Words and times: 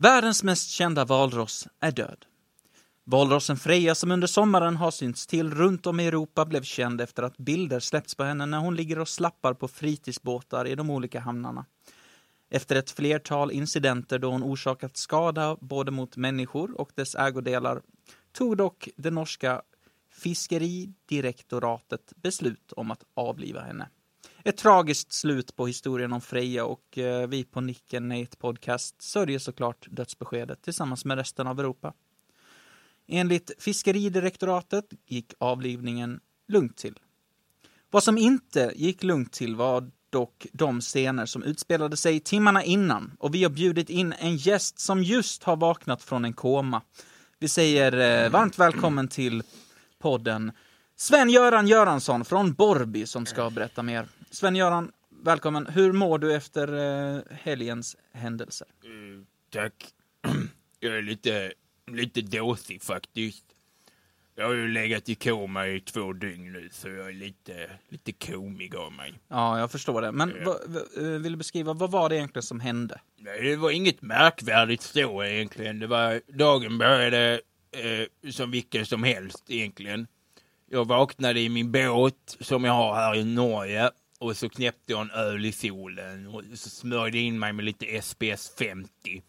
Världens 0.00 0.42
mest 0.42 0.70
kända 0.70 1.04
valross 1.04 1.68
är 1.80 1.92
död. 1.92 2.24
Valrossen 3.04 3.56
Freja 3.56 3.94
som 3.94 4.10
under 4.10 4.26
sommaren 4.26 4.76
har 4.76 4.90
synts 4.90 5.26
till 5.26 5.54
runt 5.54 5.86
om 5.86 6.00
i 6.00 6.06
Europa 6.06 6.44
blev 6.44 6.62
känd 6.62 7.00
efter 7.00 7.22
att 7.22 7.36
bilder 7.36 7.80
släppts 7.80 8.14
på 8.14 8.24
henne 8.24 8.46
när 8.46 8.58
hon 8.58 8.76
ligger 8.76 8.98
och 8.98 9.08
slappar 9.08 9.54
på 9.54 9.68
fritidsbåtar 9.68 10.66
i 10.66 10.74
de 10.74 10.90
olika 10.90 11.20
hamnarna. 11.20 11.66
Efter 12.50 12.76
ett 12.76 12.90
flertal 12.90 13.52
incidenter 13.52 14.18
då 14.18 14.30
hon 14.30 14.42
orsakat 14.42 14.96
skada 14.96 15.56
både 15.60 15.90
mot 15.90 16.16
människor 16.16 16.80
och 16.80 16.90
dess 16.94 17.14
ägodelar 17.14 17.82
tog 18.32 18.56
dock 18.56 18.88
det 18.96 19.10
norska 19.10 19.62
fiskeridirektoratet 20.12 22.12
beslut 22.16 22.72
om 22.72 22.90
att 22.90 23.04
avliva 23.14 23.60
henne. 23.60 23.88
Ett 24.44 24.56
tragiskt 24.56 25.12
slut 25.12 25.56
på 25.56 25.66
historien 25.66 26.12
om 26.12 26.20
Freja 26.20 26.64
och 26.64 26.98
eh, 26.98 27.28
vi 27.28 27.44
på 27.44 27.60
Nicken 27.60 28.08
Nate 28.08 28.36
Podcast 28.36 29.02
sörjer 29.02 29.38
såklart 29.38 29.86
dödsbeskedet 29.90 30.62
tillsammans 30.62 31.04
med 31.04 31.18
resten 31.18 31.46
av 31.46 31.60
Europa. 31.60 31.94
Enligt 33.06 33.50
fiskeridirektoratet 33.58 34.84
gick 35.06 35.32
avlivningen 35.38 36.20
lugnt 36.48 36.76
till. 36.76 36.98
Vad 37.90 38.04
som 38.04 38.18
inte 38.18 38.72
gick 38.76 39.02
lugnt 39.02 39.32
till 39.32 39.56
var 39.56 39.90
dock 40.10 40.46
de 40.52 40.80
scener 40.80 41.26
som 41.26 41.42
utspelade 41.42 41.96
sig 41.96 42.20
timmarna 42.20 42.64
innan 42.64 43.16
och 43.18 43.34
vi 43.34 43.42
har 43.42 43.50
bjudit 43.50 43.90
in 43.90 44.14
en 44.18 44.36
gäst 44.36 44.78
som 44.78 45.02
just 45.02 45.42
har 45.42 45.56
vaknat 45.56 46.02
från 46.02 46.24
en 46.24 46.32
koma. 46.32 46.82
Vi 47.38 47.48
säger 47.48 48.24
eh, 48.24 48.30
varmt 48.30 48.58
välkommen 48.58 49.08
till 49.08 49.42
podden 49.98 50.52
Sven-Göran 50.96 51.66
Göransson 51.66 52.24
från 52.24 52.52
Borby 52.52 53.06
som 53.06 53.26
ska 53.26 53.50
berätta 53.50 53.82
mer. 53.82 54.06
Sven-Göran, 54.30 54.92
välkommen. 55.22 55.66
Hur 55.66 55.92
mår 55.92 56.18
du 56.18 56.34
efter 56.34 56.68
eh, 57.16 57.20
helgens 57.30 57.96
händelser? 58.12 58.68
Mm, 58.84 59.26
tack. 59.50 59.74
Jag 60.80 60.96
är 60.98 61.02
lite, 61.02 61.52
lite 61.90 62.20
dåsig 62.20 62.82
faktiskt. 62.82 63.44
Jag 64.34 64.46
har 64.46 64.54
ju 64.54 64.68
legat 64.68 65.08
i 65.08 65.14
koma 65.14 65.66
i 65.66 65.80
två 65.80 66.12
dygn 66.12 66.52
nu, 66.52 66.68
så 66.72 66.88
jag 66.88 67.08
är 67.08 67.12
lite, 67.12 67.70
lite 67.88 68.12
komig 68.12 68.76
av 68.76 68.92
mig. 68.92 69.14
Ja, 69.28 69.58
jag 69.58 69.70
förstår 69.70 70.02
det. 70.02 70.12
Men 70.12 70.34
Ja. 70.44 70.58
eh, 70.96 71.02
vill 71.02 71.32
du 71.32 71.36
beskriva, 71.36 71.72
vad 71.72 71.90
var 71.90 72.08
det 72.08 72.16
egentligen 72.16 72.42
som 72.42 72.60
hände? 72.60 73.00
Det 73.42 73.56
var 73.56 73.70
inget 73.70 74.02
märkvärdigt 74.02 74.82
så 74.82 75.24
egentligen. 75.24 75.78
Det 75.78 75.86
var, 75.86 76.20
dagen 76.38 76.78
började 76.78 77.40
eh, 77.72 78.30
som 78.30 78.50
vilken 78.50 78.86
som 78.86 79.02
helst 79.02 79.44
egentligen. 79.48 80.06
Jag 80.70 80.84
vaknade 80.88 81.40
i 81.40 81.48
min 81.48 81.72
båt 81.72 82.36
som 82.40 82.64
jag 82.64 82.72
har 82.72 82.94
här 82.94 83.14
i 83.16 83.24
Norge 83.24 83.90
och 84.18 84.36
så 84.36 84.48
knäppte 84.48 84.92
jag 84.92 85.00
en 85.00 85.10
öl 85.10 85.44
i 85.44 85.52
solen 85.52 86.26
och 86.26 86.42
så 86.54 86.70
smörjde 86.70 87.18
in 87.18 87.38
mig 87.38 87.52
med 87.52 87.64
lite 87.64 88.02
SPS 88.02 88.52
50. 88.58 89.22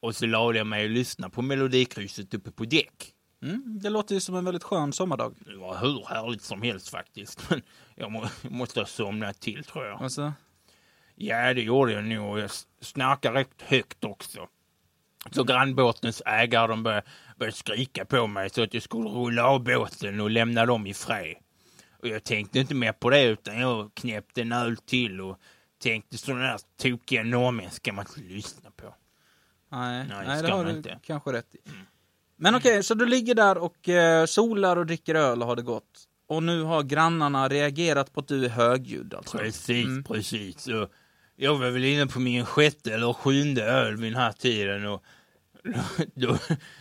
Och 0.00 0.16
så 0.16 0.26
lade 0.26 0.58
jag 0.58 0.66
mig 0.66 0.84
och 0.84 0.90
lyssnade 0.90 1.34
på 1.34 1.42
Melodikrysset 1.42 2.34
uppe 2.34 2.50
på 2.50 2.64
däck. 2.64 3.14
Mm, 3.42 3.78
det 3.82 3.90
låter 3.90 4.14
ju 4.14 4.20
som 4.20 4.34
en 4.34 4.44
väldigt 4.44 4.64
skön 4.64 4.92
sommardag. 4.92 5.34
Det 5.46 5.56
var 5.56 5.78
hur 5.78 6.06
härligt 6.08 6.42
som 6.42 6.62
helst 6.62 6.88
faktiskt. 6.88 7.46
Men 7.50 7.62
jag 7.94 8.12
må, 8.12 8.28
måste 8.42 8.80
ha 8.80 8.86
somnat 8.86 9.40
till 9.40 9.64
tror 9.64 9.86
jag. 9.86 10.02
Alltså, 10.02 10.32
Ja, 11.22 11.54
det 11.54 11.62
gjorde 11.62 11.92
jag 11.92 12.04
nog. 12.04 12.38
Jag 12.38 12.50
snarkade 12.80 13.40
rätt 13.40 13.62
högt 13.62 14.04
också. 14.04 14.48
Så 15.30 15.44
grannbåtens 15.44 16.22
ägare 16.26 16.66
de 16.66 16.82
började, 16.82 17.06
började 17.36 17.56
skrika 17.56 18.04
på 18.04 18.26
mig 18.26 18.50
så 18.50 18.62
att 18.62 18.74
jag 18.74 18.82
skulle 18.82 19.08
rulla 19.08 19.44
av 19.44 19.64
båten 19.64 20.20
och 20.20 20.30
lämna 20.30 20.66
dem 20.66 20.86
i 20.86 20.94
fred. 20.94 21.36
Och 22.02 22.08
jag 22.08 22.24
tänkte 22.24 22.58
inte 22.58 22.74
mer 22.74 22.92
på 22.92 23.10
det 23.10 23.24
utan 23.24 23.60
jag 23.60 23.90
knäppte 23.94 24.40
en 24.42 24.52
öl 24.52 24.76
till 24.76 25.20
och 25.20 25.38
tänkte 25.82 26.18
sådana 26.18 26.42
där 26.42 26.58
tokiga 26.82 27.22
norrmän 27.22 27.70
ska 27.70 27.92
man 27.92 28.06
inte 28.16 28.34
lyssna 28.34 28.70
på. 28.76 28.94
nej, 29.68 30.06
Nej, 30.08 30.26
nej, 30.26 30.38
ska 30.38 30.46
det 30.46 30.52
har 30.54 30.64
du 30.64 30.70
inte. 30.70 30.98
kanske 31.02 31.32
rätt 31.32 31.54
i. 31.54 31.58
Men 32.36 32.54
okej, 32.54 32.82
så 32.82 32.94
du 32.94 33.06
ligger 33.06 33.34
där 33.34 33.58
och 33.58 33.88
eh, 33.88 34.26
solar 34.26 34.76
och 34.76 34.86
dricker 34.86 35.14
öl 35.14 35.42
har 35.42 35.56
det 35.56 35.62
gått. 35.62 36.06
Och 36.26 36.42
nu 36.42 36.62
har 36.62 36.82
grannarna 36.82 37.48
reagerat 37.48 38.12
på 38.12 38.20
att 38.20 38.28
du 38.28 38.44
är 38.44 38.48
högljudd 38.48 39.14
alltså. 39.14 39.38
Precis, 39.38 39.84
Mm. 39.86 40.04
precis. 40.04 40.60
Så 40.62 40.88
jag 41.36 41.58
var 41.58 41.70
väl 41.70 41.84
inne 41.84 42.06
på 42.06 42.20
min 42.20 42.44
sjätte 42.46 42.94
eller 42.94 43.12
sjunde 43.12 43.64
öl 43.64 43.96
vid 43.96 44.12
den 44.12 44.20
här 44.22 44.32
tiden 44.32 44.86
och 44.86 45.04
då, 46.14 46.38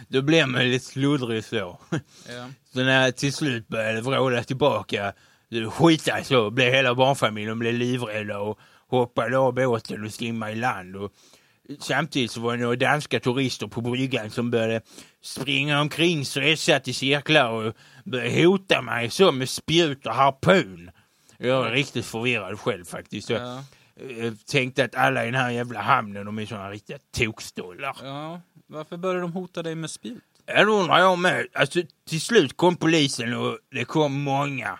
då 0.08 0.22
blev 0.22 0.48
man 0.48 0.70
lite 0.70 0.86
sluddrig 0.86 1.44
så. 1.46 1.80
Ja. 2.30 2.50
Så 2.74 2.80
när 2.84 3.04
jag 3.06 3.16
till 3.18 3.34
slut 3.34 3.68
började 3.68 4.02
vråla 4.02 4.44
tillbaka, 4.44 5.14
skita 5.72 6.24
så, 6.24 6.50
blev 6.50 6.74
hela 6.74 6.96
barnfamiljen 6.96 7.60
blev 7.60 7.74
livrädda 7.74 8.40
och 8.40 8.60
hoppade 8.88 9.38
av 9.38 9.54
båten 9.54 10.06
och 10.06 10.14
simmade 10.14 10.52
i 10.52 10.56
land. 10.56 10.96
Och 10.96 11.12
samtidigt 11.80 12.32
så 12.32 12.42
var 12.42 12.58
det 12.58 12.64
några 12.64 12.76
danska 12.76 13.20
turister 13.20 13.68
på 13.68 13.82
bryggan 13.82 14.30
som 14.30 14.52
började 14.52 14.82
springa 15.22 15.82
omkring 15.82 16.26
stressat 16.26 16.88
i 16.88 16.94
cirklar 16.94 17.50
och 17.52 17.74
började 18.06 18.44
hota 18.46 18.82
mig 18.82 19.10
så 19.10 19.32
med 19.32 19.50
spjut 19.50 20.06
och 20.06 20.14
harpun. 20.14 20.92
Jag 21.38 21.62
var 21.64 21.72
riktigt 21.72 22.06
förvirrad 22.06 22.60
själv 22.60 22.86
faktiskt. 22.86 23.30
Jag 23.30 23.42
Ja. 23.42 23.64
eh, 24.26 24.34
tänkte 24.52 24.84
att 24.84 24.96
alla 24.96 25.24
i 25.24 25.26
den 25.26 25.42
här 25.42 25.50
jävla 25.52 25.82
hamnen, 25.82 26.26
de 26.26 26.40
är 26.40 26.46
såna 26.46 26.70
riktiga 26.72 26.98
tokstollar. 27.18 27.96
ja, 28.04 28.42
varför 28.70 28.98
började 28.98 29.22
de 29.22 29.34
hota 29.34 29.64
dig 29.64 29.76
med 29.76 29.90
spjut? 29.90 30.24
Ja, 30.46 30.66
det 30.66 30.72
undrar 30.72 31.00
jag 31.00 31.20
med. 31.20 31.48
Alltså, 31.54 31.82
till 32.10 32.22
slut 32.22 32.58
kom 32.58 32.76
polisen 32.76 33.34
och 33.34 33.58
det 33.72 33.86
kom 33.86 34.22
många. 34.22 34.80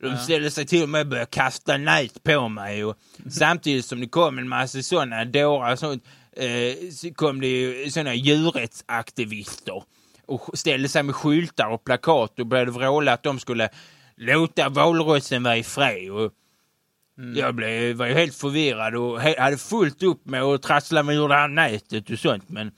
De 0.00 0.16
ställde 0.16 0.50
sig 0.50 0.66
till 0.66 0.82
och 0.82 0.88
med 0.88 1.00
och 1.00 1.06
började 1.06 1.30
kasta 1.30 1.76
nät 1.76 2.22
på 2.22 2.48
mig. 2.48 2.84
Och 2.84 2.98
samtidigt 3.30 3.84
som 3.84 4.00
det 4.00 4.08
kom 4.08 4.38
en 4.38 4.48
massa 4.48 4.82
sådana 4.82 5.24
dårar 5.24 5.72
och 5.72 5.78
sånt, 5.78 6.04
eh, 6.32 6.90
så 6.90 7.14
kom 7.14 7.40
det 7.40 7.46
ju 7.46 7.90
sådana 7.90 8.14
djurrättsaktivister 8.14 9.82
och 10.26 10.58
ställde 10.58 10.88
sig 10.88 11.02
med 11.02 11.14
skyltar 11.14 11.68
och 11.70 11.84
plakat 11.84 12.38
och 12.40 12.46
började 12.46 12.70
vråla 12.70 13.12
att 13.12 13.22
de 13.22 13.38
skulle 13.38 13.68
låta 14.16 14.68
valrossen 14.68 15.42
vara 15.42 15.56
i 15.56 15.62
fred. 15.62 16.10
Och 16.10 16.32
Jag 17.36 17.54
blev, 17.54 17.96
var 17.96 18.06
ju 18.06 18.14
helt 18.14 18.34
förvirrad 18.34 18.94
och 18.96 19.20
he- 19.20 19.40
hade 19.40 19.56
fullt 19.56 20.02
upp 20.02 20.26
med 20.26 20.42
att 20.42 20.62
trassla 20.62 21.02
mig 21.02 21.16
ur 21.16 21.28
det 21.28 21.34
här 21.34 21.48
nätet 21.48 22.10
och 22.10 22.18
sånt. 22.18 22.48
Men 22.48 22.70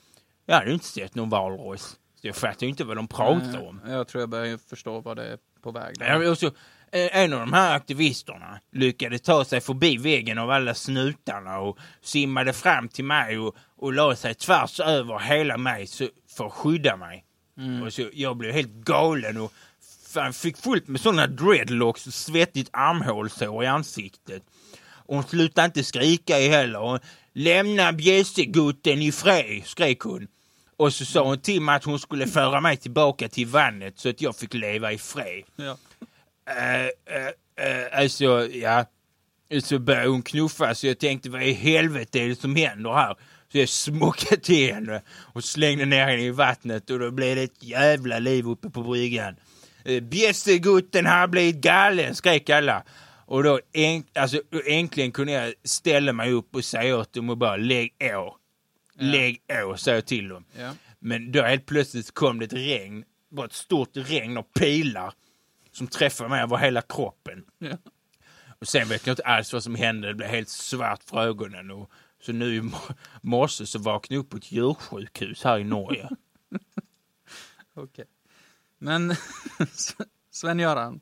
jag 0.47 0.55
hade 0.55 0.67
ju 0.67 0.75
inte 0.75 0.87
sett 0.87 1.15
någon 1.15 1.29
valross. 1.29 1.97
Så 2.21 2.27
jag 2.27 2.37
fattade 2.37 2.65
ju 2.67 2.69
inte 2.71 2.85
vad 2.85 2.97
de 2.97 3.09
pratar 3.09 3.69
om. 3.69 3.81
Jag 3.87 4.09
tror 4.09 4.23
jag 4.23 4.29
börjar 4.29 4.59
förstå 4.69 5.01
vad 5.01 5.17
det 5.17 5.27
är 5.27 5.39
på 5.63 5.71
väg. 5.71 5.97
Ja, 6.01 6.31
och 6.31 6.39
så, 6.39 6.47
eh, 6.47 7.17
en 7.17 7.33
av 7.33 7.41
de 7.41 7.53
här 7.53 7.77
aktivisterna 7.77 8.61
lyckades 8.73 9.23
ta 9.23 9.45
sig 9.45 9.61
förbi 9.61 9.97
väggen 9.97 10.39
av 10.39 10.51
alla 10.51 10.75
snutarna 10.75 11.59
och 11.59 11.79
simmade 12.01 12.53
fram 12.53 12.89
till 12.89 13.05
mig 13.05 13.39
och, 13.39 13.57
och 13.77 13.93
la 13.93 14.17
sig 14.17 14.35
tvärs 14.35 14.81
över 14.81 15.19
hela 15.19 15.57
mig 15.59 15.87
så, 15.87 16.09
för 16.37 16.47
att 16.47 16.53
skydda 16.53 16.97
mig. 16.97 17.25
Och 17.85 17.93
så, 17.93 18.09
jag 18.13 18.37
blev 18.37 18.53
helt 18.53 18.73
galen 18.73 19.37
och 19.37 19.53
fan, 20.13 20.33
fick 20.33 20.57
fullt 20.57 20.89
med 20.89 21.01
sådana 21.01 21.27
dreadlocks 21.27 22.07
och 22.07 22.15
svettigt 22.15 22.71
armhålsår 22.73 23.65
i 23.65 23.67
ansiktet. 23.67 24.43
Och 24.89 25.15
hon 25.15 25.25
slutade 25.25 25.65
inte 25.67 25.85
skrika 25.85 26.39
i 26.39 26.49
heller. 26.49 26.81
Och, 26.81 27.01
Lämna 27.39 27.93
bjässegutten 27.93 29.03
i 29.03 29.13
fred, 29.13 29.63
skrek 29.65 30.01
hon. 30.01 30.29
Och 30.77 30.93
så 30.93 31.05
sa 31.05 31.25
hon 31.25 31.39
till 31.39 31.61
mig 31.63 31.77
att 31.77 31.85
hon 31.85 31.99
skulle 31.99 32.27
föra 32.27 32.61
mig 32.61 32.77
tillbaka 32.77 33.29
till 33.29 33.47
vannet 33.47 33.99
så 33.99 34.09
att 34.09 34.21
jag 34.21 34.37
fick 34.37 34.55
leva 34.55 34.93
i 34.93 34.99
fred. 34.99 35.45
Ja. 35.57 35.77
Eh, 36.51 36.85
eh, 36.85 37.27
eh, 37.67 38.01
alltså, 38.01 38.47
ja. 38.47 38.85
Så 39.63 39.79
började 39.79 40.09
hon 40.09 40.23
knuffa 40.23 40.75
så 40.75 40.87
jag 40.87 40.99
tänkte 40.99 41.31
vad 41.31 41.43
i 41.43 41.53
helvete 41.53 42.21
är 42.21 42.29
det 42.29 42.41
som 42.41 42.57
händer 42.57 42.93
här? 42.93 43.17
Så 43.53 43.59
jag 43.59 43.69
smockade 43.69 44.41
till 44.41 44.75
henne 44.75 45.03
och 45.09 45.45
slängde 45.45 45.85
ner 45.85 46.07
henne 46.07 46.23
i 46.23 46.31
vattnet 46.31 46.91
och 46.91 46.99
då 46.99 47.11
blev 47.11 47.37
det 47.37 47.43
ett 47.43 47.63
jävla 47.63 48.19
liv 48.19 48.49
uppe 48.49 48.71
på 48.71 48.83
bryggan. 48.83 49.37
Bjässegutten 50.03 51.07
har 51.07 51.27
blivit 51.27 51.57
galen, 51.57 52.15
skrek 52.15 52.51
alla. 52.51 52.83
Och 53.27 53.43
då 53.43 53.61
en, 53.73 54.05
alltså, 54.15 54.41
äntligen 54.67 55.13
kunde 55.13 55.33
jag 55.33 55.55
ställa 55.65 56.13
mig 56.13 56.33
upp 56.33 56.57
och 56.57 56.65
säga 56.65 56.97
åt 56.97 57.13
dem 57.13 57.31
och 57.31 57.39
bara 57.39 57.57
lägg 57.57 57.93
å. 58.01 58.37
Lägg 58.99 59.43
å, 59.65 59.77
sa 59.77 59.91
jag 59.91 60.07
till 60.07 60.29
dem. 60.29 60.45
Ja. 60.59 60.73
Men 60.99 61.33
då 61.33 61.43
helt 61.43 61.67
plötsligt 61.67 62.15
kom 62.15 62.39
det 62.39 62.45
ett 62.45 62.53
regn, 62.53 63.05
bara 63.29 63.47
ett 63.47 63.53
stort 63.53 63.91
regn 63.93 64.37
av 64.37 64.43
pilar 64.43 65.13
som 65.73 65.87
träffade 65.87 66.31
mig 66.31 66.43
över 66.43 66.57
hela 66.57 66.83
kroppen. 66.83 67.45
Ja. 67.59 67.77
Och 68.59 68.69
sen 68.69 68.89
vet 68.89 69.07
jag 69.07 69.13
inte 69.13 69.23
alls 69.25 69.53
vad 69.53 69.63
som 69.63 69.75
hände. 69.75 70.09
Det 70.09 70.15
blev 70.15 70.29
helt 70.29 70.49
svart 70.49 71.03
för 71.05 71.23
ögonen. 71.23 71.71
Och, 71.71 71.91
så 72.23 72.33
nu 72.33 72.55
i 72.55 72.61
mo- 72.61 72.95
morse 73.23 73.67
så 73.67 73.79
vaknade 73.79 74.15
jag 74.15 74.21
upp 74.25 74.31
på 74.31 74.37
ett 74.37 74.53
djursjukhus 74.53 75.45
här 75.45 75.59
i 75.59 75.65
Norge. 75.65 76.09
Okej. 77.75 78.05
Men 78.79 79.15
Sven-Göran, 80.31 81.01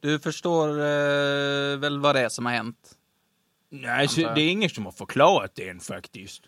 du 0.00 0.18
förstår 0.18 0.68
eh, 0.68 1.76
väl 1.78 1.98
vad 2.00 2.14
det 2.14 2.20
är 2.20 2.28
som 2.28 2.46
har 2.46 2.52
hänt? 2.52 2.92
Nej, 3.68 4.08
det 4.16 4.40
är 4.40 4.50
ingen 4.50 4.70
som 4.70 4.84
har 4.84 4.92
förklarat 4.92 5.54
det 5.54 5.68
än 5.68 5.80
faktiskt. 5.80 6.42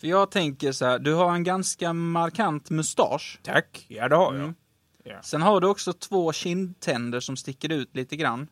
För 0.00 0.06
jag 0.06 0.30
tänker 0.30 0.72
så 0.72 0.84
här, 0.84 0.98
du 0.98 1.14
har 1.14 1.34
en 1.34 1.44
ganska 1.44 1.92
markant 1.92 2.70
mustasch. 2.70 3.38
Tack, 3.42 3.86
ja 3.88 4.08
det 4.08 4.16
har 4.16 4.34
jag. 4.34 4.42
Mm. 4.42 4.54
Ja. 5.04 5.22
Sen 5.22 5.42
har 5.42 5.60
du 5.60 5.66
också 5.66 5.92
två 5.92 6.32
kindtänder 6.32 7.20
som 7.20 7.36
sticker 7.36 7.72
ut 7.72 7.96
lite 7.96 8.16
grann. 8.16 8.48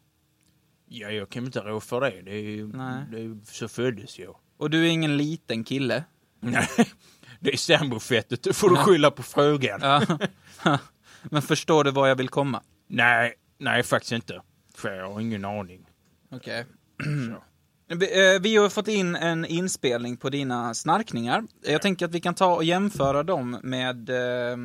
ja, 0.88 1.10
jag 1.10 1.28
kan 1.30 1.44
inte 1.44 1.60
rå 1.60 1.80
för 1.80 2.00
det. 2.00 2.22
Det 2.22 2.30
är, 2.30 2.40
ju- 2.42 2.66
det 3.10 3.18
är, 3.20 3.52
så 3.52 3.68
föddes 3.68 4.18
jag. 4.18 4.36
Och 4.56 4.70
du 4.70 4.86
är 4.86 4.90
ingen 4.90 5.16
liten 5.16 5.64
kille. 5.64 6.04
Nej, 6.40 6.68
det 7.40 7.52
är 7.52 7.56
sambofettet. 7.56 8.42
Det 8.42 8.52
får 8.52 8.70
du 8.70 8.76
skylla 8.76 9.10
på 9.10 9.22
frugan. 9.22 9.80
Ja. 9.82 10.18
Men 11.22 11.42
förstår 11.42 11.84
du 11.84 11.90
var 11.90 12.06
jag 12.08 12.16
vill 12.16 12.28
komma? 12.28 12.62
Nej, 12.88 13.34
nej 13.58 13.82
faktiskt 13.82 14.12
inte. 14.12 14.42
För 14.74 14.92
jag 14.92 15.12
har 15.12 15.20
ingen 15.20 15.44
aning. 15.44 15.86
Okej. 16.30 16.64
Så. 17.04 17.42
Vi, 17.88 18.34
eh, 18.34 18.40
vi 18.40 18.56
har 18.56 18.68
fått 18.68 18.88
in 18.88 19.16
en 19.16 19.44
inspelning 19.44 20.16
på 20.16 20.30
dina 20.30 20.74
snarkningar. 20.74 21.44
Jag 21.62 21.82
tänker 21.82 22.06
att 22.06 22.12
vi 22.12 22.20
kan 22.20 22.34
ta 22.34 22.54
och 22.54 22.64
jämföra 22.64 23.22
dem 23.22 23.60
med 23.62 24.10
eh, 24.10 24.58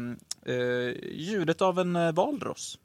eh, 0.56 0.94
ljudet 1.14 1.62
av 1.62 1.80
en 1.80 2.16
valross. 2.16 2.78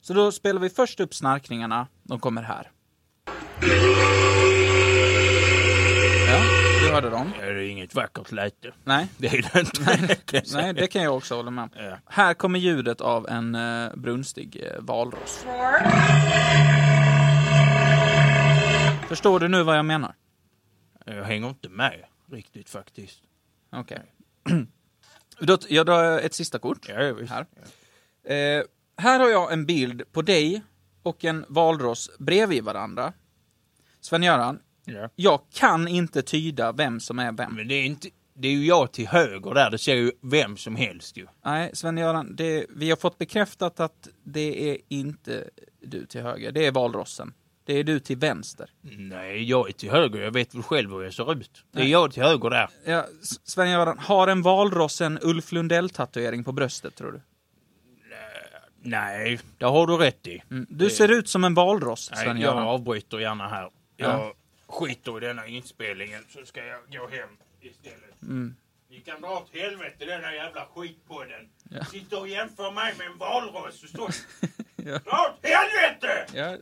Så 0.00 0.14
då 0.14 0.32
spelar 0.32 0.60
vi 0.60 0.70
först 0.70 1.00
upp 1.00 1.14
snarkningarna. 1.14 1.86
De 2.02 2.20
kommer 2.20 2.42
här. 2.42 2.70
Ja, 6.28 6.40
du 6.80 6.92
hörde 6.92 7.10
dem. 7.10 7.32
Det 7.40 7.46
är 7.46 7.56
inget 7.56 7.94
vackert 7.94 8.32
läte. 8.32 8.72
Nej, 8.84 9.06
Det 9.16 9.26
är 9.26 9.50
det 9.52 9.60
inte. 9.60 10.42
nej, 10.56 10.72
det 10.74 10.86
kan 10.86 11.02
jag 11.02 11.16
också 11.16 11.34
hålla 11.36 11.50
med 11.50 11.62
om. 11.62 11.70
Ja. 11.76 11.98
Här 12.06 12.34
kommer 12.34 12.58
ljudet 12.58 13.00
av 13.00 13.28
en 13.28 13.56
brunstig 13.94 14.64
valross. 14.78 15.44
Förstår 19.08 19.40
du 19.40 19.48
nu 19.48 19.62
vad 19.62 19.78
jag 19.78 19.84
menar? 19.84 20.14
Jag 21.06 21.24
hänger 21.24 21.48
inte 21.48 21.68
med 21.68 22.04
riktigt 22.30 22.70
faktiskt. 22.70 23.18
Okej. 23.72 24.02
Då- 25.40 25.58
Jag 25.68 25.86
drar 25.86 26.18
ett 26.18 26.34
sista 26.34 26.58
kort. 26.58 26.88
Ja, 26.88 27.12
visst. 27.12 27.32
Här. 27.32 27.46
Eh, 28.24 28.64
här 28.96 29.20
har 29.20 29.28
jag 29.28 29.52
en 29.52 29.66
bild 29.66 30.12
på 30.12 30.22
dig 30.22 30.62
och 31.02 31.24
en 31.24 31.44
valross 31.48 32.10
bredvid 32.18 32.64
varandra. 32.64 33.12
Sven-Göran, 34.00 34.58
Ja. 34.84 35.08
jag 35.14 35.40
kan 35.52 35.88
inte 35.88 36.22
tyda 36.22 36.72
vem 36.72 37.00
som 37.00 37.18
är 37.18 37.32
vem. 37.32 37.54
Men 37.54 37.68
det 37.68 37.74
är, 37.74 37.84
inte, 37.84 38.08
det 38.34 38.48
är 38.48 38.52
ju 38.52 38.66
jag 38.66 38.92
till 38.92 39.08
höger 39.08 39.54
där. 39.54 39.70
Det 39.70 39.78
ser 39.78 39.94
ju 39.94 40.12
vem 40.20 40.56
som 40.56 40.76
helst 40.76 41.16
ju. 41.16 41.26
Nej, 41.44 41.70
Sven-Göran, 41.74 42.36
vi 42.68 42.90
har 42.90 42.96
fått 42.96 43.18
bekräftat 43.18 43.80
att 43.80 44.08
det 44.24 44.70
är 44.70 44.78
inte 44.88 45.50
du 45.80 46.06
till 46.06 46.22
höger. 46.22 46.52
Det 46.52 46.66
är 46.66 46.72
valrossen. 46.72 47.32
Det 47.66 47.72
är 47.78 47.84
du 47.84 48.00
till 48.00 48.16
vänster. 48.16 48.70
Nej, 48.82 49.42
jag 49.50 49.68
är 49.68 49.72
till 49.72 49.90
höger. 49.90 50.20
Jag 50.20 50.30
vet 50.32 50.54
väl 50.54 50.62
själv 50.62 50.90
hur 50.90 51.02
jag 51.02 51.14
ser 51.14 51.32
ut. 51.32 51.64
Det 51.72 51.78
är 51.78 51.82
Nej. 51.82 51.90
jag 51.90 52.12
till 52.12 52.22
höger 52.22 52.50
där. 52.50 52.68
Ja, 52.84 53.06
Sven-Göran, 53.44 53.98
har 53.98 54.28
en 54.28 54.42
valross 54.42 55.00
en 55.00 55.18
Ulf 55.22 55.52
Lundell-tatuering 55.52 56.44
på 56.44 56.52
bröstet, 56.52 56.94
tror 56.94 57.12
du? 57.12 57.20
Nej, 58.86 59.40
det 59.58 59.64
har 59.64 59.86
du 59.86 59.96
rätt 59.96 60.26
i. 60.26 60.42
Mm. 60.50 60.66
Du 60.70 60.90
ser 60.90 61.08
ut 61.08 61.28
som 61.28 61.44
en 61.44 61.54
valross, 61.54 62.10
Nej, 62.10 62.18
jag 62.18 62.26
Sven-Göran. 62.26 62.62
avbryter 62.62 63.18
gärna 63.18 63.48
här. 63.48 63.70
Jag 63.96 64.10
Ja. 64.10 64.34
skiter 64.66 65.16
i 65.16 65.26
denna 65.26 65.46
inspelningen 65.46 66.24
så 66.28 66.46
ska 66.46 66.64
jag 66.64 66.80
gå 66.90 67.08
hem 67.08 67.28
istället. 67.60 68.22
Mm. 68.22 68.56
Ni 68.90 69.00
kan 69.00 69.20
dra 69.20 69.28
åt 69.30 69.48
helvete 69.52 70.04
denna 70.04 70.34
jävla 70.34 70.66
skitpodden. 70.74 71.48
Ja. 71.70 71.84
Sitter 71.84 72.20
och 72.20 72.28
jämför 72.28 72.70
mig 72.70 72.94
med 72.98 73.06
en 73.06 73.18
valross 73.18 73.82
och 73.82 73.88
står... 73.88 74.10
Ja. 74.76 74.98
Dra 74.98 75.30
åt 75.30 75.46
helvete! 75.50 76.26
Ja, 76.34 76.56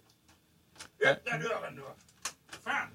Öppna 1.06 1.38
dörren 1.38 1.76
då. 1.76 1.82
Fan! 2.64 2.88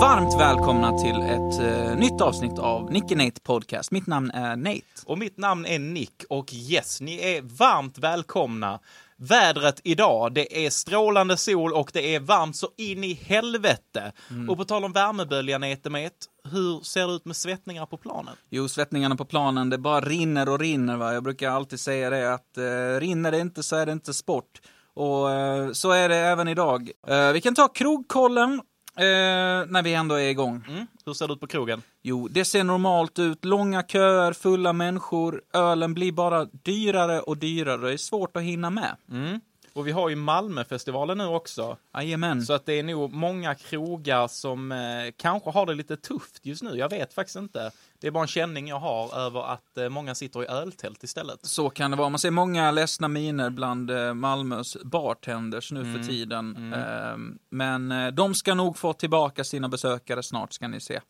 Varmt 0.00 0.40
välkomna 0.40 0.98
till 0.98 1.16
ett 1.22 1.60
eh, 1.60 1.96
nytt 1.96 2.20
avsnitt 2.20 2.58
av 2.58 2.92
Nicky 2.92 3.14
Nate 3.14 3.40
Podcast. 3.40 3.90
Mitt 3.90 4.06
namn 4.06 4.30
är 4.30 4.56
Nate. 4.56 4.82
Och 5.06 5.18
mitt 5.18 5.38
namn 5.38 5.66
är 5.66 5.78
Nick 5.78 6.24
och 6.28 6.52
yes, 6.52 7.00
ni 7.00 7.18
är 7.36 7.42
varmt 7.42 7.98
välkomna. 7.98 8.80
Vädret 9.28 9.80
idag, 9.84 10.34
det 10.34 10.66
är 10.66 10.70
strålande 10.70 11.36
sol 11.36 11.72
och 11.72 11.90
det 11.92 12.14
är 12.14 12.20
varmt 12.20 12.56
så 12.56 12.68
in 12.76 13.04
i 13.04 13.12
helvete. 13.12 14.12
Och 14.48 14.56
på 14.56 14.64
tal 14.64 14.84
om 14.84 14.92
värmeböljan 14.92 15.64
Etemet, 15.64 16.12
hur 16.44 16.80
ser 16.80 17.06
det 17.06 17.12
ut 17.12 17.24
med 17.24 17.36
svettningar 17.36 17.86
på 17.86 17.96
planen? 17.96 18.34
Jo, 18.50 18.68
svettningarna 18.68 19.16
på 19.16 19.24
planen, 19.24 19.70
det 19.70 19.78
bara 19.78 20.00
rinner 20.00 20.48
och 20.48 20.60
rinner. 20.60 20.96
Va? 20.96 21.14
Jag 21.14 21.22
brukar 21.22 21.50
alltid 21.50 21.80
säga 21.80 22.10
det 22.10 22.34
att 22.34 22.58
eh, 22.58 23.00
rinner 23.00 23.30
det 23.30 23.38
inte 23.38 23.62
så 23.62 23.76
är 23.76 23.86
det 23.86 23.92
inte 23.92 24.14
sport. 24.14 24.60
Och 24.94 25.30
eh, 25.30 25.72
så 25.72 25.90
är 25.90 26.08
det 26.08 26.16
även 26.16 26.48
idag. 26.48 26.90
Eh, 27.06 27.32
vi 27.32 27.40
kan 27.40 27.54
ta 27.54 27.68
krogkollen 27.68 28.60
eh, 28.96 29.70
när 29.72 29.82
vi 29.82 29.94
ändå 29.94 30.14
är 30.14 30.28
igång. 30.28 30.64
Mm? 30.68 30.86
Hur 31.06 31.12
ser 31.12 31.28
det 31.28 31.34
ut 31.34 31.40
på 31.40 31.46
krogen? 31.46 31.82
Jo, 32.02 32.28
det 32.28 32.44
ser 32.44 32.64
normalt 32.64 33.18
ut. 33.18 33.44
Långa 33.44 33.82
köer, 33.82 34.32
fulla 34.32 34.72
människor. 34.72 35.42
Ölen 35.52 35.94
blir 35.94 36.12
bara 36.12 36.44
dyrare 36.44 37.20
och 37.20 37.36
dyrare. 37.36 37.86
Det 37.86 37.92
är 37.92 37.96
svårt 37.96 38.36
att 38.36 38.42
hinna 38.42 38.70
med. 38.70 38.96
Mm. 39.10 39.40
Och 39.74 39.86
vi 39.86 39.92
har 39.92 40.08
ju 40.08 40.16
Malmöfestivalen 40.16 41.18
nu 41.18 41.26
också. 41.26 41.76
Jajamän. 41.94 42.42
Så 42.42 42.52
att 42.52 42.66
det 42.66 42.72
är 42.78 42.82
nog 42.82 43.12
många 43.12 43.54
krogar 43.54 44.28
som 44.28 44.72
eh, 44.72 44.78
kanske 45.16 45.50
har 45.50 45.66
det 45.66 45.74
lite 45.74 45.96
tufft 45.96 46.46
just 46.46 46.62
nu. 46.62 46.76
Jag 46.76 46.88
vet 46.90 47.14
faktiskt 47.14 47.36
inte. 47.36 47.70
Det 48.00 48.06
är 48.06 48.10
bara 48.10 48.22
en 48.22 48.28
känning 48.28 48.68
jag 48.68 48.78
har 48.78 49.18
över 49.18 49.52
att 49.52 49.78
eh, 49.78 49.88
många 49.88 50.14
sitter 50.14 50.42
i 50.42 50.46
öltält 50.46 51.02
istället. 51.04 51.46
Så 51.46 51.70
kan 51.70 51.90
det 51.90 51.96
vara. 51.96 52.08
Man 52.08 52.18
ser 52.18 52.30
många 52.30 52.70
ledsna 52.70 53.08
miner 53.08 53.50
bland 53.50 53.90
eh, 53.90 54.14
Malmös 54.14 54.76
bartenders 54.84 55.72
nu 55.72 55.84
för 55.94 56.08
tiden. 56.08 56.72
Eh, 56.72 57.16
Men 57.50 57.92
eh, 57.92 58.08
de 58.08 58.34
ska 58.34 58.54
nog 58.54 58.78
få 58.78 58.92
tillbaka 58.92 59.44
sina 59.44 59.68
besökare 59.68 60.22
snart, 60.22 60.52
ska 60.52 60.68
ni 60.68 60.80
se. 60.80 61.00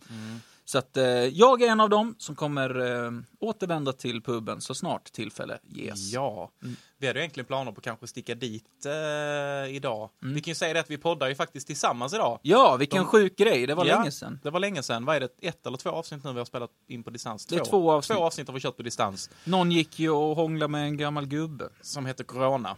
Så 0.72 0.78
att 0.78 0.96
eh, 0.96 1.04
jag 1.04 1.62
är 1.62 1.68
en 1.70 1.80
av 1.80 1.88
dem 1.90 2.14
som 2.18 2.34
kommer 2.34 2.80
eh, 3.04 3.10
återvända 3.40 3.92
till 3.92 4.22
puben 4.22 4.60
så 4.60 4.74
snart 4.74 5.12
tillfälle 5.12 5.58
ges. 5.68 6.12
Ja, 6.12 6.50
vi 6.98 7.06
hade 7.06 7.18
ju 7.18 7.22
egentligen 7.22 7.46
planer 7.46 7.72
på 7.72 7.78
att 7.78 7.84
kanske 7.84 8.06
sticka 8.06 8.34
dit 8.34 8.86
eh, 8.86 9.74
idag. 9.76 10.10
Vi 10.20 10.40
kan 10.40 10.50
ju 10.50 10.54
säga 10.54 10.72
det 10.72 10.80
att 10.80 10.90
vi 10.90 10.98
poddar 10.98 11.28
ju 11.28 11.34
faktiskt 11.34 11.66
tillsammans 11.66 12.14
idag. 12.14 12.38
Ja, 12.42 12.76
vilken 12.76 12.98
De- 13.02 13.06
sjuk 13.06 13.36
grej. 13.36 13.66
Det 13.66 13.74
var 13.74 13.84
Ja, 13.86 13.98
länge 13.98 14.12
sedan. 14.12 14.40
Det 14.42 14.50
var 14.50 14.60
länge 14.60 14.82
sedan. 14.82 15.04
Vad 15.04 15.16
är 15.16 15.20
det? 15.20 15.28
Ett 15.48 15.66
eller 15.66 15.76
två 15.78 15.90
avsnitt 15.90 16.24
nu 16.24 16.32
vi 16.32 16.38
har 16.38 16.44
spelat 16.44 16.70
in 16.88 17.02
på 17.02 17.10
distans? 17.10 17.46
Det 17.46 17.56
är 17.56 17.64
två 17.64 17.90
avsnitt. 17.92 18.16
Två 18.16 18.24
avsnitt 18.24 18.46
har 18.46 18.54
vi 18.54 18.60
kört 18.60 18.76
på 18.76 18.82
distans. 18.82 19.30
Någon 19.44 19.72
gick 19.72 19.98
ju 19.98 20.10
och 20.10 20.36
hånglade 20.36 20.70
med 20.70 20.82
en 20.84 20.96
gammal 20.96 21.26
gubbe. 21.26 21.68
Som 21.80 22.06
heter 22.06 22.24
Corona. 22.24 22.76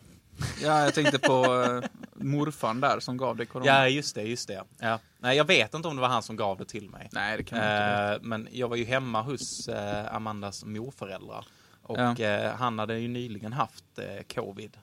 Ja, 0.62 0.84
jag 0.84 0.94
tänkte 0.94 1.18
på 1.18 1.44
eh, 1.62 1.88
morfan 2.14 2.80
där 2.80 3.00
som 3.00 3.16
gav 3.16 3.36
dig 3.36 3.46
corona. 3.46 3.66
Ja, 3.66 3.88
just 3.88 4.14
det, 4.14 4.22
just 4.22 4.48
det. 4.48 4.62
Ja. 4.78 4.98
Nej, 5.18 5.36
jag 5.36 5.44
vet 5.44 5.74
inte 5.74 5.88
om 5.88 5.96
det 5.96 6.02
var 6.02 6.08
han 6.08 6.22
som 6.22 6.36
gav 6.36 6.58
det 6.58 6.64
till 6.64 6.90
mig. 6.90 7.08
Nej, 7.12 7.36
det 7.36 7.44
kan 7.44 7.58
man 7.58 7.66
inte 7.68 7.86
veta. 7.86 8.14
Eh, 8.14 8.20
men 8.22 8.48
jag 8.52 8.68
var 8.68 8.76
ju 8.76 8.84
hemma 8.84 9.22
hos 9.22 9.68
eh, 9.68 10.14
Amandas 10.14 10.64
morföräldrar. 10.64 11.46
Och 11.82 11.98
Ja. 11.98 12.18
eh, 12.18 12.52
han 12.54 12.78
hade 12.78 12.98
ju 12.98 13.08
nyligen 13.08 13.52
haft 13.52 13.84
eh, 13.98 14.22
covid. 14.34 14.76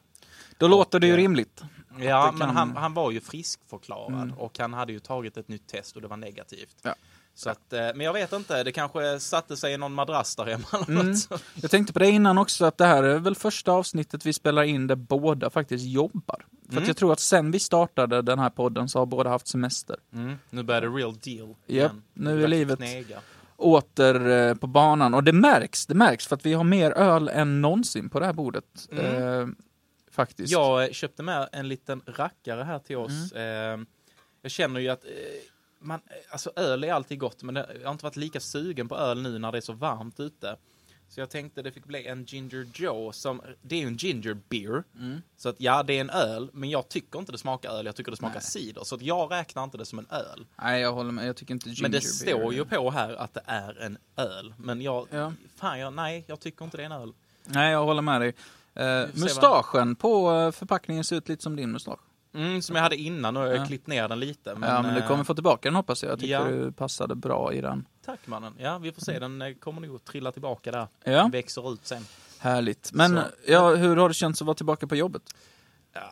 Då 0.58 0.68
låter 0.68 1.00
det 1.00 1.08
ju 1.08 1.14
eh, 1.14 1.18
rimligt. 1.18 1.62
Ja, 2.00 2.26
det 2.26 2.32
men 2.32 2.40
kan- 2.40 2.42
Mm. 2.50 2.56
han, 2.56 2.76
han 2.78 2.94
var 2.94 3.12
ju 3.12 3.22
friskförklarad 3.22 4.34
och 4.38 4.60
han 4.60 4.74
hade 4.74 4.94
ju 4.94 5.00
tagit 5.00 5.38
ett 5.38 5.48
nytt 5.48 5.68
test 5.68 5.96
och 5.96 6.02
det 6.02 6.08
var 6.08 6.18
negativt. 6.18 6.76
Ja. 6.82 6.96
Så 7.34 7.50
att, 7.50 7.74
eh, 7.74 7.80
men 7.80 8.00
jag 8.02 8.14
vet 8.14 8.34
inte, 8.34 8.64
det 8.64 8.72
kanske 8.72 9.20
satte 9.20 9.58
sig 9.58 9.74
i 9.74 9.78
någon 9.78 9.94
madrass 9.94 10.36
där 10.36 10.46
hemma. 10.46 10.86
Mm. 11.02 11.16
Jag 11.62 11.72
tänkte 11.72 11.94
på 11.94 12.00
det 12.00 12.10
innan 12.10 12.38
också, 12.38 12.66
att 12.66 12.78
det 12.78 12.86
här 12.86 13.04
är 13.04 13.20
väl 13.20 13.36
första 13.36 13.72
avsnittet 13.72 14.26
vi 14.26 14.34
spelar 14.34 14.64
in 14.64 14.88
där 14.88 14.96
båda 14.96 15.50
faktiskt 15.50 15.86
jobbar. 15.86 16.46
För 16.70 16.78
Mm. 16.78 16.88
jag 16.88 16.98
tror 16.98 17.14
att 17.14 17.20
sen 17.20 17.52
vi 17.52 17.60
startade 17.60 18.22
den 18.22 18.40
här 18.40 18.50
podden 18.50 18.90
så 18.90 19.00
har 19.00 19.06
båda 19.06 19.30
haft 19.30 19.48
semester. 19.48 19.96
Mm. 20.14 20.36
Nu 20.50 20.64
börjar 20.64 20.82
det 20.82 20.88
real 20.88 21.18
deal. 21.18 21.56
Igen. 21.68 22.04
nu 22.14 22.40
är 22.40 22.44
att 22.44 22.50
livet- 22.50 22.78
knega. 22.80 23.20
Åter 23.58 24.30
eh, 24.30 24.56
på 24.56 24.68
banan. 24.68 25.14
Och 25.14 25.24
det 25.24 25.34
märks, 25.34 25.86
det 25.86 25.96
märks 25.96 26.28
för 26.28 26.36
att 26.36 26.46
vi 26.46 26.54
har 26.54 26.64
mer 26.64 26.92
öl 26.92 27.28
än 27.30 27.62
någonsin 27.62 28.10
på 28.10 28.20
det 28.20 28.26
här 28.26 28.34
bordet. 28.34 28.66
Eh, 28.92 29.48
faktiskt. 30.12 30.52
Jag 30.52 30.96
köpte 30.96 31.24
med 31.24 31.50
en 31.52 31.68
liten 31.68 32.02
rackare 32.06 32.64
här 32.64 32.80
till 32.80 32.98
oss. 32.98 33.32
Mm. 33.36 33.80
Eh, 33.82 33.86
jag 34.42 34.52
känner 34.52 34.80
ju 34.80 34.90
att 34.90 35.04
eh, 35.06 35.12
man, 35.82 36.00
alltså 36.30 36.52
öl 36.56 36.84
är 36.84 36.94
alltid 36.94 37.20
gott, 37.20 37.44
men 37.44 37.56
jag 37.56 37.66
har 37.84 37.92
inte 37.92 38.04
varit 38.06 38.16
lika 38.16 38.40
sugen 38.40 38.88
på 38.88 38.96
öl 38.98 39.22
nu 39.22 39.40
när 39.40 39.52
det 39.52 39.58
är 39.58 39.62
så 39.62 39.74
varmt 39.74 40.20
ute. 40.20 40.56
Så 41.10 41.20
jag 41.20 41.30
tänkte 41.30 41.62
det 41.62 41.72
fick 41.72 41.86
bli 41.86 42.08
en 42.08 42.24
Ginger 42.26 42.68
Joe 42.74 43.12
som, 43.12 43.42
det 43.62 43.76
är 43.76 43.80
ju 43.80 43.88
en 43.88 43.98
ginger 43.98 44.34
beer. 44.50 44.84
Mm. 44.96 45.22
Så 45.38 45.50
att 45.50 45.56
ja, 45.58 45.84
det 45.84 45.94
är 45.94 46.02
en 46.02 46.10
öl, 46.10 46.50
men 46.54 46.70
jag 46.70 46.90
tycker 46.90 47.20
inte 47.20 47.32
det 47.32 47.38
smakar 47.38 47.70
öl, 47.70 47.86
jag 47.86 47.96
tycker 47.96 48.12
det 48.12 48.18
smakar 48.18 48.36
Nej. 48.36 48.44
cider. 48.44 48.84
Så 48.84 48.96
att 48.96 49.02
jag 49.02 49.32
räknar 49.32 49.64
inte 49.64 49.78
det 49.78 49.86
som 49.86 50.00
en 50.00 50.08
öl. 50.10 50.46
Nej, 50.56 50.82
jag 50.82 50.94
håller 50.94 51.12
med. 51.12 51.28
Jag 51.28 51.36
tycker 51.36 51.54
inte 51.54 51.70
ginger 51.70 51.82
men 51.82 51.92
det 51.92 51.98
beer 52.00 52.36
står 52.38 52.54
ju 52.54 52.66
på 52.66 52.92
här 52.92 53.14
att 53.16 53.34
det 53.34 53.44
är 53.46 53.82
en 53.82 53.98
öl. 54.16 54.54
Men 54.58 54.82
jag, 54.82 55.08
Ja. 55.12 55.34
fan 55.56 55.80
jag, 55.80 55.94
nej, 55.94 56.24
jag 56.28 56.40
tycker 56.40 56.66
inte 56.66 56.78
det 56.78 56.84
är 56.84 56.86
en 56.86 56.92
öl. 56.92 57.14
Nej, 57.46 57.72
jag 57.72 57.86
håller 57.86 58.02
med 58.02 58.22
dig. 58.22 58.34
Eh, 58.74 59.08
mustaschen 59.14 59.96
på 59.96 60.32
eh, 60.32 60.52
förpackningen 60.52 61.04
ser 61.04 61.16
ut 61.16 61.30
lite 61.30 61.44
som 61.44 61.56
din 61.56 61.72
mustasch. 61.72 62.00
Mm, 62.34 62.62
som 62.62 62.76
jag 62.76 62.84
hade 62.84 62.96
innan 62.96 63.38
och 63.38 63.44
jag 63.48 63.56
Ja. 63.56 63.66
klippt 63.66 63.88
ner 63.88 64.08
den 64.08 64.20
lite. 64.20 64.56
Men, 64.56 64.70
ja, 64.70 64.82
men 64.82 64.94
du 64.96 65.00
eh, 65.02 65.08
kommer 65.08 65.24
få 65.24 65.34
tillbaka 65.34 65.70
den 65.70 65.76
hoppas 65.76 66.04
jag. 66.04 66.12
Jag 66.12 66.20
tycker 66.20 66.32
ja. 66.34 66.44
du 66.46 66.72
passade 66.72 67.16
bra 67.16 67.54
i 67.54 67.62
den. 67.62 67.88
Tack 68.06 68.28
mannen. 68.28 68.54
Ja, 68.58 68.78
vi 68.78 68.92
får 68.92 69.02
se. 69.02 69.20
Den 69.20 69.42
eh, 69.42 69.54
kommer 69.54 69.82
nog 69.88 70.04
trilla 70.04 70.32
tillbaka 70.32 70.72
där. 70.72 70.88
Ja. 71.04 71.30
Växer 71.32 71.74
ut 71.74 71.86
sen. 71.88 72.06
Härligt. 72.40 72.94
Men 72.94 73.16
Så. 73.16 73.24
ja, 73.48 73.76
hur 73.76 73.96
har 73.98 74.08
det 74.08 74.14
känts 74.14 74.42
att 74.42 74.46
vara 74.46 74.56
tillbaka 74.56 74.88
på 74.88 74.96
jobbet? 74.96 75.36
Ja, 75.94 76.12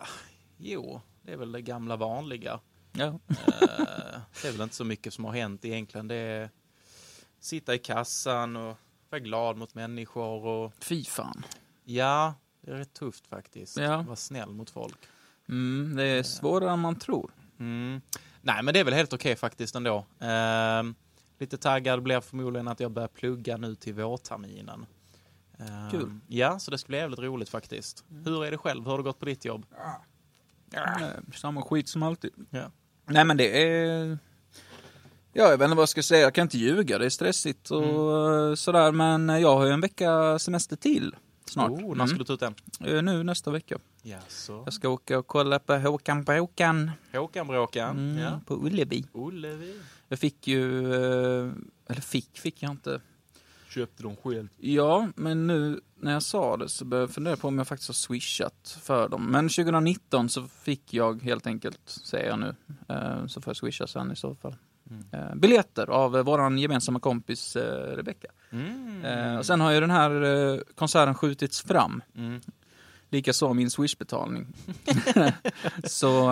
jo, 0.58 1.02
det 1.22 1.32
är 1.34 1.38
väl 1.38 1.52
det 1.52 1.62
gamla 1.62 1.96
vanliga. 1.96 2.60
Ja. 2.92 3.06
Eh, 3.06 3.18
det 4.42 4.48
är 4.48 4.52
väl 4.52 4.62
inte 4.62 4.76
så 4.76 4.84
mycket 4.84 5.14
som 5.14 5.26
har 5.26 5.32
hänt 5.34 5.66
egentligen. 5.66 6.08
Det 6.08 6.16
är 6.16 6.50
sitta 7.40 7.76
i 7.76 7.78
kassan 7.80 8.56
och 8.56 8.78
vara 9.10 9.20
glad 9.20 9.58
mot 9.58 9.76
människor 9.76 10.46
och 10.46 10.74
Fy 10.80 11.04
fan. 11.06 11.46
ja, 11.84 12.34
det 12.62 12.72
är 12.72 12.76
rätt 12.76 12.94
tufft 12.94 13.28
faktiskt. 13.28 13.78
Ja. 13.78 14.02
Vara 14.02 14.16
snäll 14.16 14.50
mot 14.50 14.70
folk. 14.70 14.98
Mm, 15.50 15.96
det 15.96 16.04
är 16.04 16.24
svårare 16.24 16.72
än 16.72 16.80
man 16.80 16.96
tror. 16.96 17.32
Mm. 17.60 18.02
Nej, 18.42 18.64
men 18.64 18.74
det 18.74 18.80
är 18.80 18.84
väl 18.84 18.94
helt 18.94 19.14
okej 19.14 19.36
faktiskt 19.36 19.76
ändå. 19.76 20.06
Ehm, 20.20 20.96
lite 21.40 21.58
taggad 21.58 22.04
blir 22.04 22.22
förmodligen 22.22 22.68
att 22.68 22.80
jag 22.80 22.92
börjar 22.92 23.08
plugga 23.08 23.58
nu 23.58 23.76
till 23.76 23.94
vårterminen. 23.94 24.86
Ehm, 25.60 25.92
Kul. 25.92 26.04
Mm. 26.04 26.22
Ja, 26.28 26.60
så 26.60 26.72
det 26.72 26.78
ska 26.78 26.88
bli 26.88 26.98
jävligt 26.98 27.20
roligt 27.20 27.50
faktiskt. 27.50 28.04
Hur 28.26 28.46
är 28.46 28.52
det 28.52 28.58
själv? 28.58 28.84
Hur 28.84 28.92
har 28.92 28.98
det 28.98 29.04
gått 29.04 29.20
på 29.20 29.26
ditt 29.26 29.46
jobb? 29.46 29.66
Eh, 30.74 31.08
Samma 31.36 31.62
skit 31.62 31.88
som 31.90 32.04
alltid. 32.04 32.32
Ja. 32.50 32.72
Nej 33.06 33.26
men 33.26 33.38
det 33.38 33.64
är... 33.64 34.18
Ja, 35.34 35.44
jag 35.44 35.58
vet 35.58 35.66
inte 35.66 35.76
vad 35.76 35.82
jag 35.82 35.90
ska 35.90 36.04
säga. 36.04 36.22
Jag 36.22 36.34
kan 36.34 36.42
inte 36.42 36.58
ljuga. 36.58 36.98
Det 36.98 37.06
är 37.06 37.10
stressigt 37.10 37.72
och 37.72 37.84
Mm. 37.84 38.50
eh, 38.50 38.56
sådär. 38.56 38.92
Men 38.92 39.30
jag 39.42 39.56
har 39.58 39.66
ju 39.66 39.72
en 39.72 39.82
vecka 39.82 40.40
semester 40.40 40.76
till 40.76 41.16
snart. 41.50 41.72
Oh, 41.72 41.96
när 41.96 42.06
ska 42.06 42.16
Mm. 42.16 42.18
du 42.18 42.24
ta 42.24 42.34
ut 42.34 42.40
den? 42.40 42.56
Eh, 42.96 43.02
Nu 43.02 43.24
nästa 43.24 43.52
vecka. 43.52 43.78
Jaså? 44.04 44.62
Jag 44.66 44.74
ska 44.74 44.90
åka 44.90 45.20
och 45.20 45.28
kolla 45.28 45.60
på 45.60 45.78
Håkan 45.78 46.26
på 46.26 46.32
Håkan. 46.34 46.92
Håkan 47.14 47.48
Bråkan? 47.48 47.98
Mm, 47.98 48.18
Ja. 48.18 48.42
På 48.46 48.54
Ullevi. 48.66 49.06
Ullevi. 49.14 49.76
Jag 50.08 50.20
fick 50.20 50.48
ju... 50.48 50.94
eh, 50.94 51.52
Eller 51.88 52.02
fick, 52.02 52.40
fick 52.40 52.64
jag 52.64 52.72
inte. 52.72 53.02
Köpte 53.70 54.04
de 54.04 54.16
själv. 54.16 54.48
Ja, 54.58 55.08
men 55.16 55.48
nu 55.48 55.82
när 56.00 56.12
jag 56.14 56.24
sa 56.24 56.58
det 56.58 56.70
så 56.70 56.86
började 56.86 57.04
jag 57.04 57.14
fundera 57.16 57.36
på 57.36 57.48
om 57.48 57.58
jag 57.58 57.68
faktiskt 57.68 57.90
har 57.90 57.94
swishat 57.94 58.78
för 58.82 59.10
dem. 59.10 59.26
Men 59.32 59.50
2019 59.50 60.30
så 60.30 60.48
fick 60.48 60.94
jag 60.94 61.24
helt 61.24 61.48
enkelt, 61.48 61.80
säger 61.86 62.30
jag 62.30 62.40
nu, 62.40 62.56
eh, 62.90 63.26
så 63.28 63.42
får 63.42 63.52
jag 63.52 63.58
swisha 63.58 63.88
sen 63.88 64.12
i 64.12 64.16
så 64.16 64.36
fall. 64.36 64.56
Eh, 65.12 65.36
Biljetter 65.36 65.90
av 65.90 66.18
eh, 66.18 66.24
våran 66.24 66.58
gemensamma 66.58 67.00
kompis 67.00 67.56
eh, 67.56 67.96
Rebecca. 67.96 68.28
Mm. 68.52 69.38
Och 69.38 69.46
sen 69.46 69.62
har 69.62 69.72
ju 69.72 69.80
den 69.80 69.92
här 69.92 70.64
konserten 70.76 71.16
skjutits 71.16 71.62
fram. 71.62 72.02
Mm. 72.16 72.42
Likaså 73.10 73.54
min 73.54 73.70
swishbetalning. 73.70 74.48
så, 75.84 76.32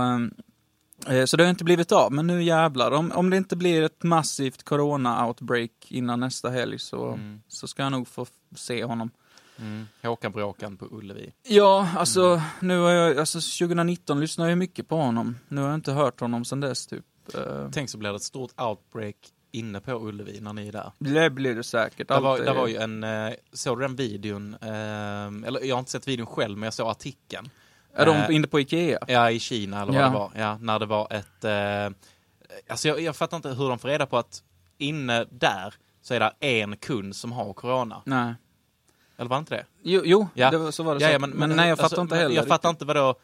så 1.26 1.38
det 1.38 1.44
har 1.44 1.50
inte 1.50 1.64
blivit 1.64 1.92
av, 1.92 2.12
men 2.14 2.28
nu 2.28 2.44
jävlar. 2.44 2.92
Om, 2.92 3.12
om 3.12 3.30
det 3.30 3.38
inte 3.38 3.56
blir 3.56 3.84
ett 3.84 4.04
massivt 4.04 4.64
corona-outbreak 4.64 5.72
innan 5.88 6.20
nästa 6.20 6.50
helg 6.50 6.80
så, 6.80 7.08
Mm. 7.08 7.42
så 7.48 7.68
ska 7.68 7.84
jag 7.84 7.92
nog 7.92 8.08
få 8.08 8.26
se 8.56 8.84
honom. 8.84 9.12
Mm. 9.60 9.88
Håkan 10.04 10.32
Bråkan 10.32 10.78
på 10.78 10.88
Ullevi. 10.92 11.34
Ja, 11.48 11.90
alltså, 11.98 12.42
nu 12.60 12.80
har 12.80 12.90
jag, 12.92 13.18
alltså 13.20 13.38
2019 13.40 14.20
lyssnade 14.20 14.50
jag 14.52 14.58
mycket 14.58 14.88
på 14.88 14.96
honom. 14.96 15.36
Nu 15.48 15.62
har 15.62 15.68
jag 15.68 15.76
inte 15.76 15.92
hört 15.92 16.20
honom 16.20 16.46
sedan 16.46 16.60
dess 16.60 16.88
typ. 16.88 17.06
Eh, 17.36 17.70
Tänk 17.72 17.90
så 17.90 17.98
blir 17.98 18.10
det 18.10 18.16
ett 18.16 18.22
stort 18.24 18.62
outbreak 18.62 19.16
inne 19.52 19.80
på 19.80 19.92
Ullevi 19.92 20.40
när 20.42 20.54
ni 20.54 20.68
är 20.68 20.72
där. 20.72 20.92
Det 21.00 21.30
blir 21.30 21.56
det 21.56 21.64
säkert. 21.64 22.08
Det 22.08 22.20
var, 22.20 22.40
det 22.40 22.54
var 22.54 22.68
ju 22.68 22.76
en, 22.78 23.04
eh, 23.04 23.34
såg 23.54 23.78
du 23.78 23.82
den 23.82 23.96
videon? 23.96 24.56
Eh, 24.62 24.68
eller 25.48 25.64
jag 25.64 25.76
har 25.76 25.80
inte 25.80 25.92
sett 25.92 26.08
videon 26.08 26.26
själv, 26.28 26.58
men 26.58 26.68
jag 26.68 26.74
såg 26.74 26.88
artikeln. 26.90 27.50
Är 27.94 28.06
de 28.06 28.16
eh, 28.16 28.36
inne 28.36 28.48
på 28.48 28.60
Ikea? 28.60 29.00
Ja, 29.08 29.32
i 29.32 29.40
Kina 29.40 29.82
eller 29.82 29.94
vad 29.94 30.02
Ja. 30.02 30.06
det 30.08 30.14
var. 30.14 30.32
Ja, 30.36 30.58
när 30.62 30.80
det 30.80 30.86
var 30.86 31.08
ett... 31.14 31.46
Alltså 32.70 32.88
jag, 32.88 33.02
jag 33.02 33.16
fattar 33.16 33.38
inte 33.38 33.50
hur 33.50 33.70
de 33.70 33.80
får 33.80 33.88
reda 33.90 34.06
på 34.06 34.18
att 34.18 34.44
inne 34.78 35.26
där 35.32 35.74
så 36.02 36.14
är 36.14 36.20
det 36.20 36.34
en 36.40 36.78
kund 36.78 37.16
som 37.16 37.32
har 37.32 37.54
corona. 37.54 38.02
Nej. 38.06 38.34
Eller 39.18 39.30
var 39.30 39.38
det 39.38 39.40
inte 39.40 39.56
det? 39.56 39.66
Jo, 39.82 40.02
jo 40.06 40.28
Ja. 40.34 40.52
det 40.52 40.58
var, 40.58 40.72
så 40.72 40.84
var 40.84 40.96
det 40.96 41.02
Ja, 41.06 41.10
ja, 41.12 41.20
men, 41.20 41.50
nej, 41.50 41.70
jag 41.70 41.78
fattar 41.78 41.84
alltså, 41.84 42.02
inte 42.02 42.16
men 42.16 42.22
heller. 42.22 42.36
Jag 42.36 42.48
fattar 42.48 42.70
inte 42.70 42.86
vad 42.86 42.96
då 42.96 43.16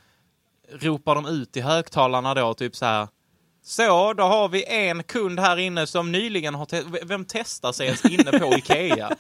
ropar 0.72 1.15
de 1.15 1.25
ut 1.25 1.57
i 1.57 1.62
högtalarna 1.62 2.33
då, 2.33 2.53
typ 2.53 2.75
så 2.75 2.86
här. 2.86 3.07
Så, 3.65 4.13
då 4.13 4.24
har 4.24 4.50
vi 4.50 4.65
en 4.65 5.03
kund 5.03 5.39
här 5.39 5.58
inne 5.58 5.88
som 5.88 6.12
nyligen 6.12 6.55
har 6.55 6.65
testat. 6.65 7.00
Vem 7.03 7.25
testar 7.25 7.72
sig 7.72 7.86
ens 7.86 8.05
inne 8.05 8.39
på 8.39 8.53
Ikea? 8.58 9.15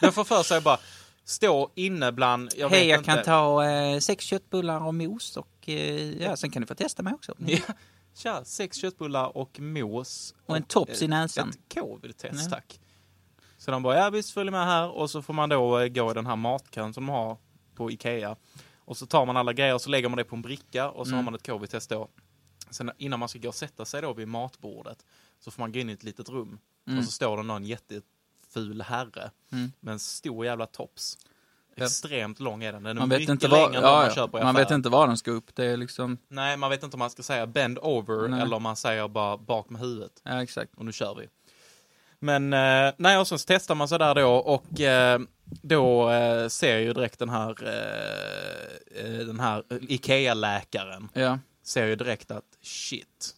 Jag 0.00 0.14
får 0.14 0.24
för 0.24 0.42
sig 0.42 0.60
bara 0.60 0.78
stå 1.24 1.70
inne 1.74 2.12
bland, 2.12 2.52
jag 2.56 2.68
Hej, 2.68 2.86
jag 2.88 3.00
inte. 3.00 3.10
kan 3.14 3.24
ta 3.24 3.64
eh, 3.64 3.98
sex 3.98 4.24
köttbullar 4.24 4.86
och 4.86 4.94
mos 4.94 5.36
och 5.36 5.68
eh, 5.68 6.22
ja, 6.22 6.36
sen 6.36 6.50
kan 6.50 6.62
du 6.62 6.66
få 6.66 6.74
testa 6.74 7.02
mig 7.02 7.14
också. 7.14 7.34
Ja, 7.38 7.58
tja, 8.16 8.44
sex 8.44 8.76
köttbullar 8.76 9.36
och 9.36 9.60
mos. 9.60 10.34
Och 10.46 10.56
en 10.56 10.62
tops 10.62 11.02
i 11.02 11.08
näsan. 11.08 11.48
Ett 11.50 11.74
covid-test, 11.80 12.44
Ja. 12.44 12.50
tack. 12.50 12.80
Så 13.58 13.70
de 13.70 13.82
bara, 13.82 13.98
ja 13.98 14.10
visst 14.10 14.30
följ 14.30 14.50
med 14.50 14.66
här 14.66 14.90
och 14.90 15.10
så 15.10 15.22
får 15.22 15.34
man 15.34 15.48
då 15.48 15.78
eh, 15.78 15.88
gå 15.88 16.10
i 16.10 16.14
den 16.14 16.26
här 16.26 16.36
matkön 16.36 16.94
som 16.94 17.06
de 17.06 17.12
har 17.12 17.36
på 17.74 17.90
Ikea. 17.90 18.36
Och 18.84 18.96
så 18.96 19.06
tar 19.06 19.26
man 19.26 19.36
alla 19.36 19.52
grejer 19.52 19.74
och 19.74 19.80
så 19.82 19.90
lägger 19.90 20.08
man 20.08 20.16
det 20.16 20.24
på 20.24 20.36
en 20.36 20.42
bricka 20.42 20.90
och 20.90 21.06
så 21.06 21.10
Mm. 21.12 21.16
har 21.16 21.24
man 21.24 21.34
ett 21.34 21.46
covid-test 21.46 21.90
då. 21.90 22.08
Sen 22.72 22.90
innan 22.98 23.18
man 23.18 23.28
ska 23.28 23.38
gå 23.38 23.48
och 23.48 23.54
sätta 23.54 23.84
sig 23.84 24.02
då 24.02 24.12
vid 24.12 24.28
matbordet 24.28 25.06
så 25.40 25.50
får 25.50 25.62
man 25.62 25.72
gå 25.72 25.78
in 25.78 25.90
i 25.90 25.92
ett 25.92 26.02
litet 26.02 26.28
rum. 26.28 26.58
Och 26.98 27.04
så 27.04 27.10
står 27.10 27.36
det 27.36 27.42
någon 27.42 27.64
jätteful 27.64 28.82
herre 28.82 29.30
Mm. 29.52 29.72
med 29.80 29.92
en 29.92 29.98
stor 29.98 30.44
jävla 30.46 30.66
tops. 30.66 31.18
Ja. 31.74 31.84
Extremt 31.84 32.40
lång 32.40 32.64
är 32.64 32.72
den. 32.72 32.82
Den 32.82 32.96
är 32.96 33.00
Man 33.00 33.08
vet, 33.08 33.18
mycket 33.18 33.32
inte 33.32 33.48
längre 33.48 33.66
var, 33.68 33.76
än 33.76 33.82
vad 33.82 33.92
man 33.92 34.04
ja, 34.04 34.14
köper 34.14 34.38
i 34.38 34.40
ja, 34.40 34.44
man 34.44 34.54
vet 34.54 34.70
inte 34.70 34.88
var 34.88 35.06
den 35.06 35.16
ska 35.16 35.30
upp. 35.30 35.54
Det 35.54 35.64
är 35.64 35.76
liksom, 35.76 36.18
Nej, 36.28 36.56
man 36.56 36.70
vet 36.70 36.82
inte 36.82 36.94
om 36.94 36.98
man 36.98 37.10
ska 37.10 37.22
säga 37.22 37.46
bend 37.46 37.78
over 37.78 38.28
Nej. 38.28 38.40
eller 38.40 38.56
om 38.56 38.62
man 38.62 38.76
säger 38.76 39.08
bara 39.08 39.36
bak 39.36 39.70
med 39.70 39.80
huvudet. 39.80 40.20
ja 40.22 40.42
exakt. 40.42 40.74
Och 40.76 40.84
nu 40.84 40.92
kör 40.92 41.14
vi. 41.14 41.28
Men 42.18 42.52
eh, 42.52 42.92
nej, 42.96 43.18
och 43.18 43.26
så 43.28 43.38
testar 43.38 43.74
man 43.74 43.88
sig 43.88 43.98
där 43.98 44.14
då 44.14 44.30
och 44.34 44.80
eh, 44.80 45.20
då 45.62 46.10
eh, 46.10 46.48
ser 46.48 46.78
ju 46.78 46.92
direkt 46.92 47.18
den 47.18 47.28
här, 47.28 47.56
eh, 47.66 49.04
eh, 49.04 49.26
den 49.26 49.40
här 49.40 49.64
Ikea-läkaren 49.88 51.08
Ja. 51.12 51.38
Ser 51.62 51.86
ju 51.86 51.96
direkt 51.96 52.30
att 52.30 52.44
shit, 52.62 53.34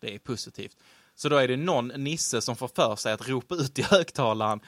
det 0.00 0.14
är 0.14 0.18
positivt. 0.18 0.76
Så 1.14 1.28
då 1.28 1.36
är 1.36 1.48
det 1.48 1.56
någon 1.56 1.88
nisse 1.88 2.40
som 2.40 2.56
får 2.56 2.68
för 2.68 2.96
sig 2.96 3.12
att 3.12 3.28
ropa 3.28 3.54
ut 3.54 3.78
i 3.78 3.82
högtalaren 3.82 4.60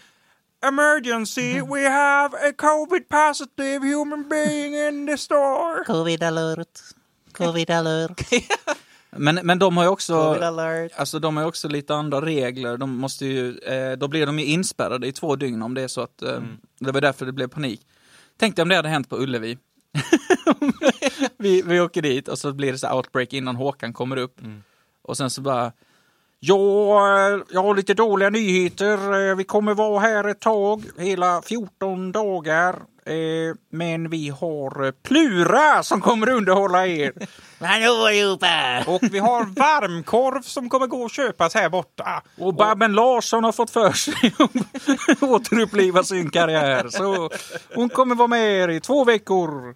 Emergency, 0.64 1.60
we 1.60 1.88
have 1.88 2.34
a 2.34 2.52
covid 2.56 3.08
positive 3.08 3.82
human 3.82 4.28
being 4.28 4.74
in 4.74 5.06
the 5.06 5.18
store. 5.18 5.84
Covid 5.86 6.22
alert. 6.22 6.80
Covid 7.32 7.70
alert. 7.70 8.20
men, 9.10 9.40
men 9.42 9.58
de 9.58 9.76
har 9.76 9.84
ju 9.84 9.90
också... 9.90 10.22
Covid 10.22 10.42
alert. 10.42 10.92
Alltså 10.96 11.18
de 11.18 11.36
har 11.36 11.44
också 11.44 11.68
lite 11.68 11.94
andra 11.94 12.20
regler. 12.20 12.76
De 12.76 12.96
måste 12.96 13.26
ju, 13.26 13.58
eh, 13.58 13.92
då 13.92 14.08
blir 14.08 14.26
de 14.26 14.38
ju 14.38 14.44
inspärrade 14.44 15.06
i 15.06 15.12
två 15.12 15.36
dygn 15.36 15.62
om 15.62 15.74
det 15.74 15.82
är 15.82 15.88
så 15.88 16.00
att, 16.00 16.22
eh, 16.22 16.40
det 16.78 16.92
var 16.92 17.00
därför 17.00 17.26
det 17.26 17.32
blev 17.32 17.48
panik. 17.48 17.80
Tänk 18.36 18.56
dig 18.56 18.62
om 18.62 18.68
det 18.68 18.76
hade 18.76 18.88
hänt 18.88 19.08
på 19.08 19.16
Ullevi. 19.16 19.58
Vi, 21.38 21.62
vi 21.62 21.80
åker 21.80 22.02
dit 22.02 22.28
och 22.28 22.38
så 22.38 22.52
blir 22.52 22.72
det 22.72 22.78
så 22.78 22.96
outbreak 22.96 23.32
innan 23.32 23.56
Håkan 23.56 23.92
kommer 23.92 24.16
upp. 24.16 24.40
Och 25.02 25.16
sen 25.16 25.30
så 25.30 25.40
bara, 25.40 25.72
ja, 26.40 26.60
jag 27.50 27.62
har 27.62 27.74
lite 27.76 27.94
dåliga 27.94 28.30
nyheter. 28.30 29.28
Eh, 29.30 29.36
Vi 29.36 29.44
kommer 29.44 29.74
vara 29.74 30.00
här 30.00 30.28
ett 30.28 30.40
tag, 30.40 30.82
hela 30.98 31.42
14 31.42 32.12
dagar. 32.12 32.74
Eh, 33.06 33.54
Men 33.72 34.10
vi 34.10 34.28
har 34.28 34.84
eh, 34.86 34.90
Plura 35.02 35.82
som 35.82 36.00
kommer 36.00 36.28
underhålla 36.28 36.86
er. 36.86 37.12
Hallå 37.60 38.06
allihopa! 38.06 38.84
Och 38.86 39.02
vi 39.10 39.18
har 39.18 39.44
varmkorv 39.44 40.42
som 40.42 40.68
kommer 40.68 40.86
gå 40.86 41.04
att 41.04 41.12
köpas 41.12 41.54
här 41.54 41.68
borta. 41.68 42.22
Och 42.38 42.54
Babben 42.54 42.92
Larsson 42.92 43.44
har 43.44 43.52
fått 43.52 43.70
för 43.70 43.92
sig 43.92 44.34
att 44.38 45.22
återuppliva 45.22 46.02
sin 46.04 46.30
karriär. 46.30 46.88
Så 46.88 47.30
hon 47.74 47.88
kommer 47.88 48.14
vara 48.14 48.28
med 48.28 48.52
er 48.62 48.68
i 48.68 48.80
två 48.80 49.04
veckor. 49.04 49.74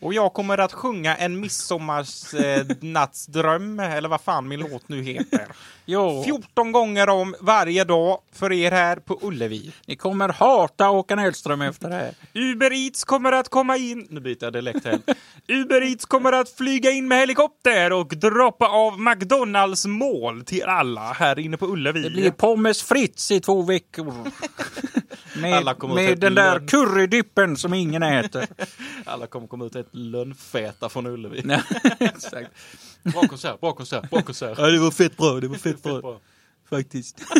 Och 0.00 0.14
jag 0.14 0.32
kommer 0.32 0.58
att 0.58 0.72
sjunga 0.72 1.16
en 1.16 1.40
midsommarnattsdröm, 1.40 3.80
eller 3.80 4.08
vad 4.08 4.20
fan 4.20 4.48
min 4.48 4.60
låt 4.60 4.88
nu 4.88 5.02
heter. 5.02 5.46
Jo, 5.88 6.22
14 6.24 6.72
gånger 6.72 7.08
om 7.08 7.34
varje 7.40 7.84
dag 7.84 8.18
för 8.32 8.52
er 8.52 8.70
här 8.70 8.96
på 8.96 9.18
Ullevi. 9.22 9.72
ni 9.86 9.96
kommer 9.96 10.28
hata 10.28 10.84
Håkan 10.84 11.18
Hellström 11.18 11.62
efter 11.62 11.88
det 11.88 11.94
här. 11.94 12.14
Uber 12.32 12.72
Eats 12.72 13.04
kommer 13.04 13.32
att 13.32 13.48
komma 13.48 13.76
in... 13.76 14.06
Nu 14.10 14.20
byter 14.20 14.36
jag 14.40 14.52
dialekt 14.52 14.84
helt. 14.84 15.08
Uber 15.48 15.82
Eats 15.82 16.04
kommer 16.04 16.32
att 16.32 16.50
flyga 16.50 16.90
in 16.90 17.08
med 17.08 17.18
helikopter 17.18 17.92
och 17.92 18.08
droppa 18.08 18.68
av 18.68 19.00
McDonalds 19.00 19.86
mål 19.86 20.44
till 20.44 20.62
alla 20.62 21.12
här 21.12 21.38
inne 21.38 21.56
på 21.56 21.66
Ullevi. 21.66 22.02
Det 22.02 22.10
blir 22.10 22.30
pommes 22.30 22.82
frites 22.82 23.30
i 23.30 23.40
två 23.40 23.62
veckor. 23.62 24.14
Med, 25.40 25.64
med 25.94 26.18
den 26.18 26.34
där 26.34 26.68
currydippen 26.68 27.56
som 27.56 27.74
ingen 27.74 28.02
äter. 28.02 28.46
Alla 29.04 29.26
kommer 29.26 29.46
komma 29.46 29.64
ut 29.64 29.76
ett 29.86 29.94
lönnfeta 29.94 30.88
från 30.88 31.06
Ullevi. 31.06 31.42
Ja, 31.44 31.62
Exakt. 31.98 32.50
Bra 33.02 33.28
konsert, 33.28 33.60
bra 33.60 33.72
konsert, 33.72 34.10
bra 34.10 34.22
konsert. 34.22 34.58
Ja, 34.58 34.66
det 34.66 34.78
var 34.78 34.90
fett 34.90 35.16
bra. 35.16 35.40
Det 35.40 35.48
var 35.48 35.56
fett 35.56 35.82
bra. 36.02 36.20
Faktiskt. 36.70 37.22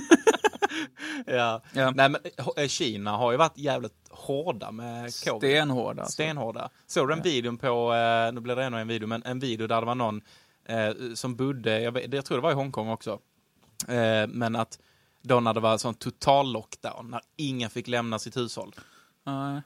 Ja. 1.26 1.62
Ja. 1.72 1.90
Nej, 1.90 2.08
men 2.08 2.16
eh, 2.56 2.68
Kina 2.68 3.16
har 3.16 3.32
ju 3.32 3.38
varit 3.38 3.58
jävligt 3.58 3.92
hårda 4.10 4.70
med 4.70 5.12
covid. 5.24 5.50
Stenhårda. 5.50 6.02
Alltså. 6.02 6.12
Stenhårda. 6.12 6.70
Såg 6.86 7.08
du 7.08 7.14
en 7.14 7.22
video 7.22 7.56
på, 7.56 7.94
eh, 7.94 8.32
nu 8.32 8.40
blir 8.40 8.56
det 8.56 8.64
ännu 8.64 8.80
en 8.80 8.88
video, 8.88 9.08
men 9.08 9.22
en 9.22 9.38
video 9.38 9.66
där 9.66 9.80
det 9.80 9.86
var 9.86 9.94
någon 9.94 10.20
eh, 10.64 11.14
som 11.14 11.36
bodde, 11.36 11.80
jag, 11.80 11.92
vet, 11.92 12.14
jag 12.14 12.24
tror 12.24 12.38
det 12.38 12.42
var 12.42 12.50
i 12.50 12.54
Hongkong 12.54 12.88
också, 12.88 13.18
eh, 13.88 14.26
men 14.28 14.56
att 14.56 14.78
då 15.22 15.40
när 15.40 15.54
det 15.54 15.60
var 15.60 15.78
sån 15.78 15.94
total 15.94 16.52
lockdown, 16.52 17.10
när 17.10 17.20
ingen 17.36 17.70
fick 17.70 17.88
lämna 17.88 18.18
sitt 18.18 18.36
hushåll. 18.36 18.74
Nej, 19.24 19.62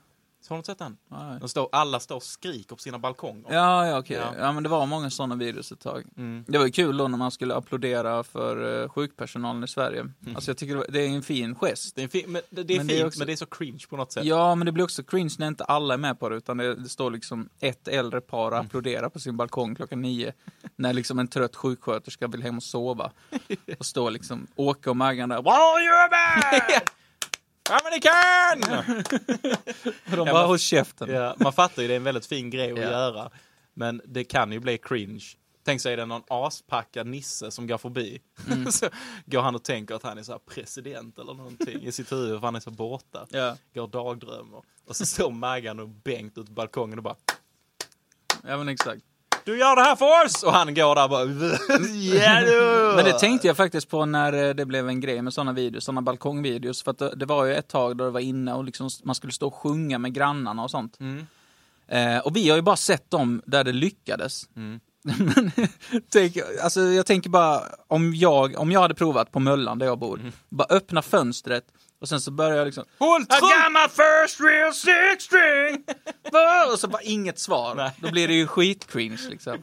har 0.48 0.56
du 0.56 0.58
inte 0.58 0.66
sett 0.66 0.78
den? 0.78 0.96
De 1.40 1.48
står, 1.48 1.68
alla 1.72 2.00
står 2.00 2.16
och 2.16 2.22
skriker 2.22 2.76
på 2.76 2.82
sina 2.82 2.98
balkonger. 2.98 3.44
Ja, 3.54 3.86
ja 3.86 3.98
okej. 3.98 4.16
Ja. 4.16 4.34
Ja. 4.38 4.52
men 4.52 4.62
det 4.62 4.68
var 4.68 4.86
många 4.86 5.10
sådana 5.10 5.34
videos 5.34 5.72
ett 5.72 5.80
tag. 5.80 6.04
Mm. 6.16 6.44
Det 6.48 6.58
var 6.58 6.64
ju 6.66 6.72
kul 6.72 6.96
då 6.96 7.08
när 7.08 7.18
man 7.18 7.30
skulle 7.30 7.54
applådera 7.54 8.22
för 8.22 8.82
uh, 8.82 8.88
sjukpersonalen 8.88 9.64
i 9.64 9.68
Sverige. 9.68 10.06
Alltså 10.34 10.50
jag 10.50 10.56
tycker 10.58 10.74
det 10.74 10.78
var- 10.78 10.86
det 10.88 11.00
är 11.00 11.08
en 11.08 11.22
fin 11.22 11.54
gest. 11.54 11.96
Det 11.96 12.02
är, 12.02 12.08
fin, 12.08 12.24
men 12.32 12.42
det, 12.50 12.62
det 12.62 12.74
är 12.74 12.78
Men 12.78 12.88
fint, 12.88 12.98
det 12.98 13.02
är 13.02 13.06
också- 13.06 13.18
men 13.18 13.26
det 13.26 13.32
är 13.32 13.36
så 13.36 13.46
cringe 13.46 13.84
på 13.90 13.96
något 13.96 14.12
sätt. 14.12 14.24
Ja, 14.24 14.54
men 14.54 14.66
det 14.66 14.72
blir 14.72 14.84
också 14.84 15.02
cringe 15.02 15.34
när 15.38 15.48
inte 15.48 15.64
alla 15.64 15.94
är 15.94 15.98
med 15.98 16.20
på 16.20 16.28
det, 16.28 16.36
utan 16.36 16.56
det, 16.56 16.74
det 16.74 16.88
står 16.88 17.10
liksom 17.10 17.48
ett 17.60 17.88
äldre 17.88 18.20
par 18.20 18.46
Mm. 18.50 18.58
och 18.60 18.64
applåderar 18.66 19.08
på 19.08 19.20
sin 19.20 19.36
balkong 19.36 19.74
klockan 19.74 20.02
nio, 20.02 20.32
när 20.76 20.92
liksom 20.92 21.18
en 21.18 21.28
trött 21.28 21.56
sjuksköterska 21.56 22.26
vill 22.28 22.42
hem 22.42 22.56
och 22.56 22.62
sova. 22.62 23.10
Och 23.78 23.86
står 23.86 24.10
liksom 24.10 24.46
Åke 24.56 24.90
och 24.90 24.96
Maggan 24.96 25.28
där, 25.28 25.36
Wow, 25.36 25.44
you're 25.52 26.10
back! 26.10 26.84
Amerikan! 27.70 28.84
Och 28.84 28.96
de 30.16 30.16
Ja, 30.16 30.16
bara, 30.16 30.24
men- 30.24 30.46
håll 30.46 30.58
käften. 30.58 31.10
Ja, 31.10 31.36
man 31.38 31.52
fattar 31.52 31.82
ju, 31.82 31.88
det 31.88 31.94
är 31.94 31.96
en 31.96 32.04
väldigt 32.04 32.26
fin 32.26 32.50
grej 32.50 32.72
att 32.72 32.78
Ja. 32.78 32.84
göra. 32.84 33.30
Men 33.74 34.00
det 34.04 34.24
kan 34.24 34.52
ju 34.52 34.60
bli 34.60 34.78
cringe. 34.78 35.24
Tänk 35.64 35.80
sig 35.80 35.96
det 35.96 36.02
är 36.02 36.06
någon 36.06 36.22
aspackad 36.28 37.06
nisse 37.06 37.50
som 37.50 37.66
går 37.66 37.78
förbi. 37.78 38.20
Mm. 38.52 38.66
så 38.72 38.88
går 39.26 39.40
han 39.42 39.54
och 39.54 39.64
tänker 39.64 39.94
att 39.94 40.02
han 40.02 40.18
är 40.18 40.22
så 40.22 40.32
här 40.32 40.38
president 40.38 41.18
eller 41.18 41.34
någonting 41.34 41.82
i 41.82 41.92
sitt 41.92 42.12
huvud 42.12 42.40
för 42.40 42.46
han 42.46 42.56
är 42.56 42.60
så 42.60 42.70
borta. 42.70 43.26
Ja. 43.30 43.56
Går 43.74 43.82
och 43.82 43.88
dagdrömmer. 43.90 44.62
Och 44.86 44.96
så 44.96 45.06
står 45.06 45.30
Maggan 45.30 45.80
och 45.80 45.88
Bengt 45.88 46.38
ute 46.38 46.46
på 46.46 46.52
balkongen 46.52 46.98
och 46.98 47.02
bara 47.04 47.16
ja, 48.46 48.56
men 48.56 48.68
exakt. 48.68 49.02
Du 49.50 49.58
gör 49.58 49.76
det 49.76 49.82
här 49.82 49.96
för 49.96 50.24
oss! 50.26 50.42
Och 50.42 50.52
han 50.52 50.74
går 50.74 50.94
där 50.94 51.04
och 51.04 51.10
bara 51.10 51.24
Ja 52.16 52.40
du! 52.40 52.92
Men 52.96 53.04
det 53.04 53.18
tänkte 53.18 53.46
jag 53.46 53.56
faktiskt 53.56 53.88
på 53.88 54.06
när 54.06 54.32
eh, 54.48 54.54
det 54.54 54.66
blev 54.66 54.88
en 54.88 55.00
grej 55.00 55.22
med 55.22 55.34
sådana 55.34 55.52
videos, 55.52 55.84
sådana 55.84 56.02
balkongvideos. 56.02 56.82
För 56.82 56.90
att 56.90 56.98
det, 56.98 57.14
det 57.16 57.26
var 57.26 57.44
ju 57.44 57.54
ett 57.54 57.68
tag 57.68 57.96
då 57.96 58.04
det 58.04 58.10
var 58.10 58.20
inne 58.20 58.54
och 58.54 58.64
liksom 58.64 58.90
man 59.02 59.14
skulle 59.14 59.32
stå 59.32 59.46
och 59.46 59.54
sjunga 59.54 59.98
med 59.98 60.14
grannarna 60.14 60.62
och 60.62 60.70
sånt. 60.70 61.00
Mm. 61.00 61.26
Eh, 61.88 62.18
och 62.18 62.36
vi 62.36 62.48
har 62.48 62.56
ju 62.56 62.62
bara 62.62 62.76
sett 62.76 63.10
dem 63.10 63.42
där 63.46 63.64
det 63.64 63.72
lyckades. 63.72 64.48
Mm. 64.56 64.80
Men 65.02 65.50
tänk, 66.08 66.36
alltså 66.62 66.80
jag 66.80 67.06
tänker 67.06 67.30
bara, 67.30 67.62
om 67.88 68.14
jag, 68.14 68.58
om 68.58 68.72
jag 68.72 68.80
hade 68.80 68.94
provat 68.94 69.32
på 69.32 69.40
Möllan 69.40 69.78
där 69.78 69.86
jag 69.86 69.98
bor, 69.98 70.18
Mm. 70.18 70.32
bara 70.48 70.66
öppna 70.70 71.02
fönstret 71.02 71.64
och 72.00 72.08
sen 72.08 72.20
så 72.20 72.30
börjar 72.30 72.56
jag 72.56 72.64
liksom 72.64 72.84
Håll 72.98 73.22
I 73.22 73.24
got 73.40 73.72
my 73.72 73.88
first 73.88 74.40
real 74.40 74.72
six 74.74 75.24
string! 75.24 75.84
och 76.72 76.78
så 76.78 76.88
bara 76.88 77.02
inget 77.02 77.38
svar. 77.38 77.74
Nej. 77.74 77.90
Då 78.02 78.10
blir 78.10 78.28
det 78.28 78.34
ju 78.34 78.46
skitcringe 78.46 79.18
liksom. 79.30 79.62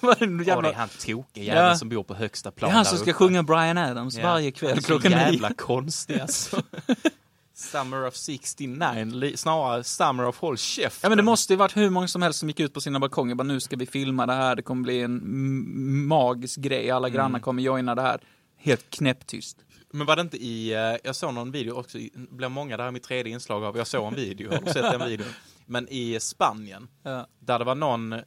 Vad 0.00 0.22
är 0.22 0.26
det 0.26 0.38
det 0.38 0.44
jävla... 0.44 0.68
är 0.68 0.74
han 0.74 0.88
tokiga 0.88 1.44
jäveln 1.44 1.66
Ja. 1.68 1.76
som 1.76 1.88
bor 1.88 2.02
på 2.02 2.14
högsta 2.14 2.50
Det 2.50 2.56
plan 2.56 2.70
är 2.70 2.74
han 2.74 2.84
som 2.84 2.98
ska 2.98 3.04
uppe. 3.04 3.12
sjunga 3.12 3.42
Brian 3.42 3.78
Adams 3.78 4.16
Ja. 4.16 4.22
varje 4.32 4.50
kväll 4.50 4.82
klockan 4.82 5.10
jävla 5.12 5.48
nio. 5.48 5.54
konstig 5.54 6.20
alltså. 6.20 6.62
Summer 7.56 8.06
of 8.06 8.14
69, 8.16 9.04
li- 9.04 9.36
snarare 9.36 9.84
Summer 9.84 10.26
of 10.26 10.38
Håll 10.38 10.58
käften. 10.58 10.98
Ja 11.02 11.08
men 11.08 11.16
det 11.16 11.22
måste 11.24 11.52
ju 11.52 11.56
varit 11.56 11.76
hur 11.76 11.90
många 11.90 12.08
som 12.08 12.22
helst 12.22 12.38
som 12.38 12.48
gick 12.48 12.60
ut 12.60 12.74
på 12.74 12.80
sina 12.80 12.98
balkonger 13.00 13.34
bara 13.34 13.42
nu 13.44 13.60
ska 13.60 13.76
vi 13.76 13.86
filma 13.86 14.26
det 14.26 14.32
här, 14.32 14.56
det 14.56 14.62
kommer 14.62 14.82
bli 14.82 15.00
en 15.02 16.06
magisk 16.06 16.60
grej, 16.60 16.90
alla 16.90 17.08
Mm. 17.08 17.16
grannar 17.16 17.38
kommer 17.40 17.62
joina 17.62 17.94
det 17.94 18.02
här. 18.02 18.20
Helt 18.58 18.90
knäpptyst. 18.90 19.56
Men 19.94 20.06
var 20.06 20.16
det 20.16 20.22
inte 20.22 20.36
i, 20.36 20.72
eh, 20.72 20.96
jag 21.04 21.16
såg 21.16 21.34
någon 21.34 21.50
video 21.50 21.72
också, 21.74 21.98
det 21.98 22.10
blir 22.30 22.48
många, 22.48 22.76
det 22.76 22.82
här 22.82 22.88
är 22.88 22.92
mitt 22.92 23.02
tredje 23.02 23.32
inslag 23.32 23.64
av, 23.64 23.76
jag 23.76 23.86
såg 23.86 24.06
en 24.06 24.14
video, 24.14 24.52
har 24.52 24.60
du 24.60 24.72
sett 24.72 24.98
den 24.98 25.08
videon? 25.08 25.26
Men 25.66 25.88
i 25.88 26.20
Spanien, 26.20 26.88
Ja. 27.02 27.26
där 27.38 27.58
det 27.58 27.64
var 27.64 27.74
någon, 27.74 28.12
eh, 28.12 28.20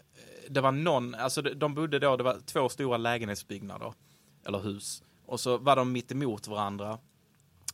det 0.49 0.61
var 0.61 0.71
någon, 0.71 1.15
alltså 1.15 1.41
de- 1.41 1.53
de 1.53 1.73
bodde 1.75 1.99
då, 1.99 2.17
det 2.17 2.23
var 2.23 2.37
två 2.45 2.69
stora 2.69 2.97
lägenhetsbyggnader, 2.97 3.93
eller 4.45 4.59
hus, 4.59 5.03
och 5.25 5.39
så 5.39 5.57
var 5.57 5.75
de 5.75 5.91
mitt 5.91 6.11
emot 6.11 6.47
varandra, 6.47 6.97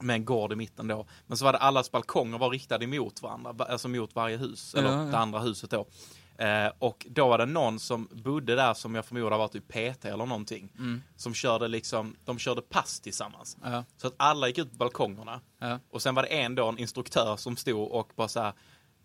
med 0.01 0.13
en 0.13 0.25
gård 0.25 0.53
i 0.53 0.56
mitten 0.56 0.88
då. 0.88 1.06
Men 1.27 1.38
så 1.38 1.45
var 1.45 1.51
det 1.53 1.60
allas 1.60 1.91
balkonger 1.91 2.38
var 2.38 2.49
riktade 2.49 2.86
emot 2.86 3.21
varandra, 3.21 3.51
va- 3.53 3.65
alltså 3.69 3.88
mot 3.88 4.15
varje 4.15 4.38
hus, 4.38 4.75
eller 4.75 4.89
Ja, 4.91 5.03
ja. 5.06 5.12
det 5.12 5.17
andra 5.17 5.39
huset 5.39 5.69
då. 5.69 5.86
Eh, 6.38 6.72
och 6.80 7.06
då 7.10 7.28
var 7.28 7.38
det 7.38 7.46
någon 7.46 7.80
som 7.80 8.08
bodde 8.12 8.56
där 8.56 8.74
som 8.74 8.96
jag 8.96 9.06
förmodar 9.06 9.38
var 9.38 9.48
typ 9.48 9.67
PT 9.67 10.06
eller 10.06 10.26
någonting. 10.26 10.69
Som 11.15 11.34
körde 11.34 11.67
liksom, 11.67 12.15
de 12.26 12.39
körde 12.39 12.62
pass 12.62 13.00
tillsammans. 13.00 13.58
Ja. 13.63 13.84
Så 13.98 14.08
att 14.08 14.13
alla 14.17 14.48
gick 14.48 14.58
ut 14.58 14.72
på 14.72 14.78
balkongerna. 14.78 15.41
Ja. 15.60 15.80
Och 15.91 16.02
sen 16.02 16.15
var 16.15 16.24
det 16.24 16.28
en 16.30 16.56
då, 16.56 16.67
en 16.67 16.78
instruktör 16.78 17.36
som 17.36 17.58
stod 17.58 17.91
och 17.91 18.12
bara 18.15 18.28
så 18.28 18.39
här, 18.39 18.54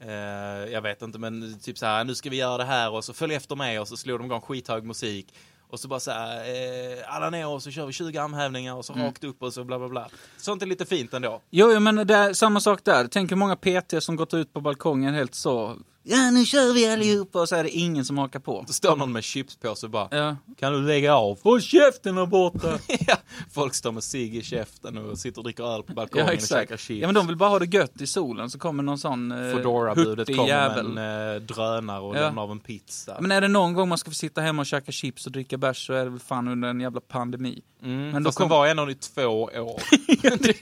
eh, 0.01 0.73
jag 0.73 0.83
vet 0.83 1.03
inte 1.03 1.19
men 1.19 1.59
typ 1.61 1.79
så 1.79 1.87
här, 1.87 2.05
nu 2.05 2.15
ska 2.15 2.31
vi 2.31 2.37
göra 2.37 2.57
det 2.59 2.65
här 2.65 2.91
och 2.93 3.05
så 3.05 3.13
följ 3.13 3.35
efter 3.35 3.57
mig 3.57 3.81
och 3.81 3.89
så 3.89 3.97
slog 3.97 4.21
de 4.21 4.25
igång 4.27 4.41
skithög 4.41 4.85
musik. 4.85 5.35
Och 5.71 5.81
så 5.81 5.89
bara 5.89 6.01
så 6.01 6.11
här, 6.11 6.37
eh, 6.39 7.15
alla 7.15 7.31
ner 7.31 7.47
och 7.49 7.63
så 7.63 7.71
kör 7.71 7.87
vi 7.87 7.93
20 7.93 8.19
armhävningar 8.19 8.75
och 8.75 8.85
så 8.85 8.93
Mm. 8.93 9.05
rakt 9.07 9.25
upp 9.25 9.43
och 9.43 9.53
så 9.53 9.65
bla 9.65 9.79
bla 9.79 9.89
bla. 9.89 10.09
Sånt 10.37 10.63
är 10.63 10.67
lite 10.67 10.87
fint 10.87 11.15
ändå. 11.15 11.41
Jo, 11.51 11.71
jo, 11.73 11.81
men 11.81 12.07
det 12.07 12.15
är 12.15 12.33
samma 12.33 12.61
sak 12.61 12.85
där. 12.85 13.09
Tänk 13.11 13.31
hur 13.31 13.37
många 13.37 13.57
PT 13.57 14.01
som 14.01 14.17
gått 14.17 14.35
ut 14.35 14.53
på 14.53 14.61
balkongen 14.61 15.15
helt 15.15 15.35
så. 15.35 15.77
Ja, 16.11 16.31
nu 16.31 16.45
kör 16.47 16.73
vi 16.75 16.87
allihopa 16.89 17.41
och 17.41 17.49
så 17.49 17.57
är 17.57 17.63
det 17.65 17.71
ingen 17.71 18.05
som 18.05 18.19
hakar 18.19 18.41
på. 18.41 18.65
Då 18.67 18.73
står 18.73 18.97
någon 18.97 19.13
med 19.13 19.25
chipspåse 19.25 19.87
och 19.87 19.91
bara, 19.91 20.09
Ja. 20.11 20.37
kan 20.59 20.73
du 20.73 20.83
lägga 20.83 21.15
av? 21.17 21.39
Håll 21.43 21.61
käften 21.63 22.15
där 22.15 22.27
borta! 22.27 22.79
ja, 23.07 23.17
folk 23.55 23.75
står 23.75 23.93
med 23.93 24.03
cigg 24.05 24.37
i 24.37 24.43
käften 24.43 24.99
och 24.99 25.19
sitter 25.19 25.39
och 25.39 25.45
dricker 25.45 25.65
öl 25.75 25.83
på 25.83 25.93
balkongen 25.93 26.27
Ja, 26.27 26.35
och 26.35 26.41
käkar 26.41 26.77
chips. 26.77 27.01
Ja, 27.03 27.09
men 27.09 27.15
de 27.15 27.27
vill 27.27 27.37
bara 27.37 27.49
ha 27.51 27.59
det 27.59 27.75
gött 27.77 28.01
i 28.01 28.07
solen, 28.07 28.51
så 28.51 28.59
kommer 28.59 28.83
någon 28.83 28.99
sån 28.99 29.33
eh, 29.33 29.53
Foodora-budet 29.57 30.27
kommer 30.37 30.49
jävel. 30.49 30.89
med 30.89 31.31
en 31.31 31.35
eh, 31.37 31.41
drönare 31.43 32.01
och 32.01 32.17
Ja. 32.17 32.21
lämnar 32.21 32.43
av 32.43 32.51
en 32.51 32.61
pizza. 32.61 33.17
Men 33.21 33.33
är 33.33 33.41
det 33.41 33.49
någon 33.49 33.75
gång 33.75 33.89
man 33.89 33.99
ska 33.99 34.11
få 34.11 34.15
sitta 34.15 34.41
hemma 34.41 34.63
och 34.63 34.67
käka 34.67 34.93
chips 34.93 35.27
och 35.27 35.33
dricka 35.33 35.57
bärs 35.59 35.87
så 35.87 35.93
är 35.93 36.05
det 36.05 36.11
väl 36.11 36.21
fan 36.21 36.49
under 36.49 36.69
en 36.69 36.81
jävla 36.81 37.01
pandemi. 37.01 37.63
Mm, 37.83 38.11
Men 38.11 38.23
då 38.23 38.29
fast 38.29 38.39
den 38.39 38.49
kom- 38.49 38.59
var 38.59 38.67
ändå 38.67 38.91
i 38.91 38.95
två 38.95 39.23
år. 39.43 39.83
det, 40.39 40.61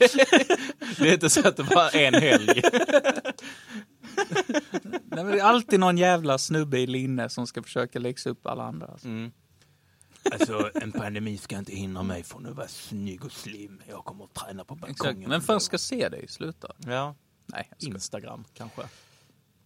det 0.99 1.09
är 1.09 1.13
inte 1.13 1.29
så 1.29 1.47
att 1.47 1.57
det 1.57 1.63
var 1.63 1.95
en 1.95 2.13
helg. 2.13 2.61
Nej, 5.17 5.25
men 5.25 5.33
det 5.33 5.39
är 5.39 5.45
alltid 5.45 5.79
någon 5.79 5.97
jävla 5.97 6.37
snubbe 6.37 6.79
i 6.79 6.87
linne 6.87 7.29
som 7.29 7.47
ska 7.47 7.63
försöka 7.63 7.99
läxa 7.99 8.29
upp 8.29 8.47
alla 8.47 8.63
andra. 8.63 8.87
Alltså. 8.87 9.07
Mm. 9.07 9.31
Alltså, 10.31 10.71
en 10.81 10.91
pandemi 10.91 11.37
ska 11.37 11.57
inte 11.57 11.75
hindra 11.75 12.03
mig 12.03 12.23
från 12.23 12.45
att 12.45 12.55
vara 12.55 12.67
snygg 12.67 13.25
och 13.25 13.31
slim. 13.31 13.81
Jag 13.87 14.05
kommer 14.05 14.23
att 14.23 14.33
träna 14.33 14.65
på 14.65 14.73
Exakt. 14.73 14.99
balkongen. 14.99 15.29
Men 15.29 15.41
fan 15.41 15.61
ska 15.61 15.77
se 15.77 16.09
dig 16.09 16.27
sluta? 16.27 16.71
Ja, 16.77 17.15
Nej. 17.45 17.71
Instagram 17.79 18.45
kanske. 18.53 18.81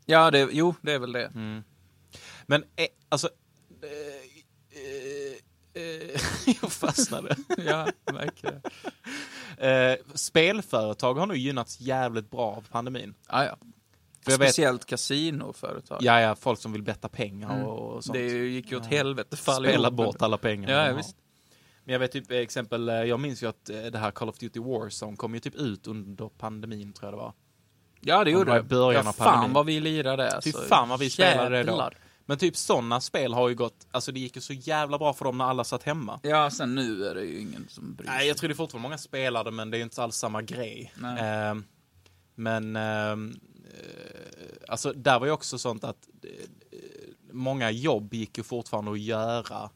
Ja, 0.06 0.32
det, 0.32 0.50
jo, 0.52 0.76
det 0.82 0.94
är 0.94 1.00
väl 1.00 1.12
det. 1.12 1.32
Men 2.46 2.64
eh, 2.76 2.88
alltså... 3.10 3.30
Eh, 3.82 5.82
eh, 5.82 6.22
jag 6.62 6.72
fastnade. 6.72 7.36
Ja, 7.58 7.88
verkligen. 8.06 8.62
Eh, 9.58 9.98
spelföretag 10.14 11.14
har 11.14 11.26
nog 11.26 11.38
gynnats 11.38 11.80
jävligt 11.80 12.32
bra 12.32 12.52
av 12.52 12.68
pandemin. 12.72 13.14
Ja, 13.30 13.46
ja. 13.46 13.58
För 14.26 14.32
jag 14.32 14.38
vet- 14.40 14.48
Speciellt 14.50 14.86
kasinoföretag. 14.86 15.98
Ja, 16.02 16.22
ja, 16.22 16.36
folk 16.36 16.60
som 16.60 16.72
vill 16.72 16.84
betta 16.84 17.10
pengar 17.10 17.54
Mm. 17.56 17.66
och 17.68 18.04
sånt. 18.04 18.14
Det 18.18 18.28
gick 18.28 18.72
ju 18.72 18.78
åt 18.78 18.86
helvete. 18.86 19.38
fall 19.38 19.64
Spela 19.64 19.92
bort 19.92 20.22
alla 20.22 20.38
pengar. 20.38 20.70
Ja, 20.72 20.88
ja, 20.88 20.94
visst. 20.94 21.16
Men 21.84 21.94
jag 21.94 22.00
vet 22.00 22.12
typ 22.12 22.32
eh, 22.32 22.38
exempel, 22.38 22.90
eh, 22.90 22.96
jag 22.96 23.20
minns 23.20 23.44
ju 23.44 23.48
att 23.48 23.70
eh, 23.70 23.82
det 23.82 23.98
här 23.98 24.12
Call 24.12 24.30
of 24.30 24.38
Duty 24.38 24.60
Warzone 24.60 25.18
kom 25.18 25.34
ju 25.34 25.40
typ 25.40 25.56
ut 25.56 25.88
under 25.88 26.30
pandemin 26.30 26.94
tror 26.94 27.08
jag 27.08 27.14
det 27.14 27.24
var. 27.24 27.34
Ja, 28.02 28.18
det 28.18 28.24
det 28.24 28.32
gjorde 28.32 28.52
var 28.52 28.58
i 28.58 28.62
det. 28.62 28.68
början 28.68 29.04
ja, 29.04 29.10
av 29.10 29.14
fan 29.14 29.28
pandemin. 29.34 29.54
vad 29.54 29.66
vi 29.66 29.80
lirade. 29.80 30.30
Fy 30.44 30.50
Alltså. 30.52 30.62
fan 30.70 30.90
vad 30.90 31.00
vi 31.00 31.10
spelade 31.10 31.50
det 31.58 31.64
då. 31.64 31.70
Jävlar. 31.72 31.98
Men 32.26 32.38
typ 32.38 32.56
sådana 32.58 33.02
spel 33.02 33.34
har 33.34 33.50
ju 33.50 33.56
gått, 33.56 33.88
alltså 33.92 34.12
det 34.12 34.20
gick 34.20 34.36
ju 34.36 34.42
så 34.42 34.54
jävla 34.54 34.98
bra 34.98 35.14
för 35.14 35.26
dem 35.26 35.38
när 35.38 35.46
alla 35.46 35.64
satt 35.64 35.84
hemma. 35.84 36.20
Ja, 36.24 36.50
sen 36.52 36.76
nu 36.76 37.06
är 37.06 37.16
det 37.16 37.24
ju 37.24 37.40
ingen 37.40 37.66
som 37.70 37.94
bryr 37.96 38.08
sig. 38.08 38.16
Nej, 38.16 38.28
jag 38.28 38.38
tror 38.38 38.48
det 38.48 38.54
är 38.54 38.56
fortfarande 38.56 38.84
många 38.88 38.98
spelade 38.98 39.52
men 39.52 39.72
det 39.72 39.76
är 39.78 39.80
ju 39.80 39.84
inte 39.84 40.04
alls 40.04 40.16
samma 40.16 40.42
grej. 40.42 40.94
Ehm, 41.20 41.64
men, 42.36 42.76
eh, 42.76 43.16
alltså 44.68 44.94
där 44.94 45.20
var 45.20 45.26
ju 45.26 45.32
också 45.32 45.58
sånt 45.58 45.84
att 45.84 46.08
eh, 46.24 46.30
många 47.32 47.72
jobb 47.72 48.14
gick 48.14 48.38
ju 48.38 48.44
fortfarande 48.44 48.92
att 48.92 49.00
göra, 49.00 49.70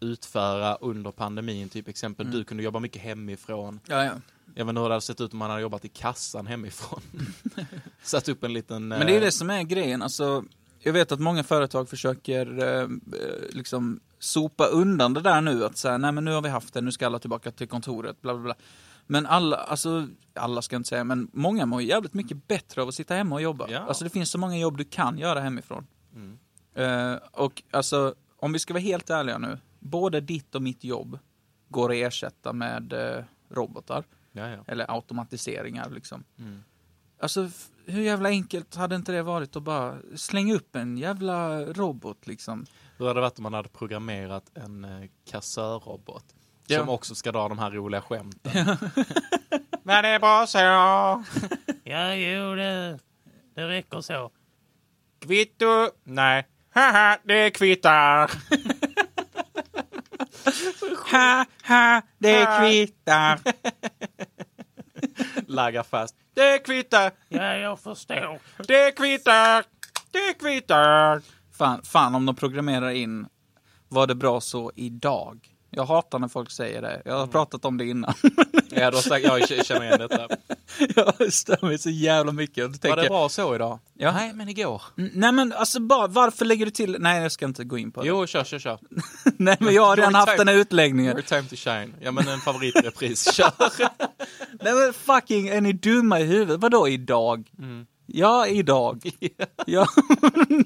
utföra 0.00 0.74
under 0.74 1.10
pandemin. 1.10 1.68
Typ 1.68 1.88
exempel, 1.88 2.26
Mm. 2.26 2.38
du 2.38 2.44
kunde 2.44 2.62
jobba 2.62 2.80
mycket 2.80 3.02
hemifrån. 3.02 3.80
Ja, 3.86 4.04
ja. 4.04 4.12
Jag 4.54 4.64
vet 4.64 4.68
inte 4.70 4.80
hur 4.80 4.88
det 4.88 4.94
hade 4.94 5.00
sett 5.00 5.20
ut 5.20 5.32
om 5.32 5.38
man 5.38 5.50
hade 5.50 5.62
jobbat 5.62 5.84
i 5.84 5.88
kassan 5.88 6.46
hemifrån. 6.46 7.00
Satt 8.02 8.28
upp 8.28 8.44
en 8.44 8.52
liten... 8.52 8.88
Men 8.88 9.06
det 9.06 9.12
är 9.12 9.16
eh, 9.16 9.20
det 9.20 9.32
som 9.32 9.50
är 9.50 9.62
grejen. 9.62 10.02
Alltså, 10.02 10.44
jag 10.78 10.92
vet 10.92 11.12
att 11.12 11.20
många 11.20 11.44
företag 11.44 11.88
försöker 11.88 12.58
eh, 12.62 12.80
eh, 12.80 12.88
liksom 13.50 14.00
sopa 14.18 14.66
undan 14.66 15.14
det 15.14 15.20
där 15.20 15.40
nu. 15.40 15.64
Att 15.64 15.76
säga, 15.76 15.98
nej 15.98 16.12
men 16.12 16.24
nu 16.24 16.30
har 16.32 16.42
vi 16.42 16.48
haft 16.48 16.74
det, 16.74 16.80
nu 16.80 16.92
ska 16.92 17.06
alla 17.06 17.18
tillbaka 17.18 17.50
till 17.50 17.68
kontoret, 17.68 18.22
bla 18.22 18.34
bla 18.34 18.42
bla. 18.42 18.54
Men 19.06 19.26
alla, 19.26 19.56
alltså, 19.56 20.08
alla 20.34 20.62
ska 20.62 20.74
jag 20.74 20.80
inte 20.80 20.88
säga, 20.88 21.04
men 21.04 21.30
många 21.32 21.66
mår 21.66 21.82
ju 21.82 21.88
jävligt 21.88 22.14
mycket 22.14 22.48
bättre 22.48 22.82
av 22.82 22.88
att 22.88 22.94
sitta 22.94 23.14
hemma 23.14 23.34
och 23.34 23.42
jobba. 23.42 23.68
Ja. 23.70 23.78
Alltså 23.78 24.04
det 24.04 24.10
finns 24.10 24.30
så 24.30 24.38
många 24.38 24.58
jobb 24.58 24.76
du 24.76 24.84
kan 24.84 25.18
göra 25.18 25.40
hemifrån. 25.40 25.86
Mm. 26.14 26.38
Eh, 26.74 27.18
och 27.32 27.62
alltså, 27.70 28.14
om 28.36 28.52
vi 28.52 28.58
ska 28.58 28.74
vara 28.74 28.82
helt 28.82 29.10
ärliga 29.10 29.38
nu, 29.38 29.58
både 29.78 30.20
ditt 30.20 30.54
och 30.54 30.62
mitt 30.62 30.84
jobb 30.84 31.18
går 31.68 31.90
att 31.90 31.96
ersätta 31.96 32.52
med, 32.52 32.92
eh, 32.92 33.24
robotar. 33.50 34.04
Ja, 34.32 34.48
ja. 34.48 34.64
Eller 34.66 34.94
automatiseringar 34.94 35.90
liksom. 35.90 36.24
Mm. 36.38 36.62
Alltså, 37.20 37.50
hur 37.86 38.02
jävla 38.02 38.28
enkelt 38.28 38.74
hade 38.74 38.96
inte 38.96 39.12
det 39.12 39.22
varit 39.22 39.56
att 39.56 39.62
bara 39.62 39.98
slänga 40.14 40.54
upp 40.54 40.76
en 40.76 40.98
jävla 40.98 41.64
robot 41.64 42.26
liksom? 42.26 42.66
Hur 42.96 43.06
hade 43.06 43.18
det 43.18 43.22
varit 43.22 43.38
om 43.38 43.42
man 43.42 43.54
hade 43.54 43.68
programmerat 43.68 44.50
en 44.54 44.84
eh, 44.84 45.08
kassörrobot? 45.30 46.34
Ja. 46.66 46.78
Som 46.78 46.88
också 46.88 47.14
ska 47.14 47.32
dra 47.32 47.48
de 47.48 47.58
här 47.58 47.70
roliga 47.70 48.02
skämten. 48.02 48.52
Men 49.82 50.02
det 50.02 50.08
är 50.08 50.18
bra 50.18 50.46
så. 50.46 50.58
ja, 51.84 52.14
jo, 52.14 52.54
det, 52.54 52.98
det 53.54 53.68
räcker 53.68 54.00
så. 54.00 54.30
Kvitto? 55.20 55.88
Nej. 56.04 56.46
Haha, 56.74 57.18
det 57.24 57.50
kvittar. 57.50 58.30
Ha, 61.10 61.44
ha, 61.64 62.02
det 62.18 62.46
kvittar! 62.60 63.40
Laggar 65.46 65.82
fast. 65.82 66.14
Det 66.34 66.58
kvittar. 66.58 67.12
Ja, 67.28 67.56
jag 67.56 67.80
förstår. 67.80 68.38
Det 68.66 68.96
kvittar. 68.96 69.64
Det 70.10 70.38
kvittar. 70.38 71.22
Fan, 71.58 71.82
fan 71.82 72.14
om 72.14 72.26
de 72.26 72.34
programmerar 72.34 72.90
in 72.90 73.26
var 73.88 74.06
det 74.06 74.14
bra 74.14 74.40
så 74.40 74.72
idag. 74.74 75.55
Jag 75.76 75.84
hatar 75.86 76.18
när 76.18 76.28
folk 76.28 76.50
säger 76.50 76.82
det. 76.82 77.02
Jag 77.04 77.18
har 77.18 77.26
pratat 77.26 77.64
om 77.64 77.78
det 77.78 77.84
innan. 77.84 78.14
Ja, 78.70 78.90
då 78.90 78.98
sagt, 78.98 79.24
jag 79.24 79.66
känner 79.66 79.84
igen 79.84 79.98
detta. 79.98 80.28
jag 81.18 81.32
stör 81.32 81.66
mig 81.66 81.78
så 81.78 81.90
jävla 81.90 82.32
mycket. 82.32 82.66
Var 82.66 82.72
tänker 82.74 83.02
det 83.02 83.08
bra 83.08 83.28
så 83.28 83.54
idag? 83.54 83.78
Ja. 83.94 84.12
Nej, 84.12 84.32
men 84.32 84.48
igår. 84.48 84.82
Mm, 84.98 85.10
Nej 85.14 85.32
men 85.32 85.52
alltså 85.52 85.80
bara, 85.80 86.06
varför 86.06 86.44
lägger 86.44 86.64
du 86.64 86.70
till? 86.70 86.96
Nej 87.00 87.22
jag 87.22 87.32
ska 87.32 87.44
inte 87.44 87.64
gå 87.64 87.78
in 87.78 87.92
på 87.92 88.02
det. 88.02 88.08
Jo, 88.08 88.26
kör, 88.26 88.44
kör, 88.44 88.58
kör. 88.58 88.78
Nej 89.36 89.56
men 89.60 89.74
jag 89.74 89.86
har 89.86 89.96
redan 89.96 90.14
haft 90.14 90.36
den 90.36 90.48
här 90.48 90.54
utläggningen. 90.54 91.12
Your 91.12 91.22
time 91.22 91.42
to 91.42 91.56
shine. 91.56 91.94
Ja, 92.00 92.10
men 92.10 92.28
en 92.28 92.40
favoritrepris. 92.40 93.32
Kör. 93.34 93.52
Nej 94.64 94.74
men 94.74 94.92
fucking, 94.92 95.48
är 95.48 95.60
ni 95.60 95.72
dumma 95.72 96.20
i 96.20 96.24
huvudet? 96.24 96.60
Vadå 96.60 96.88
idag? 96.88 97.48
Ja, 98.06 98.46
idag. 98.46 99.10
ja, 99.66 99.86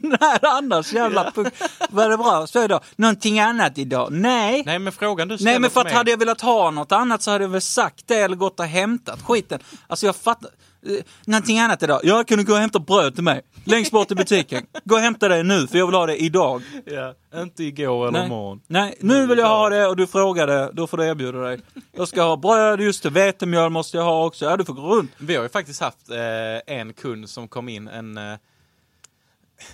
när 0.03 0.46
annars 0.46 0.92
jävla 0.92 1.31
punk. 1.31 1.55
Var 1.90 2.09
det 2.09 2.16
bra? 2.16 2.46
Så 2.46 2.64
idag. 2.64 2.81
Någonting 2.96 3.40
annat 3.40 3.79
idag? 3.79 4.09
Nej. 4.12 4.62
Nej, 4.66 4.79
men 4.79 4.92
frågan 4.92 5.29
du 5.29 5.37
Nej 5.40 5.59
men 5.59 5.70
för 5.70 5.81
att 5.81 5.87
mig- 5.87 5.94
hade 5.94 6.11
jag 6.11 6.18
velat 6.18 6.40
ha 6.40 6.70
något 6.70 6.92
annat 6.92 7.22
så 7.22 7.31
hade 7.31 7.44
jag 7.44 7.48
väl 7.48 7.61
sagt 7.61 8.09
det 8.09 8.16
eller 8.16 8.37
gått 8.37 8.61
och 8.61 8.66
hämtat 8.66 9.22
skiten. 9.22 9.61
Alltså 9.87 10.07
jag 10.07 10.16
fattar. 10.16 10.50
Eh, 10.86 11.04
Någonting 11.26 11.58
annat 11.58 11.82
idag? 11.82 12.00
Ja, 12.02 12.24
kan 12.24 12.38
du 12.38 12.44
gå 12.44 12.52
och 12.52 12.58
hämta 12.58 12.78
bröd 12.78 13.14
till 13.14 13.24
mig? 13.24 13.42
Längst 13.64 13.92
bort 13.92 14.10
i 14.10 14.14
butiken. 14.14 14.66
Gå 14.84 14.94
och 14.94 15.00
hämta 15.00 15.28
det 15.28 15.42
nu 15.42 15.66
för 15.66 15.78
jag 15.78 15.86
vill 15.86 15.94
ha 15.94 16.06
det 16.06 16.22
idag. 16.22 16.62
Ja, 16.84 17.14
inte 17.42 17.64
igår 17.64 18.08
eller 18.08 18.18
Nej. 18.18 18.26
imorgon. 18.26 18.60
Nej, 18.66 18.94
nu 19.00 19.26
vill 19.26 19.38
jag 19.38 19.48
ha 19.48 19.68
det 19.68 19.86
och 19.86 19.96
du 19.96 20.06
frågade, 20.06 20.70
då 20.72 20.86
får 20.86 20.96
du 20.96 21.06
erbjuda 21.06 21.38
dig. 21.38 21.60
Jag 21.92 22.08
ska 22.08 22.22
ha 22.22 22.36
bröd, 22.36 22.80
just 22.80 23.02
det, 23.02 23.10
vetemjöl 23.10 23.70
måste 23.70 23.96
jag 23.96 24.04
ha 24.04 24.24
också. 24.26 24.44
Ja, 24.44 24.56
du 24.56 24.64
får 24.64 24.74
gå 24.74 24.82
runt. 24.96 25.10
Vi 25.18 25.36
har 25.36 25.42
ju 25.42 25.48
faktiskt 25.48 25.80
haft 25.80 26.10
eh, 26.10 26.76
en 26.76 26.92
kund 26.92 27.28
som 27.30 27.48
kom 27.48 27.68
in, 27.68 27.88
en 27.88 28.18
eh, 28.18 28.38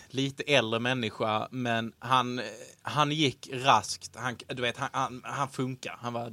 lite 0.08 0.42
äldre 0.42 0.80
människa, 0.80 1.48
men 1.50 1.92
han, 1.98 2.40
han 2.82 3.12
gick 3.12 3.48
raskt. 3.52 4.16
Han, 4.16 4.36
du 4.48 4.62
vet, 4.62 4.76
han, 4.78 4.88
han, 4.92 5.22
han 5.24 5.48
funkar. 5.48 5.98
Han 6.00 6.12
var, 6.12 6.32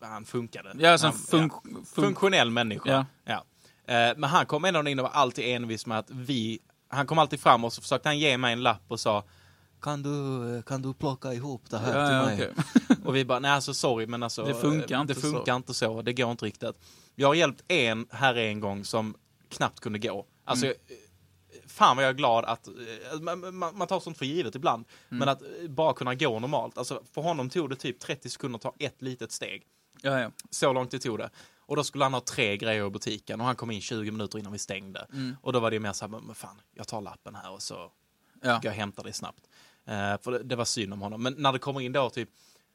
han 0.00 0.24
funkade. 0.24 0.72
Ja, 0.78 0.90
alltså 0.92 1.06
en 1.06 1.12
han, 1.12 1.22
funk, 1.22 1.52
funk, 1.62 1.88
funktionell 1.94 2.50
människa. 2.50 2.90
Ja. 2.90 3.06
Ja. 3.24 3.44
Eh, 3.92 4.12
men 4.16 4.24
han 4.30 4.46
kom 4.46 4.64
ändå 4.64 4.88
in 4.90 4.98
och 4.98 5.02
var 5.02 5.10
alltid 5.10 5.44
envis 5.54 5.86
med 5.86 5.98
att 5.98 6.10
vi, 6.10 6.58
han 6.88 7.06
kom 7.06 7.18
alltid 7.18 7.40
fram 7.40 7.64
och 7.64 7.72
så 7.72 7.82
försökte 7.82 8.08
han 8.08 8.18
ge 8.18 8.38
mig 8.38 8.52
en 8.52 8.62
lapp 8.62 8.82
och 8.88 9.00
sa 9.00 9.24
kan 9.80 10.02
du, 10.02 10.62
kan 10.62 10.82
du 10.82 10.94
plocka 10.94 11.32
ihop 11.32 11.70
det 11.70 11.78
här 11.78 11.98
Ja, 11.98 12.06
till 12.08 12.16
ja, 12.16 12.24
mig? 12.24 12.34
okej. 12.34 12.96
Och 13.04 13.16
vi 13.16 13.24
bara, 13.24 13.38
nej 13.38 13.50
alltså 13.50 13.74
sorry 13.74 14.06
men 14.06 14.22
alltså. 14.22 14.44
Det 14.44 14.54
funkar 14.54 14.94
eh, 14.94 15.00
inte 15.00 15.14
det 15.14 15.20
så. 15.20 15.26
funkar 15.32 15.56
inte 15.56 15.74
så. 15.74 16.02
Det 16.02 16.12
går 16.12 16.30
inte 16.30 16.44
riktigt. 16.44 16.76
Jag 17.14 17.28
har 17.28 17.34
hjälpt 17.34 17.62
en 17.68 18.06
här 18.10 18.34
en 18.34 18.60
gång 18.60 18.84
som 18.84 19.14
knappt 19.48 19.80
kunde 19.80 19.98
gå. 19.98 20.26
Alltså, 20.44 20.66
Mm. 20.66 20.76
fan 21.66 21.96
vad 21.96 22.04
jag 22.04 22.10
är 22.10 22.14
glad 22.14 22.44
att, 22.44 22.68
eh, 22.68 23.20
man, 23.20 23.56
man, 23.76 23.86
tar 23.86 24.00
sånt 24.00 24.18
för 24.18 24.24
givet 24.26 24.54
ibland, 24.54 24.84
Mm. 25.10 25.18
men 25.18 25.28
att 25.28 25.42
eh, 25.42 25.68
bara 25.68 25.94
kunna 25.94 26.14
gå 26.14 26.38
normalt. 26.40 26.78
Alltså 26.78 27.02
för 27.14 27.22
honom 27.22 27.50
tog 27.50 27.70
det 27.70 27.76
typ 27.76 28.00
30 28.00 28.30
sekunder 28.30 28.56
att 28.56 28.62
ta 28.62 28.74
ett 28.78 29.02
litet 29.02 29.32
steg. 29.32 29.62
Ja, 30.02 30.20
ja. 30.20 30.30
Så 30.50 30.72
långt 30.72 30.90
det 30.90 30.98
tog 30.98 31.18
det. 31.18 31.30
Och 31.72 31.76
då 31.76 31.84
skulle 31.84 32.04
han 32.04 32.14
ha 32.14 32.20
tre 32.20 32.56
grejer 32.56 32.86
i 32.86 32.90
butiken 32.90 33.40
och 33.40 33.46
han 33.46 33.56
kom 33.56 33.70
in 33.70 33.80
20 33.80 34.10
minuter 34.10 34.38
innan 34.38 34.52
vi 34.52 34.58
stängde. 34.58 35.06
Och 35.42 35.52
då 35.52 35.60
var 35.60 35.70
det 35.70 35.80
mer 35.80 35.92
så 35.92 36.04
här, 36.08 36.20
men 36.20 36.34
fan, 36.34 36.60
jag 36.74 36.88
tar 36.88 37.00
lappen 37.00 37.34
här 37.34 37.50
och 37.52 37.62
så 37.62 37.74
Mm. 37.74 37.90
Ja. 38.54 38.60
jag 38.62 38.72
hämta 38.72 39.02
det 39.02 39.12
snabbt. 39.12 39.40
Eh, 39.86 39.94
för 40.22 40.30
det, 40.32 40.42
det 40.42 40.56
var 40.56 40.64
synd 40.64 40.92
om 40.92 41.00
honom. 41.02 41.22
Men 41.22 41.34
när 41.38 41.52
det 41.52 41.58
kommer 41.58 41.80
in 41.80 41.92
då 41.92 42.10
typ 42.10 42.28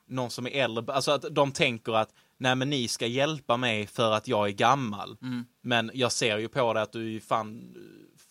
någon 0.08 0.30
som 0.30 0.48
är 0.48 0.52
äldre, 0.52 0.94
alltså 0.94 1.12
att 1.12 1.26
de 1.32 1.52
tänker 1.52 1.94
att 1.94 2.10
nej 2.38 2.56
men 2.56 2.70
ni 2.70 2.88
ska 2.88 3.06
hjälpa 3.08 3.58
mig 3.58 3.88
för 3.88 4.12
att 4.12 4.28
jag 4.28 4.48
är 4.48 4.52
gammal. 4.52 5.18
Mm. 5.22 5.46
Men 5.62 5.92
jag 5.94 6.12
ser 6.12 6.38
ju 6.38 6.48
på 6.48 6.74
det 6.74 6.82
att 6.82 6.92
du 6.92 7.16
är 7.16 7.20
fan, 7.20 7.76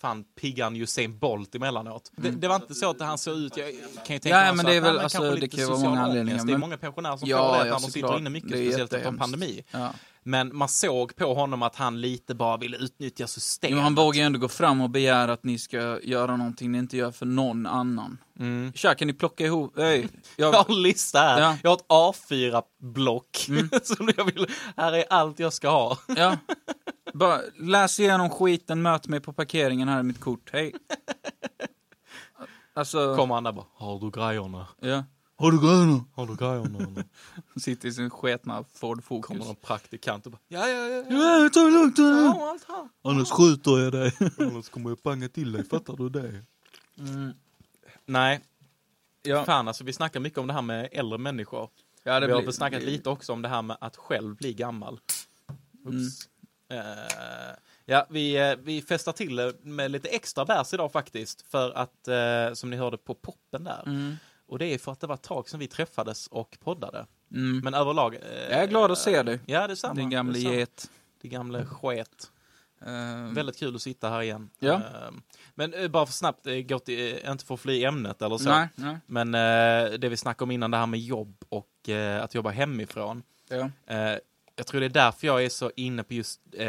fan 0.00 0.24
piggan 0.24 0.76
Usain 0.76 1.18
Bolt 1.18 1.55
emellanåt. 1.55 2.11
Det, 2.16 2.31
det 2.31 2.48
var 2.48 2.57
inte 2.57 2.74
så 2.74 2.90
att 2.90 3.00
han 3.00 3.18
såg 3.18 3.37
ut, 3.38 3.57
jag 3.57 3.66
kan 4.07 4.16
ju 4.16 4.18
tänka 4.18 4.29
Mm. 4.40 4.46
Ja, 4.46 4.52
mig 4.52 4.57
men 4.57 4.66
det 4.66 4.72
är 4.72 4.79
att, 4.79 4.85
väl- 4.85 4.85
nej, 4.85 4.94
men 4.94 5.05
alltså, 5.05 5.35
det 5.40 5.48
kan 5.48 5.68
vara 5.68 5.79
många 5.81 6.00
anledningar, 6.00 6.37
Det 6.38 6.42
är 6.42 6.52
men- 6.52 6.61
många 6.61 6.79
pensionärer 6.79 7.16
som 7.16 7.29
Ja, 7.29 7.52
får 7.55 7.59
det 7.59 7.64
när 7.64 7.70
de 7.70 7.81
sitter 7.81 8.18
inne 8.18 8.31
mycket, 8.31 8.50
speciellt 8.50 8.74
efter 8.83 8.96
en 8.96 9.00
jättehemskt. 9.00 9.20
pandemi. 9.20 9.64
Ja. 9.70 9.92
Men 10.28 10.56
man 10.56 10.68
såg 10.68 11.16
på 11.16 11.34
honom 11.34 11.62
att 11.62 11.76
han 11.76 12.00
lite 12.00 12.34
bara 12.34 12.56
ville 12.56 12.76
utnyttja 12.76 13.26
systemet. 13.26 13.76
Jo, 13.76 13.82
han 13.82 13.94
vågar 13.94 14.20
ju 14.20 14.26
ändå 14.26 14.38
gå 14.38 14.48
fram 14.48 14.80
och 14.80 14.90
begära 14.90 15.32
att 15.32 15.44
ni 15.44 15.58
ska 15.58 16.00
göra 16.02 16.36
någonting 16.36 16.72
ni 16.72 16.78
inte 16.78 16.96
gör 16.96 17.10
för 17.10 17.26
någon 17.26 17.66
annan. 17.66 18.18
Mm. 18.38 18.72
Tja, 18.72 18.94
kan 18.94 19.08
ni 19.08 19.14
plocka 19.14 19.44
ihop... 19.44 19.72
Hej, 19.76 20.08
Jag 20.36 20.54
jag... 20.54 20.58
har 20.58 20.74
en 20.74 20.82
lista 20.82 21.18
här. 21.18 21.40
Ja. 21.40 21.56
Jag 21.62 21.70
har 21.70 21.76
ett 21.76 21.86
A4-block. 21.88 23.48
Mm. 23.48 23.70
som 23.82 24.10
jag 24.16 24.24
vill, 24.24 24.46
här 24.76 24.92
är 24.92 25.04
allt 25.10 25.38
jag 25.38 25.52
ska 25.52 25.68
ha. 25.68 25.98
Ja. 26.16 26.36
Bara 27.14 27.40
läs 27.60 28.00
igenom 28.00 28.30
skiten, 28.30 28.82
möt 28.82 29.08
mig 29.08 29.20
på 29.20 29.32
parkeringen, 29.32 29.88
här 29.88 29.98
är 29.98 30.02
mitt 30.02 30.20
kort, 30.20 30.50
hej. 30.52 30.74
Alltså... 32.74 33.16
Kommer 33.16 33.34
han 33.34 33.44
där 33.44 33.52
bara, 33.52 33.66
har 33.74 34.00
du 34.00 34.10
grejerna? 34.10 34.66
Ja. 34.80 35.04
Har 35.38 35.53
du 35.53 35.61
grejerna? 35.61 36.05
Har 36.14 36.27
du 36.27 36.37
grejerna? 36.37 37.05
Sitter 37.61 37.88
i 37.88 37.92
sin 37.92 38.11
sketna 38.11 38.64
Ford 38.75 39.05
Focus. 39.05 39.27
Kommer 39.29 39.44
någon 39.44 39.55
praktikant 39.57 40.27
och 40.27 40.33
bara, 40.33 40.38
ja, 40.49 40.68
ja, 40.68 40.87
ja. 40.87 41.05
Ja, 41.42 41.51
ta 41.53 41.61
det 41.61 41.70
lugnt. 41.70 41.99
Jag 41.99 42.05
har 42.05 42.49
allt 42.51 42.64
här. 42.68 42.88
Annars 43.03 43.31
skjuter 43.31 43.70
jag 43.79 43.92
dig. 43.92 44.12
Annars 44.38 44.68
kommer 44.68 44.90
jag 44.90 45.03
panga 45.03 45.29
till 45.29 45.53
dig, 45.53 45.64
fattar 45.64 45.96
du 45.96 46.09
det? 46.09 46.44
Nej, 48.07 48.40
Ja. 49.22 49.44
fan 49.44 49.68
alltså 49.68 49.85
vi 49.85 49.92
snackar 49.92 50.20
mycket 50.20 50.38
om 50.38 50.46
det 50.46 50.53
här 50.53 50.62
med 50.62 50.88
äldre 50.92 51.18
människor. 51.18 51.70
Ja, 52.03 52.20
det 52.20 52.27
vi 52.27 52.33
har 52.33 52.38
blir- 52.40 52.46
väl 52.46 52.55
snackat 52.55 52.81
blir- 52.83 52.90
lite 52.92 53.11
också 53.11 53.33
om 53.33 53.42
det 53.42 53.49
här 53.49 53.62
med 53.62 53.77
att 53.81 53.96
själv 53.96 54.37
bli 54.37 54.53
gammal. 54.55 55.01
Mm. 55.87 56.03
Eh, 56.68 57.55
ja, 57.85 58.07
vi, 58.11 58.37
eh, 58.37 58.57
vi 58.62 58.83
festar 58.83 59.12
till 59.12 59.37
det 59.37 59.55
med 59.64 59.90
lite 59.90 60.09
extra 60.09 60.44
bärs 60.44 60.75
idag 60.75 60.92
faktiskt. 60.92 61.42
För 61.42 61.70
att, 61.72 62.09
eh, 62.09 62.55
som 62.55 62.70
ni 62.70 62.77
hörde 62.77 62.96
på 62.99 63.14
poppen 63.14 63.64
där. 63.64 63.83
Mm. 63.87 64.16
Och 64.48 64.59
det 64.59 64.66
är 64.66 64.78
för 64.78 64.92
att 64.92 65.00
det 65.00 65.06
var 65.06 65.14
ett 65.14 65.22
tag 65.22 65.48
sedan 65.48 65.61
vi 65.61 65.66
träffades 65.68 66.26
och 66.26 66.59
poddade. 66.64 67.06
Mm. 67.32 67.61
Men 67.64 67.74
överlag... 67.74 68.14
eh, 68.14 68.20
Jag 68.50 68.62
är 68.62 68.66
glad 68.66 68.90
att 68.90 68.98
se 68.98 69.22
dig. 69.22 69.40
Ja, 69.46 69.66
detsamma. 69.66 69.94
Din 69.94 70.11
gamle 70.11 70.32
detsamma. 70.32 70.54
get. 70.54 70.90
Din 71.22 71.30
gamle 71.30 71.64
sket. 71.66 72.30
Uh, 72.87 73.32
Väldigt 73.32 73.59
kul 73.59 73.74
att 73.74 73.82
sitta 73.82 74.11
här 74.11 74.22
igen. 74.22 74.50
Ja. 74.59 74.74
Eh, 74.74 75.11
men 75.54 75.74
eh, 75.74 75.88
bara 75.88 76.06
för 76.06 76.12
snabbt, 76.12 76.46
eh, 76.46 76.54
gå 76.54 76.78
till, 76.78 77.18
eh, 77.24 77.30
inte 77.30 77.44
för 77.44 77.54
att 77.54 77.61
fly 77.61 77.85
ämnet 77.85 78.22
eller 78.22 78.38
så. 78.38 78.48
Nej, 78.48 78.68
nej. 78.74 78.96
Men 79.06 79.32
det 80.00 80.09
vi 80.09 80.16
snackade 80.16 80.44
om 80.44 80.50
innan, 80.50 80.70
det 80.70 80.76
här 80.76 80.87
med 80.87 81.00
jobb 81.00 81.44
och 81.48 81.88
att 82.22 82.35
jobba 82.35 82.50
hemifrån. 82.50 83.22
Ja. 83.48 83.70
Jag 84.59 84.66
tror 84.66 84.80
det 84.80 84.87
är 84.87 84.90
därför 84.90 85.26
jag 85.26 85.44
är 85.44 85.48
så 85.48 85.70
inne 85.76 86.02
på 86.04 86.14
just 86.14 86.40
eh, 86.52 86.66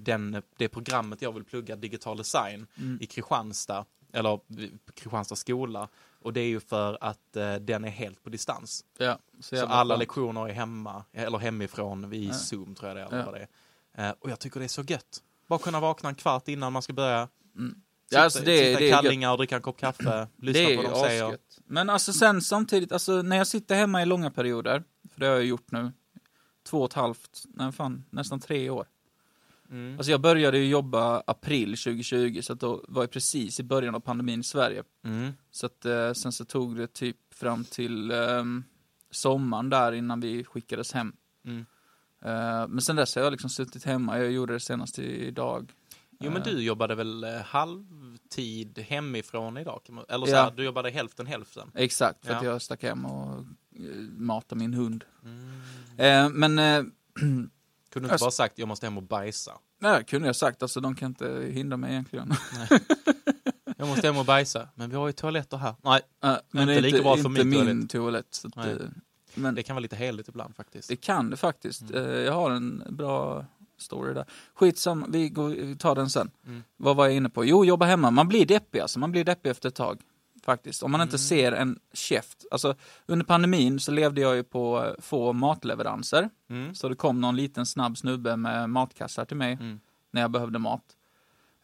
den, 0.00 0.42
det 0.56 0.68
programmet 0.68 1.22
jag 1.22 1.32
vill 1.32 1.44
plugga, 1.44 1.76
digital 1.76 2.16
design, 2.16 2.66
Mm. 2.78 2.98
i 3.00 3.06
Kristianstad, 3.06 3.84
eller 4.12 4.40
vid 4.46 4.78
Kristianstad 4.94 5.36
skola. 5.36 5.88
Och 6.24 6.32
det 6.32 6.40
är 6.40 6.46
ju 6.48 6.60
för 6.60 6.98
att 7.00 7.36
eh, 7.36 7.54
den 7.54 7.84
är 7.84 7.88
helt 7.88 8.22
på 8.22 8.30
distans. 8.30 8.84
ja. 8.98 9.18
Så, 9.40 9.54
jävla 9.56 9.74
alla 9.74 9.94
skönt. 9.94 9.98
lektioner 9.98 10.48
är 10.48 10.52
hemma, 10.52 11.04
eller 11.12 11.38
hemifrån, 11.38 12.10
vid 12.10 12.28
Ja. 12.28 12.34
Zoom 12.34 12.74
tror 12.74 12.88
jag 12.88 12.96
det 12.96 13.02
är. 13.02 13.06
Eller 13.06 13.18
Ja. 13.18 13.24
vad 13.24 13.34
det 13.34 13.46
är. 13.92 14.08
Eh, 14.08 14.14
och 14.20 14.30
jag 14.30 14.38
tycker 14.40 14.60
det 14.60 14.66
är 14.66 14.68
så 14.68 14.82
gött. 14.82 15.22
Bara 15.48 15.58
kunna 15.58 15.80
vakna 15.80 16.08
en 16.08 16.14
kvart 16.14 16.48
innan 16.48 16.72
man 16.72 16.82
ska 16.82 16.92
börja. 16.92 17.28
Mm. 17.56 17.74
Sitta, 18.08 18.18
Ja, 18.18 18.24
alltså 18.24 18.38
det, 18.44 18.58
sitta 18.64 18.78
det 18.80 18.88
i 18.88 18.90
kallingar 18.90 19.30
och 19.32 19.38
dricka 19.38 19.56
en 19.56 19.62
kopp 19.62 19.76
kaffe, 19.78 20.28
lyssna 20.36 20.76
på 20.76 20.82
vad 20.90 21.02
de 21.02 21.08
säger. 21.08 21.24
asgött. 21.24 21.58
Men 21.66 21.90
alltså 21.90 22.12
sen 22.12 22.42
samtidigt, 22.42 22.92
alltså 22.92 23.22
när 23.22 23.36
jag 23.36 23.46
sitter 23.46 23.74
hemma 23.74 24.02
i 24.02 24.06
långa 24.06 24.30
perioder, 24.30 24.82
för 25.12 25.20
det 25.20 25.26
har 25.26 25.34
jag 25.34 25.44
gjort 25.44 25.70
nu, 25.70 25.92
två 26.66 26.78
och 26.80 26.90
ett 26.90 26.92
halvt, 26.94 27.42
nej 27.54 27.72
fan, 27.72 28.04
nästan 28.10 28.40
tre 28.40 28.70
år. 28.70 28.86
Mm. 29.70 29.96
Alltså 29.98 30.10
jag 30.10 30.20
började 30.20 30.58
ju 30.58 30.66
jobba 30.68 31.22
april 31.26 31.68
2020, 31.76 32.40
så 32.42 32.52
att 32.52 32.60
då 32.60 32.84
var 32.88 33.02
jag 33.02 33.10
precis 33.10 33.60
i 33.60 33.62
början 33.62 33.94
av 33.94 34.00
pandemin 34.00 34.40
i 34.40 34.44
Sverige. 34.44 34.82
Mm. 35.04 35.32
Så 35.50 35.66
att 35.66 35.84
eh, 35.84 36.12
sen 36.12 36.32
så 36.32 36.44
tog 36.44 36.76
det 36.76 36.86
typ 36.86 37.16
fram 37.34 37.64
till 37.64 38.10
ehm, 38.10 38.64
sommaren 39.10 39.70
där 39.70 39.92
innan 39.92 40.20
vi 40.20 40.44
skickades 40.44 40.92
hem. 40.92 41.12
Mm. 41.44 41.66
Eh, 42.24 42.68
men 42.68 42.80
sen 42.80 42.96
dess 42.96 43.14
har 43.16 43.22
jag 43.22 43.30
liksom 43.30 43.50
suttit 43.50 43.84
hemma, 43.84 44.18
jag 44.18 44.30
gjorde 44.32 44.52
det 44.52 44.60
senast 44.60 44.98
idag. 44.98 45.72
Jo 46.20 46.30
men 46.30 46.42
Eh, 46.42 46.48
du 46.48 46.62
jobbade 46.62 46.94
väl 46.94 47.24
eh, 47.24 47.30
halvtid 47.40 48.78
hemifrån 48.78 49.56
idag? 49.56 49.80
Eller 50.08 50.26
så 50.26 50.32
Ja. 50.32 50.42
här, 50.42 50.50
du 50.56 50.64
jobbade 50.64 50.90
hälften 50.90 51.26
hälften? 51.26 51.70
Exakt, 51.74 52.26
för 52.26 52.32
att 52.34 52.42
Ja. 52.42 52.50
jag 52.50 52.62
stack 52.62 52.82
hem 52.82 53.06
och 53.06 53.38
eh, 53.76 53.84
matade 54.16 54.58
min 54.58 54.74
hund. 54.74 55.04
Mm. 55.24 55.50
Eh, 55.98 56.28
men 56.30 56.58
eh, 56.58 56.82
Kunde 57.94 58.04
du 58.04 58.06
inte 58.06 58.12
Alltså- 58.12 58.24
bara 58.24 58.30
sagt 58.30 58.58
jag 58.58 58.68
måste 58.68 58.86
hem 58.86 58.96
och 58.96 59.02
bajsa? 59.02 59.52
Nej, 59.80 59.98
det 59.98 60.04
kunde 60.04 60.28
jag 60.28 60.36
sagt. 60.36 60.62
Alltså, 60.62 60.80
de 60.80 60.94
kan 60.94 61.08
inte 61.08 61.48
hindra 61.50 61.76
mig 61.76 61.90
egentligen. 61.92 62.32
Jag 63.76 63.88
måste 63.88 64.06
hem 64.06 64.16
och 64.18 64.24
bajsa. 64.24 64.68
Men 64.74 64.90
vi 64.90 64.96
har 64.96 65.06
ju 65.06 65.12
toaletter 65.12 65.56
här. 65.56 65.74
Nej, 65.82 66.00
Äh, 66.24 66.36
men 66.50 66.62
Inte 66.62 66.72
det 66.72 66.78
är 66.78 66.82
lika 66.82 66.96
inte, 66.96 67.02
bra 67.04 67.16
för 67.16 67.28
inte 67.28 67.44
min 67.44 67.66
min 67.66 67.88
toalett. 67.88 68.42
toalett. 68.52 68.56
Nej. 68.56 68.86
eh, 68.86 68.90
men 69.34 69.54
det 69.54 69.62
kan 69.62 69.76
vara 69.76 69.80
lite 69.80 69.96
heligt 69.96 70.28
ibland 70.28 70.56
faktiskt. 70.56 70.88
det 70.88 70.96
kan 70.96 71.30
det 71.30 71.36
faktiskt. 71.36 71.82
Mm. 71.82 71.94
Eh, 72.04 72.10
Jag 72.18 72.32
har 72.32 72.50
en 72.50 72.82
bra 72.90 73.46
story 73.78 74.14
där. 74.14 74.24
Skitsamma, 74.54 75.06
vi 75.10 75.28
går, 75.28 75.48
vi 75.48 75.76
tar 75.76 75.94
den 75.94 76.10
sen. 76.10 76.30
Mm. 76.46 76.62
Vad 76.76 76.96
var 76.96 77.04
jag 77.06 77.14
inne 77.14 77.28
på? 77.30 77.44
Jo, 77.44 77.64
jobba 77.64 77.86
hemma. 77.86 78.10
Man 78.10 78.28
blir 78.28 78.46
deppig 78.46 78.80
alltså. 78.80 78.98
Man 78.98 79.12
blir 79.12 79.24
deppig 79.24 79.50
efter 79.50 79.68
ett 79.68 79.74
tag. 79.74 80.00
Faktiskt. 80.44 80.82
Om 80.82 80.90
man 80.92 81.00
inte 81.00 81.10
Mm. 81.16 81.18
ser 81.18 81.52
en 81.52 81.78
käft. 81.92 82.44
Alltså, 82.50 82.74
under 83.06 83.24
pandemin 83.26 83.80
så 83.80 83.92
levde 83.92 84.20
jag 84.20 84.36
ju 84.36 84.42
på 84.42 84.94
få 84.98 85.32
matleveranser. 85.32 86.30
Mm. 86.50 86.74
Så 86.74 86.88
det 86.88 86.94
kom 86.94 87.20
någon 87.20 87.36
liten 87.36 87.66
snabb 87.66 87.98
snubbe 87.98 88.36
med 88.36 88.70
matkassar 88.70 89.24
till 89.24 89.36
mig 89.36 89.52
Mm. 89.52 89.80
när 90.10 90.20
jag 90.20 90.30
behövde 90.30 90.58
mat. 90.58 90.96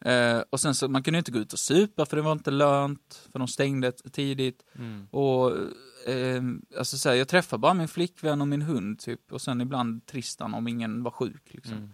Eh, 0.05 0.39
och 0.49 0.59
sen 0.59 0.75
så, 0.75 0.87
man 0.87 1.03
kunde 1.03 1.17
inte 1.17 1.31
gå 1.31 1.39
ut 1.39 1.53
och 1.53 1.59
supa 1.59 2.05
för 2.05 2.15
det 2.17 2.23
var 2.23 2.31
inte 2.31 2.51
lönt, 2.51 3.27
för 3.31 3.39
de 3.39 3.47
stängde 3.47 3.91
tidigt. 3.91 4.63
Mm. 4.75 5.07
Och 5.11 5.51
eh, 6.09 6.43
alltså 6.77 6.97
så 6.97 7.09
här, 7.09 7.15
jag 7.15 7.27
träffade 7.27 7.59
bara 7.61 7.73
min 7.73 7.87
flickvän 7.87 8.41
och 8.41 8.47
min 8.47 8.61
hund 8.61 8.99
typ. 8.99 9.31
Och 9.31 9.41
sen 9.41 9.61
ibland 9.61 10.05
Tristan 10.05 10.53
om 10.53 10.67
ingen 10.67 11.03
var 11.03 11.11
sjuk 11.11 11.43
liksom. 11.53 11.73
Mm. 11.77 11.93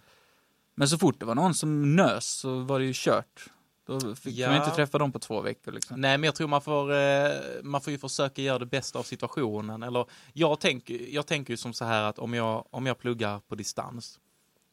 Men 0.76 0.88
så 0.88 0.98
fort 0.98 1.20
det 1.20 1.26
var 1.26 1.36
någon 1.36 1.54
som 1.54 1.96
nös 1.96 2.26
så 2.28 2.60
var 2.60 2.80
det 2.80 2.86
ju 2.86 2.92
kört. 2.96 3.46
Då 3.88 4.16
fick 4.16 4.36
Ja. 4.36 4.48
man 4.48 4.58
inte 4.58 4.76
träffa 4.76 4.98
dem 4.98 5.12
på 5.12 5.20
två 5.20 5.42
veckor 5.42 5.72
liksom. 5.72 6.02
Nej, 6.02 6.18
men 6.18 6.24
jag 6.24 6.36
tror 6.36 6.48
man 6.48 6.62
får, 6.62 6.94
eh, 6.94 7.30
man 7.64 7.82
får 7.82 7.92
ju 7.94 8.00
försöka 8.00 8.42
göra 8.42 8.60
det 8.60 8.66
bästa 8.66 9.00
av 9.00 9.04
situationen. 9.04 9.84
Eller, 9.84 10.06
jag, 10.34 10.60
tänker, 10.60 11.14
jag 11.14 11.28
tänker 11.28 11.54
ju 11.54 11.58
som 11.58 11.74
så 11.74 11.86
här 11.86 12.04
att 12.04 12.20
om 12.20 12.34
jag, 12.34 12.66
om 12.70 12.86
jag 12.86 12.98
pluggar 13.00 13.40
på 13.40 13.56
distans 13.56 14.20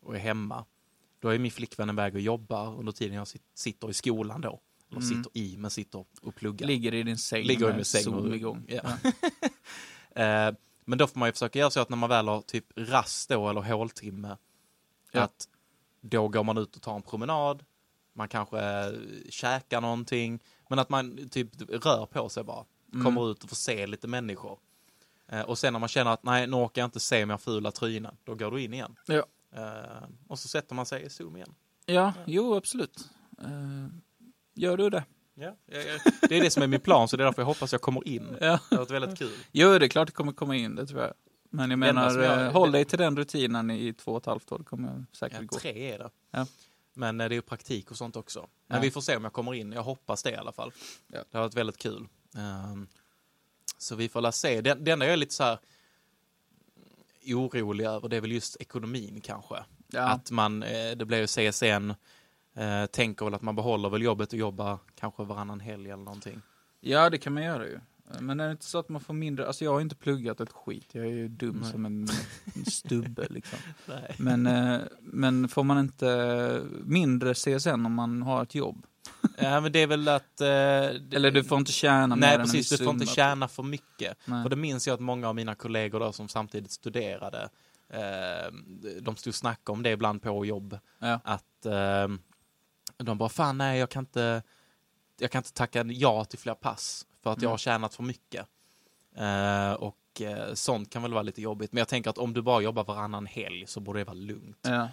och 0.03 0.15
är 0.15 0.19
hemma, 0.19 0.65
då 1.21 1.29
är 1.29 1.39
min 1.39 1.51
flickvän 1.51 1.91
iväg 1.91 2.15
och 2.15 2.21
jobbar 2.21 2.79
under 2.79 2.93
tiden 2.93 3.17
jag 3.17 3.29
sit, 3.29 3.43
sitter 3.55 3.91
i 3.91 3.95
skolan 3.95 4.41
då. 4.41 4.61
Eller 4.91 5.01
Mm. 5.03 5.09
sitter 5.25 5.39
i, 5.39 5.57
men 5.57 5.71
sitter 5.71 6.05
och 6.23 6.35
pluggar. 6.35 6.67
Ligger 6.67 6.95
i 6.95 7.03
din 7.03 7.19
säng 7.19 7.45
Ligger 7.45 7.67
med 7.67 7.77
min 7.77 7.85
säng 7.85 8.15
och- 8.15 8.37
igång. 8.37 8.65
Ja. 8.69 8.83
Eh, 10.17 10.55
men 10.85 10.99
då 10.99 11.07
får 11.07 11.19
man 11.19 11.29
ju 11.29 11.33
försöka 11.33 11.59
göra 11.59 11.71
så 11.71 11.81
att 11.81 11.89
när 11.89 11.97
man 11.97 12.09
väl 12.11 12.29
har 12.29 12.41
typ 12.41 12.65
rast 12.77 13.29
då, 13.29 13.49
eller 13.49 13.61
håltimme, 13.61 14.37
Ja. 15.13 15.21
att 15.23 15.49
då 16.01 16.29
går 16.29 16.45
man 16.45 16.59
ut 16.59 16.77
och 16.77 16.83
tar 16.83 16.97
en 16.97 17.03
promenad, 17.03 17.65
man 18.15 18.29
kanske 18.29 18.59
käkar 19.29 19.81
någonting, 19.81 20.41
men 20.69 20.79
att 20.79 20.89
man 20.89 21.29
typ 21.31 21.49
rör 21.87 22.07
på 22.07 22.29
sig 22.29 22.45
bara. 22.45 22.65
Mm. 22.93 23.05
Kommer 23.05 23.31
ut 23.31 23.43
och 23.43 23.49
får 23.49 23.57
se 23.57 23.87
lite 23.87 24.09
människor. 24.09 24.59
Eh, 25.29 25.41
och 25.41 25.59
sen 25.59 25.73
när 25.73 25.81
man 25.81 25.89
känner 25.89 26.11
att 26.11 26.23
nej, 26.23 26.47
nu 26.47 26.57
orkar 26.57 26.83
jag 26.83 26.87
inte 26.87 27.01
se 27.01 27.27
mer 27.27 27.37
fula 27.37 27.71
trynen, 27.73 28.17
då 28.25 28.35
går 28.35 28.51
du 28.51 28.63
in 28.63 28.75
igen. 28.75 28.97
Ja. 29.07 29.25
Eh, 29.57 30.09
och 30.29 30.39
så 30.39 30.49
sätter 30.49 30.75
man 30.75 30.87
sig 30.87 31.03
i 31.03 31.11
Zoom 31.11 31.37
igen. 31.37 31.55
ja, 31.87 32.13
jo 32.27 32.55
absolut. 32.57 33.09
Eh, 33.43 33.87
gör 34.55 34.77
du 34.77 34.91
det? 34.91 35.05
Ja. 35.35 35.55
Det 36.29 36.37
är 36.37 36.41
det 36.43 36.51
som 36.51 36.63
är 36.63 36.67
min 36.67 36.81
plan, 36.81 37.09
så 37.09 37.17
det 37.17 37.23
är 37.23 37.25
därför 37.25 37.43
jag 37.43 37.47
hoppas 37.47 37.73
jag 37.73 37.81
kommer 37.81 38.09
in. 38.09 38.37
Ja. 38.41 38.47
Det 38.71 38.77
har 38.77 38.77
varit 38.77 38.91
väldigt 38.91 39.19
kul. 39.19 39.31
Jo, 39.53 39.79
det 39.79 39.87
är 39.87 39.89
klart 39.89 40.09
det 40.09 40.13
kommer 40.13 40.33
komma 40.33 40.57
in, 40.57 40.75
det 40.75 40.87
tror 40.87 41.01
jag. 41.03 41.13
Men 41.51 41.71
jag 41.71 41.79
menar, 41.79 42.19
jag- 42.19 42.41
eh, 42.47 42.53
håll 42.53 42.73
dig 42.73 42.85
till 42.85 42.99
den 42.99 43.17
rutinen 43.17 43.71
i 43.71 43.93
två 43.93 44.13
och 44.13 44.19
ett 44.19 44.27
halvt 44.27 44.53
år, 44.53 44.59
det 44.59 44.65
kommer 44.65 45.05
säkert 45.13 45.39
Ja, 45.41 45.47
gå. 45.47 45.59
tre 45.59 45.93
är 45.93 45.99
det. 45.99 46.11
Ja. 46.31 46.47
Men 46.95 47.21
eh, 47.21 47.29
det 47.29 47.33
är 47.35 47.37
ju 47.37 47.43
praktik 47.43 47.91
och 47.91 47.97
sånt 47.97 48.17
också. 48.17 48.49
Men 48.67 48.77
Ja. 48.77 48.83
vi 48.83 48.91
får 48.91 49.01
se 49.01 49.17
om 49.17 49.25
jag 49.25 49.33
kommer 49.33 49.55
in. 49.55 49.73
Jag 49.73 49.83
hoppas 49.83 50.23
det 50.23 50.31
i 50.31 50.37
alla 50.37 50.53
fall. 50.53 50.73
Ja. 51.07 51.19
Det 51.31 51.39
har 51.39 51.45
varit 51.45 51.55
väldigt 51.55 51.79
kul. 51.79 52.09
Ehm, 52.37 52.87
så 53.79 53.95
vi 53.97 54.09
får 54.09 54.21
la 54.21 54.33
se. 54.33 54.61
Det, 54.61 54.75
det 54.75 54.91
enda 54.91 55.07
jag 55.07 55.13
är 55.13 55.17
lite 55.17 55.35
så 55.35 55.45
här 55.45 55.59
orolig 57.27 57.85
över, 57.85 58.09
det 58.09 58.17
är 58.17 58.21
väl 58.21 58.33
just 58.33 58.57
ekonomin 58.61 59.21
kanske. 59.21 59.55
Ja. 59.89 60.09
Att 60.09 60.31
man, 60.31 60.63
eh, 60.63 60.91
det 60.97 61.05
blir 61.05 61.19
ju 61.19 61.27
CSN, 61.27 61.91
eh, 62.55 62.87
tänker 62.87 63.25
väl 63.25 63.35
att 63.35 63.43
man 63.43 63.57
behåller 63.57 63.89
väl 63.91 64.03
jobbet 64.03 64.33
och 64.33 64.39
jobbar 64.39 64.79
kanske 64.95 65.25
varannan 65.25 65.61
helg 65.61 65.91
eller 65.91 66.05
någonting. 66.05 66.41
ja, 66.81 67.11
det 67.11 67.19
kan 67.19 67.33
man 67.35 67.43
göra 67.43 67.67
ju. 67.67 67.81
Men 68.21 68.41
är 68.41 68.47
det 68.47 68.53
inte 68.53 68.65
så 68.65 68.79
att 68.79 68.89
man 68.89 69.01
får 69.01 69.15
mindre, 69.15 69.47
alltså 69.47 69.65
jag 69.65 69.73
har 69.73 69.81
inte 69.81 69.97
pluggat 69.97 70.41
ett 70.41 70.53
skit, 70.53 70.89
jag 70.93 71.05
är 71.05 71.11
ju 71.11 71.29
dum 71.29 71.59
Nej. 71.63 71.71
som 71.73 71.87
en, 71.87 72.09
en 72.55 72.65
stubbe 72.71 73.27
liksom. 73.31 73.59
Men, 74.19 74.47
eh, 74.47 74.81
men 75.01 75.49
får 75.49 75.65
man 75.65 75.79
inte 75.79 76.63
mindre 76.85 77.35
CSN 77.35 77.87
om 77.87 77.95
man 77.95 78.23
har 78.23 78.43
ett 78.43 78.55
jobb? 78.55 78.87
Ja, 79.39 79.61
men 79.61 79.73
det 79.73 79.79
är 79.79 79.87
väl 79.87 80.09
att... 80.09 80.41
eh, 80.41 80.49
Eller 80.49 81.31
du 81.31 81.45
får 81.45 81.59
inte 81.59 81.73
tjäna 81.73 82.17
Nej, 82.17 82.39
precis. 82.39 82.69
Du 82.69 82.85
får 82.85 82.95
inte 82.95 83.07
tjäna 83.07 83.49
för 83.49 83.63
mycket. 83.63 84.17
Nej. 84.25 84.43
För 84.43 84.51
det 84.51 84.57
minns 84.57 84.87
jag 84.87 84.95
att 84.95 85.01
många 85.01 85.29
av 85.29 85.35
mina 85.35 85.55
kollegor 85.55 86.01
då, 86.01 86.13
som 86.13 86.29
samtidigt 86.29 86.71
studerade, 86.73 87.49
eh, 87.89 88.53
de 89.01 89.17
stod 89.17 89.31
och 89.31 89.35
snackade 89.35 89.73
om 89.77 89.83
det 89.83 89.91
ibland 89.91 90.23
på 90.23 90.45
jobb. 90.47 90.79
Ja. 90.99 91.21
Att 91.25 91.67
eh, 91.67 92.09
de 92.97 93.19
bara, 93.19 93.29
fan 93.29 93.59
nej, 93.59 93.79
jag 93.79 93.91
kan 93.91 94.03
inte, 94.03 94.43
jag 95.19 95.31
kan 95.31 95.39
inte 95.39 95.53
tacka 95.53 95.85
ja 95.85 96.25
till 96.25 96.39
fler 96.39 96.55
pass 96.55 97.07
för 97.25 97.31
att 97.33 97.37
jag 97.43 97.49
Mm. 97.49 97.51
har 97.51 97.59
tjänat 97.59 97.95
för 97.95 98.03
mycket. 98.03 98.47
Eh, 99.17 99.73
och 99.73 100.21
eh, 100.21 100.55
sånt 100.55 100.91
kan 100.91 101.03
väl 101.03 101.13
vara 101.13 101.23
lite 101.23 101.43
jobbigt. 101.43 101.73
Men 101.73 101.79
jag 101.79 101.89
tänker 101.89 102.11
att 102.11 102.19
om 102.19 102.33
du 102.33 102.43
bara 102.43 102.61
jobbar 102.61 102.85
varannan 102.85 103.27
helg 103.27 103.67
så 103.67 103.81
borde 103.81 103.99
det 104.01 104.05
vara 104.05 104.15
lugnt. 104.15 104.59
Ja. 104.63 104.89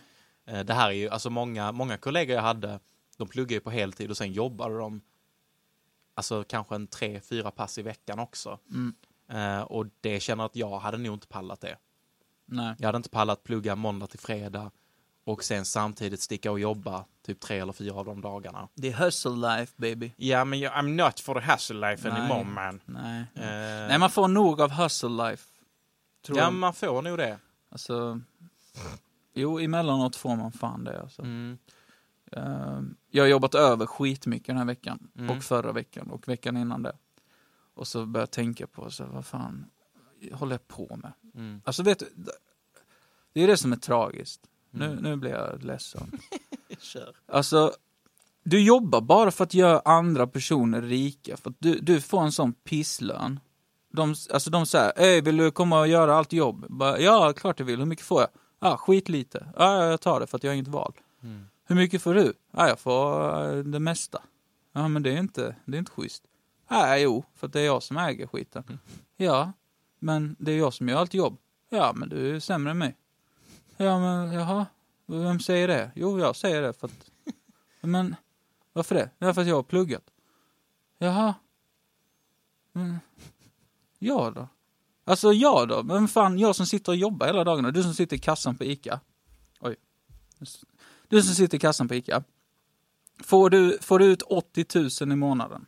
Eh, 0.45 0.59
Det 0.59 0.73
här 0.73 0.87
är 0.87 0.91
ju, 0.93 1.09
alltså 1.09 1.29
många, 1.29 1.71
många 1.71 1.97
kollegor 1.97 2.35
jag 2.35 2.41
hade, 2.43 2.79
de 3.17 3.27
pluggade 3.27 3.53
ju 3.53 3.59
på 3.59 3.69
heltid 3.69 4.09
och 4.09 4.17
sen 4.17 4.31
jobbade 4.33 4.77
de 4.77 5.01
alltså 6.13 6.43
kanske 6.43 6.75
en 6.75 6.87
tre, 6.87 7.19
fyra 7.21 7.51
pass 7.51 7.77
i 7.77 7.81
veckan 7.81 8.19
också. 8.19 8.59
Mm. 8.69 8.95
Och 9.67 9.85
det 10.01 10.19
känner 10.19 10.45
att 10.45 10.55
jag 10.55 10.79
hade 10.79 10.97
nog 10.97 11.13
inte 11.15 11.27
pallat 11.27 11.61
det. 11.61 11.77
Nej. 12.45 12.75
Jag 12.79 12.87
hade 12.87 12.95
inte 12.97 13.09
pallat 13.09 13.43
plugga 13.43 13.75
måndag 13.75 14.07
till 14.07 14.19
fredag 14.19 14.71
och 15.23 15.43
sen 15.43 15.65
samtidigt 15.65 16.21
sticka 16.21 16.51
och 16.51 16.59
jobba 16.59 17.05
typ 17.25 17.39
tre 17.39 17.59
eller 17.59 17.73
fyra 17.73 17.95
av 17.95 18.05
de 18.05 18.21
dagarna. 18.21 18.69
Det 18.73 18.87
är 18.87 18.93
hustle 18.93 19.57
life 19.57 19.73
baby. 19.77 20.13
Ja, 20.17 20.45
men 20.45 20.59
jag, 20.59 20.73
I'm 20.73 21.05
not 21.05 21.19
for 21.19 21.39
the 21.39 21.51
hustle 21.51 21.89
life 21.89 22.09
Nej. 22.09 22.19
anymore 22.19 22.43
man. 22.43 22.81
Nej. 22.85 23.19
Eh, 23.35 23.87
Nej, 23.87 23.99
man 23.99 24.09
får 24.09 24.27
nog 24.27 24.61
av 24.61 24.71
hustle 24.71 25.09
life. 25.09 25.47
Tror 26.25 26.37
ja, 26.37 26.43
jag. 26.43 26.53
man 26.53 26.73
får 26.73 27.01
nog 27.01 27.17
det. 27.17 27.37
Alltså, 27.69 28.21
jo, 29.33 29.59
emellanåt 29.59 30.15
får 30.15 30.35
man 30.35 30.51
fan 30.51 30.83
det. 30.83 31.01
Alltså. 31.01 31.21
Mm. 31.21 31.57
Eh, 32.31 32.81
jag 33.09 33.23
har 33.23 33.27
jobbat 33.27 33.55
över 33.55 33.85
skitmycket 33.85 34.47
den 34.47 34.57
här 34.57 34.65
veckan. 34.65 35.11
Mm. 35.17 35.37
Och 35.37 35.43
förra 35.43 35.71
veckan 35.71 36.11
och 36.11 36.27
veckan 36.27 36.57
innan 36.57 36.83
det. 36.83 36.97
Och 37.73 37.87
så 37.87 38.05
börjar 38.05 38.21
jag 38.21 38.31
tänka 38.31 38.67
på, 38.67 38.91
så, 38.91 39.05
vad 39.05 39.25
fan 39.25 39.65
håller 40.33 40.53
jag 40.53 40.67
på 40.67 40.95
med? 40.95 41.11
Mm. 41.35 41.61
Alltså 41.65 41.83
vet 41.83 41.99
du, 41.99 42.09
det 43.33 43.43
är 43.43 43.47
det 43.47 43.57
som 43.57 43.71
är 43.71 43.77
tragiskt. 43.77 44.41
Nu, 44.71 44.85
Mm. 44.85 44.97
nu 45.03 45.15
blir 45.15 45.31
jag 45.31 45.63
ledsen. 45.63 46.11
Kör. 46.79 47.15
Alltså, 47.27 47.73
du 48.43 48.61
jobbar 48.63 49.01
bara 49.01 49.31
för 49.31 49.43
att 49.43 49.53
göra 49.53 49.81
andra 49.85 50.27
personer 50.27 50.81
rika. 50.81 51.37
För 51.37 51.49
att 51.49 51.55
du, 51.59 51.79
du 51.79 52.01
får 52.01 52.21
en 52.21 52.31
sån 52.31 52.53
pisslön. 52.53 53.39
De, 53.93 54.15
alltså 54.33 54.49
de 54.49 54.65
säger, 54.65 54.91
Ey, 55.01 55.21
vill 55.21 55.37
du 55.37 55.51
komma 55.51 55.79
och 55.79 55.87
göra 55.87 56.15
allt 56.15 56.33
jobb? 56.33 56.65
Bara, 56.69 56.99
ja, 56.99 57.33
klart 57.33 57.59
jag 57.59 57.65
vill. 57.65 57.79
Hur 57.79 57.85
mycket 57.85 58.05
får 58.05 58.21
jag? 58.21 58.29
Ja, 58.59 58.77
skit 58.77 59.09
lite. 59.09 59.47
Ja, 59.57 59.85
jag 59.85 60.01
tar 60.01 60.19
det 60.19 60.27
för 60.27 60.37
att 60.37 60.43
jag 60.43 60.51
har 60.51 60.55
inget 60.55 60.67
val. 60.67 60.93
Mm. 61.23 61.45
Hur 61.65 61.75
mycket 61.75 62.01
får 62.01 62.13
du? 62.13 62.33
Ja, 62.51 62.67
jag 62.67 62.79
får 62.79 63.43
eh, 63.57 63.63
det 63.63 63.79
mesta. 63.79 64.21
Ja, 64.73 64.87
men 64.87 65.03
det 65.03 65.11
är 65.13 65.17
inte, 65.19 65.55
det 65.65 65.77
är 65.77 65.79
inte 65.79 65.91
schysst. 65.91 66.23
Ja, 66.69 66.97
jo, 66.97 67.23
för 67.35 67.47
att 67.47 67.53
det 67.53 67.59
är 67.61 67.65
jag 67.65 67.83
som 67.83 67.97
äger 67.97 68.27
skiten. 68.27 68.63
Mm. 68.67 68.79
Ja, 69.17 69.51
men 69.99 70.35
det 70.39 70.51
är 70.51 70.57
jag 70.57 70.73
som 70.73 70.89
gör 70.89 70.97
allt 70.97 71.13
jobb. 71.13 71.37
Ja, 71.69 71.93
men 71.95 72.09
du 72.09 72.35
är 72.35 72.39
sämre 72.39 72.71
än 72.71 72.77
mig. 72.77 72.95
Ja, 73.81 73.99
men 73.99 74.33
jaha, 74.33 74.65
vem 75.05 75.39
säger 75.39 75.67
det? 75.67 75.91
Jo, 75.95 76.19
jag 76.19 76.35
säger 76.35 76.61
det 76.61 76.73
för 76.73 76.87
att... 76.87 77.11
Men 77.81 78.15
varför 78.73 78.95
det? 78.95 79.09
Ja, 79.17 79.33
för 79.33 79.41
att 79.41 79.47
jag 79.47 79.55
har 79.55 79.63
pluggat. 79.63 80.03
Jaha. 80.97 81.35
Men, 82.71 82.99
ja 83.99 84.31
då? 84.35 84.47
Alltså 85.03 85.33
jag 85.33 85.67
då? 85.67 85.83
Men 85.83 86.07
fan, 86.07 86.39
jag 86.39 86.55
som 86.55 86.65
sitter 86.65 86.91
och 86.91 86.95
jobbar 86.95 87.27
hela 87.27 87.43
dagarna. 87.43 87.71
Du 87.71 87.83
som 87.83 87.93
sitter 87.93 88.15
i 88.15 88.19
kassan 88.19 88.57
på 88.57 88.63
ICA. 88.63 88.99
Oj. 89.59 89.75
Du 91.07 91.21
som 91.23 91.35
sitter 91.35 91.57
i 91.57 91.59
kassan 91.59 91.87
på 91.87 91.95
ICA. 91.95 92.23
Får 93.19 93.49
du, 93.49 93.77
får 93.81 93.99
du 93.99 94.05
ut 94.05 94.21
80 94.21 95.05
000 95.05 95.11
i 95.11 95.15
månaden? 95.15 95.65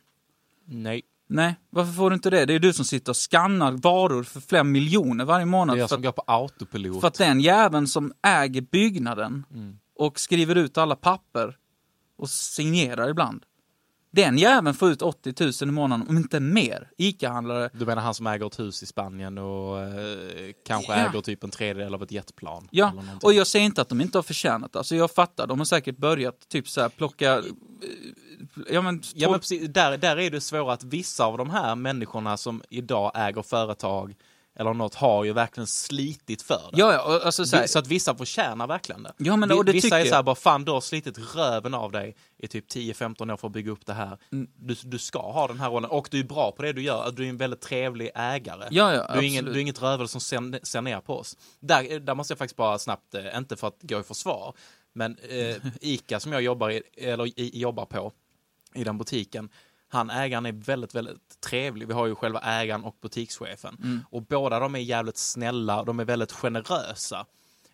Nej, 0.64 1.02
Nej, 1.26 1.54
varför 1.70 1.92
får 1.92 2.10
du 2.10 2.14
inte 2.14 2.30
det? 2.30 2.46
Det 2.46 2.54
är 2.54 2.58
du 2.58 2.72
som 2.72 2.84
sitter 2.84 3.12
och 3.12 3.16
skannar 3.30 3.72
varor 3.72 4.22
för 4.22 4.40
flera 4.40 4.64
miljoner 4.64 5.24
varje 5.24 5.38
det 5.38 5.42
är 5.42 5.46
månad. 5.46 5.78
jag 5.78 5.88
som 5.88 5.96
att, 5.98 6.02
går 6.04 6.12
på 6.12 6.22
autopilot. 6.26 7.00
för 7.00 7.08
att 7.08 7.14
den 7.14 7.40
jäveln 7.40 7.86
som 7.86 8.12
äger 8.22 8.60
byggnaden 8.60 9.46
Mm. 9.54 9.78
och 9.98 10.20
skriver 10.20 10.54
ut 10.54 10.78
alla 10.78 10.96
papper 10.96 11.56
och 12.18 12.30
signerar 12.30 13.08
ibland. 13.10 13.42
Den 14.12 14.38
jäveln 14.38 14.74
får 14.74 14.90
ut 14.90 15.02
80 15.02 15.34
000 15.44 15.52
i 15.68 15.72
månaden, 15.72 16.08
om 16.08 16.16
inte 16.16 16.40
mer. 16.40 16.90
ICA-handlare. 16.98 17.70
Du 17.72 17.86
menar 17.86 18.02
han 18.02 18.14
som 18.14 18.26
äger 18.26 18.46
ett 18.46 18.58
hus 18.60 18.82
i 18.82 18.86
Spanien 18.86 19.38
och 19.38 19.80
eh, 19.80 20.52
kanske 20.66 20.92
Ja. 20.92 21.08
äger 21.08 21.20
typ 21.20 21.44
en 21.44 21.50
tredjedel 21.50 21.94
av 21.94 22.02
ett 22.02 22.12
jetplan? 22.12 22.68
Ja, 22.70 22.92
och 23.22 23.32
jag 23.32 23.46
säger 23.46 23.64
inte 23.66 23.82
att 23.82 23.88
de 23.88 24.00
inte 24.00 24.18
har 24.18 24.22
förtjänat 24.22 24.72
det. 24.72 24.78
Alltså 24.78 24.96
jag 24.96 25.10
fattar, 25.10 25.46
de 25.46 25.58
har 25.58 25.64
säkert 25.64 25.96
börjat 25.96 26.48
typ 26.48 26.68
så 26.68 26.80
här 26.80 26.88
plocka... 26.88 27.42
Ja 28.70 28.82
men, 28.82 29.02
Ja, 29.14 29.30
men 29.30 29.40
precis, 29.40 29.68
där, 29.68 29.96
där 29.96 30.18
är 30.18 30.30
det 30.30 30.40
svåra 30.40 30.72
att 30.72 30.84
vissa 30.84 31.24
av 31.24 31.38
de 31.38 31.50
här 31.50 31.74
människorna 31.74 32.36
som 32.36 32.62
idag 32.70 33.12
äger 33.14 33.42
företag 33.42 34.14
eller 34.56 34.74
något 34.74 34.94
har 34.94 35.24
ju 35.24 35.32
verkligen 35.32 35.66
slitit 35.66 36.42
för 36.42 36.70
det. 36.72 36.80
Ja, 36.80 36.92
ja, 36.92 37.20
alltså 37.24 37.44
så 37.44 37.56
här, 37.56 37.66
Så 37.66 37.78
att 37.78 37.86
vissa 37.86 38.14
förtjänar 38.14 38.66
verkligen 38.66 39.02
det. 39.02 39.12
Ja, 39.16 39.36
men 39.36 39.52
och 39.52 39.64
det 39.64 39.72
vissa 39.72 39.86
tycker 39.86 39.98
är 39.98 40.04
så 40.04 40.14
här 40.14 40.22
bara, 40.22 40.34
fan 40.34 40.64
du 40.64 40.72
har 40.72 40.80
slitit 40.80 41.18
röven 41.36 41.74
av 41.74 41.92
dig 41.92 42.16
i 42.38 42.48
typ 42.48 42.70
10-15 42.70 43.32
år 43.32 43.36
för 43.36 43.46
att 43.46 43.52
bygga 43.52 43.72
upp 43.72 43.86
det 43.86 43.92
här. 43.92 44.18
Mm. 44.32 44.48
Du, 44.56 44.76
du 44.84 44.98
ska 44.98 45.32
ha 45.32 45.46
den 45.46 45.60
här 45.60 45.70
rollen 45.70 45.90
och 45.90 46.08
du 46.10 46.20
är 46.20 46.24
bra 46.24 46.52
på 46.52 46.62
det 46.62 46.72
du 46.72 46.82
gör. 46.82 47.12
Du 47.12 47.24
är 47.24 47.28
en 47.28 47.36
väldigt 47.36 47.60
trevlig 47.60 48.10
ägare. 48.14 48.68
Ja, 48.70 48.94
ja, 48.94 49.10
du, 49.12 49.18
är 49.18 49.22
ingen, 49.22 49.44
du 49.44 49.50
är 49.50 49.58
inget 49.58 49.82
rövel 49.82 50.08
som 50.08 50.20
ser, 50.20 50.66
ser 50.66 50.80
ner 50.80 51.00
på 51.00 51.18
oss. 51.18 51.36
Där, 51.60 52.00
där 52.00 52.14
måste 52.14 52.32
jag 52.32 52.38
faktiskt 52.38 52.56
bara 52.56 52.78
snabbt, 52.78 53.14
eh, 53.14 53.36
inte 53.36 53.56
för 53.56 53.68
att 53.68 53.78
gå 53.80 54.00
i 54.00 54.02
försvar, 54.02 54.54
men 54.92 55.16
eh, 55.28 55.56
ICA 55.80 56.20
som 56.20 56.32
jag 56.32 56.42
jobbar, 56.42 56.70
i, 56.70 56.82
eller 56.96 57.40
i, 57.40 57.60
jobbar 57.60 57.86
på, 57.86 58.12
i 58.74 58.84
den 58.84 58.98
butiken, 58.98 59.48
han 59.88 60.10
ägaren 60.10 60.46
är 60.46 60.52
väldigt, 60.52 60.94
väldigt 60.94 61.40
trevlig. 61.40 61.88
Vi 61.88 61.94
har 61.94 62.06
ju 62.06 62.14
själva 62.14 62.40
ägaren 62.40 62.84
och 62.84 62.96
butikschefen. 63.00 63.76
Mm. 63.82 64.04
Och 64.10 64.22
båda 64.22 64.58
de 64.58 64.74
är 64.74 64.78
jävligt 64.78 65.16
snälla, 65.16 65.84
de 65.84 66.00
är 66.00 66.04
väldigt 66.04 66.32
generösa. 66.32 67.26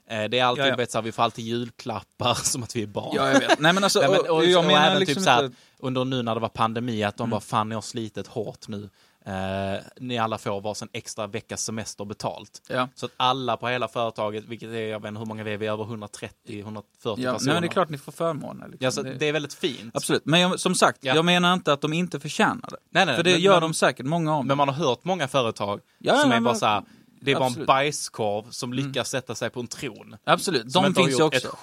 Eh, 0.06 0.24
Det 0.24 0.38
är 0.38 0.44
alltid, 0.44 0.64
Ja, 0.64 0.68
ja. 0.68 0.76
Vet, 0.76 0.90
så 0.90 0.98
här, 0.98 1.02
vi 1.02 1.12
får 1.12 1.22
alltid 1.22 1.44
julklappar 1.44 2.34
som 2.44 2.62
att 2.62 2.76
vi 2.76 2.82
är 2.82 2.86
barn. 2.86 3.12
ja, 3.16 3.32
jag 3.32 3.40
vet. 3.40 3.58
Nej, 3.58 3.72
men 3.72 3.84
alltså, 3.84 4.00
Nej, 4.00 4.10
men, 4.10 4.20
och, 4.20 4.36
och, 4.36 4.44
jag 4.44 4.58
och 4.60 4.64
menar 4.66 4.86
även 4.86 4.98
liksom 5.00 5.14
typ 5.14 5.24
så 5.24 5.30
här, 5.30 5.44
inte... 5.44 5.56
under 5.78 6.04
nu 6.04 6.22
när 6.22 6.34
det 6.34 6.40
var 6.40 6.48
pandemi, 6.48 7.02
att 7.04 7.16
de 7.16 7.22
Mm. 7.22 7.30
bara 7.30 7.40
fan 7.40 7.68
ni 7.68 7.74
har 7.74 7.82
slitit 7.82 8.26
hårt 8.26 8.68
nu. 8.68 8.88
Eh, 9.26 9.80
ni 9.96 10.18
alla 10.18 10.38
får 10.38 10.60
varsin 10.60 10.88
extra 10.92 11.26
veckas 11.26 11.62
semester 11.64 12.04
betalt. 12.04 12.62
Ja. 12.68 12.88
Så 12.94 13.06
att 13.06 13.12
alla 13.16 13.56
på 13.56 13.68
hela 13.68 13.88
företaget, 13.88 14.44
vilket 14.44 14.68
är, 14.68 14.80
jag 14.88 15.00
vet 15.02 15.08
inte 15.08 15.18
hur 15.18 15.26
många 15.26 15.44
vi 15.44 15.52
är, 15.52 15.56
vi 15.58 15.66
är 15.66 15.72
över 15.72 15.84
130, 15.84 16.60
140 16.60 17.24
Ja, 17.24 17.32
personer. 17.32 17.46
nej, 17.46 17.54
men 17.54 17.62
det 17.62 17.68
är 17.68 17.72
klart 17.72 17.88
ni 17.88 17.98
får 17.98 18.12
förmåner. 18.12 18.68
Liksom. 18.68 18.84
Ja, 18.84 18.90
så 18.90 19.02
Det- 19.02 19.14
det 19.14 19.26
är 19.26 19.32
väldigt 19.32 19.54
fint. 19.54 19.96
Absolut, 19.96 20.24
men 20.26 20.40
jag, 20.40 20.60
som 20.60 20.74
sagt, 20.74 20.98
Ja. 21.04 21.14
jag 21.14 21.24
menar 21.24 21.54
inte 21.54 21.72
att 21.72 21.80
de 21.80 21.92
inte 21.92 22.20
förtjänar 22.20 22.68
det. 22.70 22.76
Nej, 22.90 23.06
nej, 23.06 23.16
För 23.16 23.22
det 23.22 23.32
men- 23.32 23.40
gör 23.40 23.52
men- 23.52 23.60
de 23.62 23.74
säkert, 23.74 24.06
många 24.06 24.36
av 24.36 24.46
Men 24.46 24.56
man 24.56 24.68
har 24.68 24.74
hört 24.74 25.04
många 25.04 25.28
företag 25.28 25.80
Ja, 25.98 26.16
som 26.18 26.30
ja, 26.30 26.36
är 26.36 26.40
bara 26.40 26.54
så 26.54 26.66
här, 26.66 26.82
det 27.20 27.30
är 27.30 27.34
bara 27.34 27.40
en 27.44 27.46
absolut. 27.46 27.56
Mm. 27.56 27.66
bajskorv 27.66 28.50
som 28.50 28.72
lyckas 28.72 29.08
sätta 29.10 29.34
sig 29.34 29.50
på 29.50 29.60
en 29.60 29.66
tron. 29.66 30.16
Absolut, 30.24 30.72
de 30.72 30.94
finns 30.94 31.18
ju 31.18 31.22
också. 31.22 31.56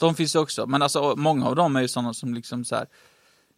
De 0.00 0.14
finns 0.14 0.34
ju 0.36 0.38
också, 0.38 0.66
men 0.66 0.82
alltså 0.82 1.14
många 1.16 1.46
av 1.46 1.56
dem 1.56 1.76
är 1.76 1.80
ju 1.80 1.88
sådana 1.88 2.14
som 2.14 2.34
liksom 2.34 2.64
så 2.64 2.74
här. 2.76 2.86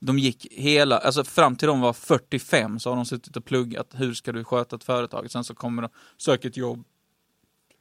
De 0.00 0.18
gick 0.18 0.46
hela, 0.52 0.98
alltså 0.98 1.24
fram 1.24 1.56
till 1.56 1.68
de 1.68 1.80
var 1.80 1.92
45 1.92 2.78
så 2.80 2.88
har 2.90 2.96
de 2.96 3.04
suttit 3.04 3.36
och 3.36 3.44
pluggat, 3.44 3.88
hur 3.94 4.14
ska 4.14 4.32
du 4.32 4.44
sköta 4.44 4.76
ett 4.76 4.84
företag? 4.84 5.30
Sen 5.30 5.44
så 5.44 5.54
kommer 5.54 5.82
de, 5.82 5.88
söker 6.16 6.48
ett 6.48 6.56
jobb. 6.56 6.84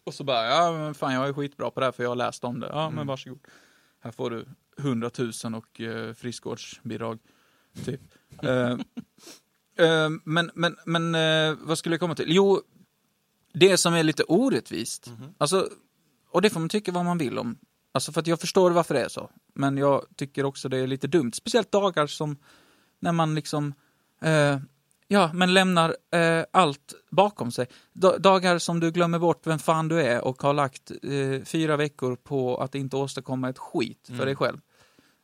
Och 0.04 0.14
så 0.14 0.24
bara, 0.24 0.46
ja 0.48 0.72
men 0.72 0.94
fan 0.94 1.14
jag 1.14 1.28
är 1.28 1.34
skitbra 1.34 1.72
på 1.72 1.80
det 1.80 1.86
här 1.86 1.92
för 1.92 2.04
jag 2.04 2.10
har 2.12 2.16
läst 2.16 2.44
om 2.44 2.60
det. 2.60 2.68
Ja 2.68 2.84
Mm. 2.84 2.96
men 2.96 3.08
varsågod. 3.08 3.40
Här 4.00 4.12
får 4.12 4.30
du 4.30 4.46
100 4.80 5.10
000 5.44 5.56
och 5.56 5.82
eh, 5.82 6.14
friskvårdsbidrag. 6.14 7.20
Typ. 7.86 8.02
Eh, 8.44 8.72
eh, 9.86 10.10
men 10.24 10.52
men, 10.56 10.76
men 10.86 11.16
eh, 11.16 11.58
vad 11.62 11.78
skulle 11.78 11.94
jag 11.94 12.00
komma 12.00 12.16
till? 12.16 12.26
Jo, 12.30 12.62
det 13.54 13.78
som 13.78 13.94
är 13.94 14.04
lite 14.04 14.24
orättvist, 14.24 15.08
Mhm. 15.08 15.34
alltså, 15.38 15.70
och 16.32 16.42
det 16.42 16.50
får 16.50 16.60
man 16.60 16.70
tycka 16.70 16.92
vad 16.92 17.06
man 17.06 17.18
vill 17.18 17.38
om. 17.38 17.58
Alltså 17.96 18.12
för 18.12 18.22
att 18.22 18.28
jag 18.28 18.40
förstår 18.40 18.72
varför 18.72 18.94
det 18.94 19.02
är 19.02 19.10
så. 19.10 19.30
Men 19.54 19.78
jag 19.78 20.06
tycker 20.16 20.46
också 20.46 20.70
det 20.70 20.78
är 20.78 20.88
lite 20.88 21.08
dumt. 21.08 21.32
Speciellt 21.34 21.72
dagar 21.72 22.08
som 22.08 22.38
när 23.00 23.12
man 23.12 23.36
liksom, 23.36 23.74
eh, 24.22 24.60
ja, 25.08 25.32
men 25.34 25.54
lämnar 25.54 25.96
eh, 26.12 26.44
allt 26.52 26.94
bakom 27.12 27.52
sig. 27.52 27.68
Da- 27.94 28.18
dagar 28.18 28.58
som 28.60 28.80
du 28.80 28.92
glömmer 28.92 29.20
bort 29.20 29.48
vem 29.48 29.60
fan 29.60 29.88
du 29.88 30.02
är 30.02 30.22
och 30.22 30.42
har 30.42 30.54
lagt 30.54 30.92
eh, 30.92 31.44
fyra 31.46 31.78
veckor 31.78 32.16
på 32.16 32.58
att 32.58 32.76
inte 32.76 32.96
åstadkomma 32.98 33.50
ett 33.50 33.58
skit 33.58 34.08
för 34.18 34.26
dig 34.26 34.36
själv. 34.36 34.60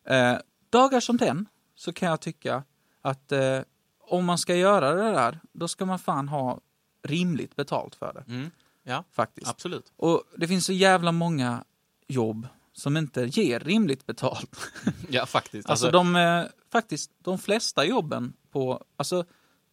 Eh, 0.08 0.38
dagar 0.70 1.00
som 1.00 1.18
den, 1.18 1.46
så 1.76 1.94
kan 1.94 2.10
jag 2.10 2.22
tycka 2.22 2.64
att 3.02 3.32
eh, 3.32 3.60
om 4.00 4.26
man 4.26 4.38
ska 4.38 4.56
göra 4.56 4.94
det 4.94 5.12
där, 5.12 5.40
då 5.52 5.68
ska 5.68 5.86
man 5.86 6.00
fan 6.00 6.28
ha 6.28 6.60
rimligt 7.04 7.56
betalt 7.56 7.96
för 7.96 8.14
det. 8.14 8.24
Mm. 8.34 8.52
Ja, 8.84 9.04
Faktiskt. 9.12 9.48
absolut. 9.50 9.94
Och 9.96 10.24
det 10.38 10.48
finns 10.48 10.66
så 10.66 10.74
jävla 10.74 11.12
många 11.12 11.64
jobb 12.08 12.48
som 12.82 12.98
inte 12.98 13.22
ger 13.26 13.60
rimligt 13.60 14.06
betalt. 14.06 14.50
Ja, 15.10 15.26
faktiskt. 15.26 15.70
Alltså, 15.70 15.92
de, 15.92 16.16
eh, 16.16 16.44
faktiskt, 16.72 17.12
de 17.24 17.38
flesta 17.38 17.86
jobben 17.86 18.34
på, 18.52 18.84
alltså, 18.98 19.26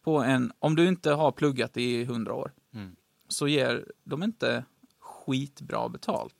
på 0.03 0.17
en, 0.23 0.51
om 0.59 0.75
du 0.75 0.87
inte 0.87 1.11
har 1.11 1.31
pluggat 1.31 1.77
i 1.77 2.03
hundra 2.05 2.33
år, 2.33 2.51
Mm. 2.73 2.95
så 3.27 3.47
ger 3.47 3.85
de 4.03 4.23
inte 4.23 4.63
skitbra 4.99 5.89
betalt. 5.89 6.35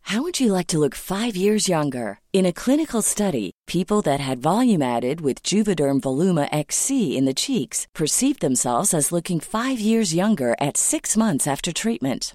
How 0.00 0.22
would 0.22 0.40
you 0.40 0.56
like 0.56 0.66
to 0.68 0.78
look 0.78 0.94
five 0.94 1.36
years 1.36 1.68
younger? 1.68 2.18
In 2.32 2.46
a 2.46 2.52
clinical 2.52 3.02
study, 3.02 3.50
people 3.66 4.02
that 4.02 4.20
had 4.20 4.38
volume 4.38 4.82
added 4.96 5.20
with 5.20 5.42
Juvederm 5.52 6.00
Voluma 6.00 6.48
XC 6.66 6.90
in 6.90 7.26
the 7.26 7.34
cheeks 7.34 7.86
perceived 7.92 8.40
themselves 8.40 8.94
as 8.94 9.12
looking 9.12 9.40
five 9.40 9.80
years 9.80 10.14
younger 10.14 10.54
at 10.60 10.76
six 10.76 11.16
months 11.16 11.46
after 11.46 11.72
treatment. 11.72 12.34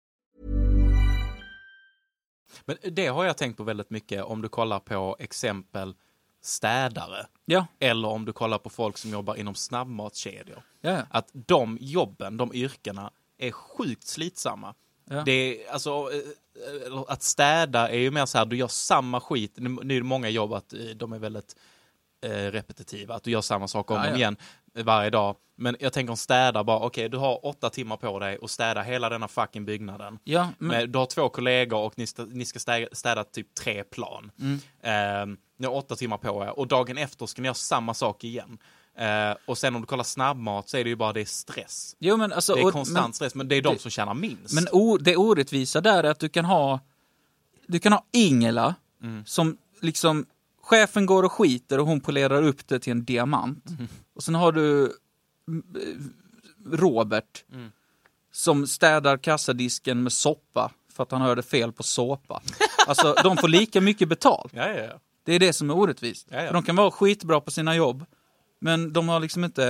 Men 2.65 2.77
det 2.83 3.07
har 3.07 3.25
jag 3.25 3.37
tänkt 3.37 3.57
på 3.57 3.63
väldigt 3.63 3.89
mycket 3.89 4.23
om 4.23 4.41
du 4.41 4.49
kollar 4.49 4.79
på 4.79 5.15
exempel 5.19 5.95
städare. 6.41 7.25
Ja, 7.45 7.65
Eller 7.79 8.07
om 8.07 8.25
du 8.25 8.33
kollar 8.33 8.57
på 8.57 8.69
folk 8.69 8.97
som 8.97 9.11
jobbar 9.11 9.35
inom 9.35 9.55
snabbmatskedjor. 9.55 10.63
ja. 10.81 11.01
Att 11.09 11.29
de 11.33 11.77
jobben, 11.81 12.37
de 12.37 12.53
yrkena, 12.53 13.11
är 13.37 13.51
sjukt 13.51 14.07
slitsamma. 14.07 14.73
Ja. 15.09 15.23
Det 15.25 15.31
är, 15.31 15.71
alltså, 15.71 15.89
eh, 15.89 17.01
att 17.07 17.23
städa 17.23 17.89
är 17.89 17.97
ju 17.97 18.11
mer 18.11 18.25
så 18.25 18.37
här, 18.37 18.45
du 18.45 18.55
gör 18.55 18.67
samma 18.67 19.21
skit. 19.21 19.53
Nu 19.55 19.95
är 19.95 19.99
det 19.99 20.03
många 20.03 20.29
jobb 20.29 20.53
att 20.53 20.73
eh, 20.73 20.79
de 20.79 21.13
är 21.13 21.19
väldigt 21.19 21.55
eh, 22.21 22.29
repetitiva, 22.29 23.15
att 23.15 23.23
du 23.23 23.31
gör 23.31 23.41
samma 23.41 23.67
sak 23.67 23.91
om 23.91 23.97
och 23.97 24.07
om 24.07 24.15
igen 24.15 24.37
varje 24.75 25.09
dag. 25.09 25.35
Men 25.55 25.75
jag 25.79 25.93
tänker 25.93 26.11
om 26.11 26.17
städa 26.17 26.63
bara, 26.63 26.79
okej, 26.79 27.09
du 27.09 27.17
har 27.17 27.45
åtta 27.45 27.69
timmar 27.69 27.97
på 27.97 28.19
dig 28.19 28.37
och 28.37 28.49
städa 28.49 28.81
hela 28.81 29.09
denna 29.09 29.27
fucking 29.27 29.65
byggnaden. 29.65 30.19
ja 30.23 30.49
men, 30.57 30.91
du 30.91 30.99
har 30.99 31.05
två 31.05 31.29
kollegor 31.29 31.79
och 31.79 31.93
ni 31.97 32.07
ska, 32.07 32.23
ni 32.23 32.45
ska 32.45 32.59
städa, 32.59 32.87
städa 32.91 33.23
typ 33.23 33.53
tre 33.55 33.83
plan. 33.83 34.31
Mm. 34.39 34.59
Eh, 34.81 35.37
ni 35.57 35.67
har 35.67 35.73
åtta 35.75 35.95
timmar 35.95 36.17
på 36.17 36.43
er 36.43 36.59
och 36.59 36.67
dagen 36.67 36.97
efter 36.97 37.25
ska 37.25 37.41
ni 37.41 37.45
göra 37.45 37.53
samma 37.53 37.93
sak 37.93 38.23
igen. 38.23 38.57
Eh, 38.97 39.35
och 39.45 39.57
sen 39.57 39.75
om 39.75 39.81
du 39.81 39.87
kollar 39.87 40.03
snabbmat 40.03 40.69
så 40.69 40.77
är 40.77 40.83
det 40.83 40.89
ju 40.89 40.95
bara 40.95 41.13
det 41.13 41.21
är 41.21 41.25
stress. 41.25 41.95
jo, 41.99 42.17
men 42.17 42.33
alltså, 42.33 42.53
Det 42.55 42.61
är 42.61 42.71
konstant 42.71 43.05
men, 43.07 43.13
stress, 43.13 43.35
men 43.35 43.47
det 43.47 43.55
är 43.55 43.61
de 43.61 43.73
det- 43.73 43.79
som 43.81 43.91
tjänar 43.91 44.13
minst. 44.13 44.53
Men 44.53 44.67
o, 44.71 44.97
det 44.97 45.15
orättvisa 45.17 45.81
där 45.81 46.03
är 46.03 46.09
att 46.11 46.19
du 46.19 46.29
kan 46.29 46.45
ha 46.45 46.79
du 47.67 47.79
kan 47.79 47.93
ha 47.93 48.05
Ingela 48.11 48.75
Mm. 49.03 49.25
som 49.25 49.57
liksom 49.81 50.25
chefen 50.61 51.05
går 51.05 51.23
och 51.23 51.31
skiter 51.31 51.79
och 51.79 51.87
hon 51.87 52.01
polerar 52.01 52.43
upp 52.43 52.67
det 52.67 52.79
till 52.79 52.91
en 52.91 53.05
diamant. 53.05 53.69
Mm. 53.69 53.87
Och 54.15 54.23
sen 54.23 54.35
har 54.35 54.51
du 54.51 54.93
mm, 55.47 55.63
Robert 56.71 57.43
Mm. 57.53 57.71
som 58.31 58.67
städar 58.67 59.17
kassadisken 59.17 60.03
med 60.03 60.13
soppa 60.13 60.71
för 60.93 61.03
att 61.03 61.11
han 61.11 61.21
hörde 61.21 61.43
fel 61.43 61.71
på 61.71 61.83
såpa. 61.83 62.41
Alltså 62.87 63.13
de 63.23 63.37
får 63.37 63.47
lika 63.47 63.81
mycket 63.81 64.09
betalt. 64.09 64.53
Ja, 64.55 64.67
ja, 64.67 64.83
ja. 64.83 64.99
Det 65.23 65.33
är 65.33 65.39
det 65.39 65.53
som 65.53 65.69
är 65.69 65.77
orättvist. 65.77 66.29
För 66.29 66.53
de 66.53 66.63
kan 66.63 66.75
vara 66.75 66.91
skitbra 66.91 67.41
på 67.41 67.51
sina 67.51 67.75
jobb 67.75 68.05
Men 68.59 68.93
de 68.93 69.09
har 69.09 69.19
liksom 69.19 69.43
inte, 69.43 69.69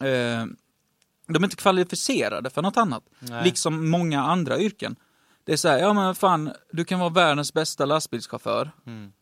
eh, 0.00 0.46
de 1.26 1.34
är 1.34 1.44
inte 1.44 1.56
kvalificerade 1.56 2.50
för 2.50 2.62
något 2.62 2.76
annat. 2.76 3.02
Nej. 3.18 3.44
Liksom 3.44 3.90
många 3.90 4.22
andra 4.22 4.58
yrken. 4.58 4.96
Det 5.44 5.52
är 5.52 5.56
så 5.56 5.68
här, 5.68 5.78
ja 5.78 5.92
men 5.92 6.14
fan, 6.14 6.52
du 6.72 6.84
kan 6.84 7.00
vara 7.00 7.10
världens 7.10 7.52
bästa 7.52 7.84
lastbilschaufför. 7.84 8.70
Mm. 8.86 9.12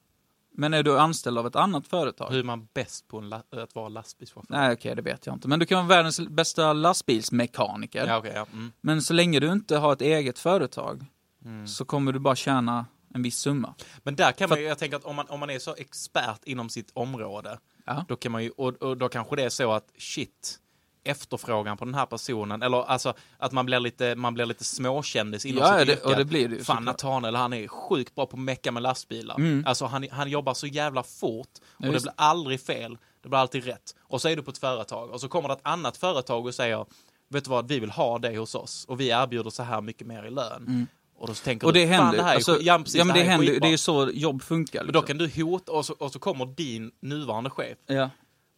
Men 0.60 0.74
är 0.74 0.82
du 0.82 0.98
anställd 0.98 1.38
av 1.38 1.46
ett 1.46 1.56
annat 1.56 1.86
företag? 1.86 2.30
Hur 2.30 2.38
är 2.38 2.42
man 2.42 2.68
bäst 2.74 3.08
på 3.08 3.40
att 3.50 3.74
vara 3.74 3.88
lastbilschaufför? 3.88 4.54
Nej 4.54 4.72
okej, 4.72 4.94
det 4.96 5.02
vet 5.02 5.26
jag 5.26 5.36
inte. 5.36 5.48
Men 5.48 5.58
du 5.58 5.66
kan 5.66 5.78
vara 5.78 5.96
världens 5.96 6.20
bästa 6.20 6.72
lastbilsmekaniker. 6.72 8.06
Ja, 8.06 8.16
okej, 8.18 8.32
ja. 8.34 8.46
Mm. 8.52 8.72
Men 8.80 9.02
så 9.02 9.14
länge 9.14 9.40
du 9.40 9.52
inte 9.52 9.76
har 9.76 9.92
ett 9.92 10.00
eget 10.02 10.38
företag 10.38 11.04
Mm. 11.44 11.66
så 11.66 11.84
kommer 11.84 12.12
du 12.12 12.18
bara 12.18 12.36
tjäna 12.36 12.86
en 13.14 13.22
viss 13.22 13.38
summa. 13.38 13.74
Men 14.02 14.16
där 14.16 14.32
kan 14.32 14.48
För- 14.48 14.56
man 14.56 14.62
ju, 14.62 14.68
jag 14.68 14.78
tänker 14.78 14.96
att 14.96 15.04
om 15.04 15.16
man, 15.16 15.26
om 15.28 15.40
man 15.40 15.50
är 15.50 15.58
så 15.58 15.74
expert 15.74 16.40
inom 16.44 16.68
sitt 16.68 16.90
område, 16.94 17.58
Ja. 17.86 18.04
då 18.08 18.16
kan 18.16 18.32
man 18.32 18.44
ju, 18.44 18.50
och, 18.50 18.82
och 18.82 18.96
då 18.96 19.08
kanske 19.08 19.36
det 19.36 19.42
är 19.44 19.48
så 19.48 19.72
att 19.72 19.84
shit, 19.98 20.59
efterfrågan 21.04 21.76
på 21.76 21.84
den 21.84 21.94
här 21.94 22.06
personen, 22.06 22.62
eller 22.62 22.82
alltså 22.90 23.14
att 23.38 23.52
man 23.52 23.66
blir 23.66 23.80
lite, 23.80 24.14
man 24.16 24.34
blir 24.34 24.46
lite 24.46 24.64
småkändis 24.64 25.46
inom 25.46 25.62
Ja, 25.64 25.78
sitt 25.78 25.86
det- 25.86 25.92
yrke. 25.92 26.02
och 26.04 26.16
det 26.16 26.24
blir 26.24 26.48
det 26.48 26.64
Fan. 26.64 26.84
Nathaniel, 26.84 27.34
han 27.34 27.52
är 27.52 27.68
sjukt 27.68 28.14
bra 28.14 28.26
på 28.26 28.36
att 28.36 28.42
mecka 28.42 28.72
med 28.72 28.82
lastbilar. 28.82 29.34
Mm. 29.36 29.64
Alltså 29.66 29.84
han, 29.86 30.06
han 30.10 30.30
jobbar 30.30 30.54
så 30.54 30.66
jävla 30.66 31.02
fort 31.02 31.48
och 31.78 31.84
Ja, 31.86 31.90
det 31.92 32.02
blir 32.02 32.12
aldrig 32.16 32.60
fel, 32.60 32.98
det 33.22 33.28
blir 33.28 33.38
alltid 33.38 33.64
rätt. 33.64 33.94
Och 34.02 34.20
så 34.20 34.28
är 34.28 34.36
du 34.36 34.42
på 34.42 34.50
ett 34.50 34.58
företag 34.58 35.10
och 35.10 35.20
så 35.20 35.28
kommer 35.28 35.48
det 35.48 35.54
ett 35.54 35.60
annat 35.62 35.96
företag 35.96 36.46
och 36.46 36.54
säger, 36.54 36.86
vet 37.28 37.44
du 37.44 37.50
vad, 37.50 37.68
vi 37.68 37.80
vill 37.80 37.90
ha 37.90 38.18
dig 38.18 38.36
hos 38.36 38.54
oss 38.54 38.84
och 38.88 39.00
vi 39.00 39.08
erbjuder 39.08 39.50
så 39.50 39.62
här 39.62 39.80
mycket 39.80 40.06
mer 40.06 40.24
i 40.26 40.30
lön. 40.30 40.86
Och 41.18 41.26
då 41.28 41.34
tänker 41.34 41.64
Mm. 41.66 41.68
Och 41.68 41.72
det 41.72 41.80
du, 41.80 41.86
händer 41.86 42.16
det 42.16 42.22
här 42.22 42.30
är, 42.30 42.34
alltså, 42.34 42.58
ja, 42.60 42.78
precis, 42.78 42.94
ja, 42.94 43.04
men 43.04 43.14
det 43.16 43.22
det, 43.22 43.28
händer, 43.28 43.60
det 43.60 43.72
är 43.72 43.76
så 43.76 44.10
jobb 44.14 44.42
funkar. 44.42 44.84
Men 44.84 44.92
då 44.92 45.00
Liksom. 45.00 45.18
kan 45.18 45.26
du 45.28 45.42
hota 45.42 45.72
och 45.72 45.86
så, 45.86 45.94
och 45.98 46.12
så 46.12 46.18
kommer 46.18 46.46
din 46.46 46.90
nuvarande 47.00 47.50
chef 47.50 47.78
Ja. 47.86 48.10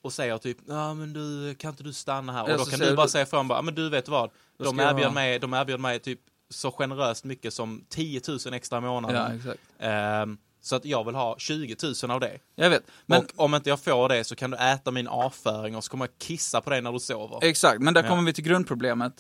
Och 0.03 0.13
säger 0.13 0.39
typ, 0.39 0.59
ja 0.69 0.95
men 0.95 1.13
du, 1.13 1.55
kan 1.55 1.71
inte 1.71 1.83
du 1.83 1.93
stanna 1.93 2.33
här? 2.33 2.43
Och 2.43 2.51
Ja, 2.51 2.57
då 2.57 2.65
kan 2.65 2.79
du 2.81 2.97
bara 2.97 3.09
säga 3.09 3.23
ifrån, 3.23 3.49
bara, 3.49 3.59
"Ja, 3.59 3.63
men 3.63 3.75
du 3.75 3.89
vet 3.91 4.09
vad, 4.09 4.31
de 4.59 4.81
erbjöd, 4.81 5.13
mig, 5.13 5.39
de 5.39 5.55
erbjöd 5.55 5.81
mig 5.81 5.99
typ 5.99 6.21
så 6.51 6.71
generöst 6.73 7.25
mycket 7.25 7.55
som 7.55 7.85
10 7.89 8.21
000 8.29 8.39
extra 8.55 8.79
i 8.79 8.83
ja, 8.83 8.91
månaden. 8.91 9.37
exakt. 9.37 9.61
Ehm, 9.79 10.39
så 10.61 10.77
att 10.77 10.85
jag 10.85 11.05
vill 11.05 11.15
ha 11.15 11.35
20 11.39 11.77
000 12.03 12.11
av 12.11 12.21
det. 12.21 12.39
Jag 12.55 12.71
vet. 12.71 12.83
Men, 13.07 13.19
och 13.23 13.27
om 13.45 13.55
inte 13.55 13.69
jag 13.69 13.81
får 13.81 14.09
det 14.09 14.25
så 14.25 14.37
kan 14.37 14.51
du 14.51 14.57
äta 14.57 14.91
min 14.91 15.09
avföring 15.09 15.77
och 15.77 15.85
så 15.85 15.91
kommer 15.91 16.05
jag 16.05 16.19
kissa 16.19 16.61
på 16.61 16.71
dig 16.71 16.83
när 16.83 16.93
du 16.93 16.99
sover. 17.01 17.39
Exakt, 17.45 17.81
men 17.81 17.95
där 17.95 18.03
Ja. 18.03 18.09
kommer 18.09 18.23
vi 18.23 18.33
till 18.33 18.45
grundproblemet. 18.45 19.13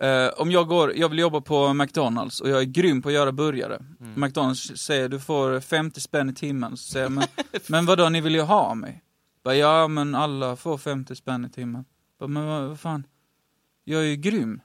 Eh, 0.00 0.28
om 0.36 0.50
jag 0.50 0.68
går, 0.68 0.96
jag 0.96 1.08
vill 1.08 1.18
jobba 1.18 1.40
på 1.40 1.74
McDonalds 1.74 2.40
och 2.40 2.48
jag 2.48 2.60
är 2.60 2.64
grym 2.64 3.02
på 3.02 3.08
att 3.08 3.14
göra 3.14 3.32
burgare. 3.32 3.76
Mm. 4.00 4.20
McDonalds 4.20 4.76
säger 4.76 5.08
du 5.08 5.20
får 5.20 5.60
50 5.60 6.00
spänn 6.00 6.30
i 6.30 6.34
timmen. 6.34 6.76
Så 6.76 6.92
säger 6.92 7.04
jag, 7.06 7.12
men, 7.12 7.24
men 7.66 7.86
vadå, 7.86 8.08
ni 8.08 8.20
vill 8.20 8.34
ju 8.34 8.40
ha 8.40 8.74
mig? 8.74 9.02
Bara, 9.44 9.54
ja, 9.54 9.88
men 9.88 10.14
alla 10.14 10.56
får 10.56 10.78
50 10.78 11.14
spänn 11.16 11.44
i 11.44 11.50
timmen. 11.50 11.84
Bara, 12.18 12.26
men 12.28 12.46
vad, 12.46 12.68
vad 12.68 12.80
fan? 12.80 13.06
Jag 13.84 14.00
är 14.02 14.06
ju 14.06 14.16
grym. 14.16 14.60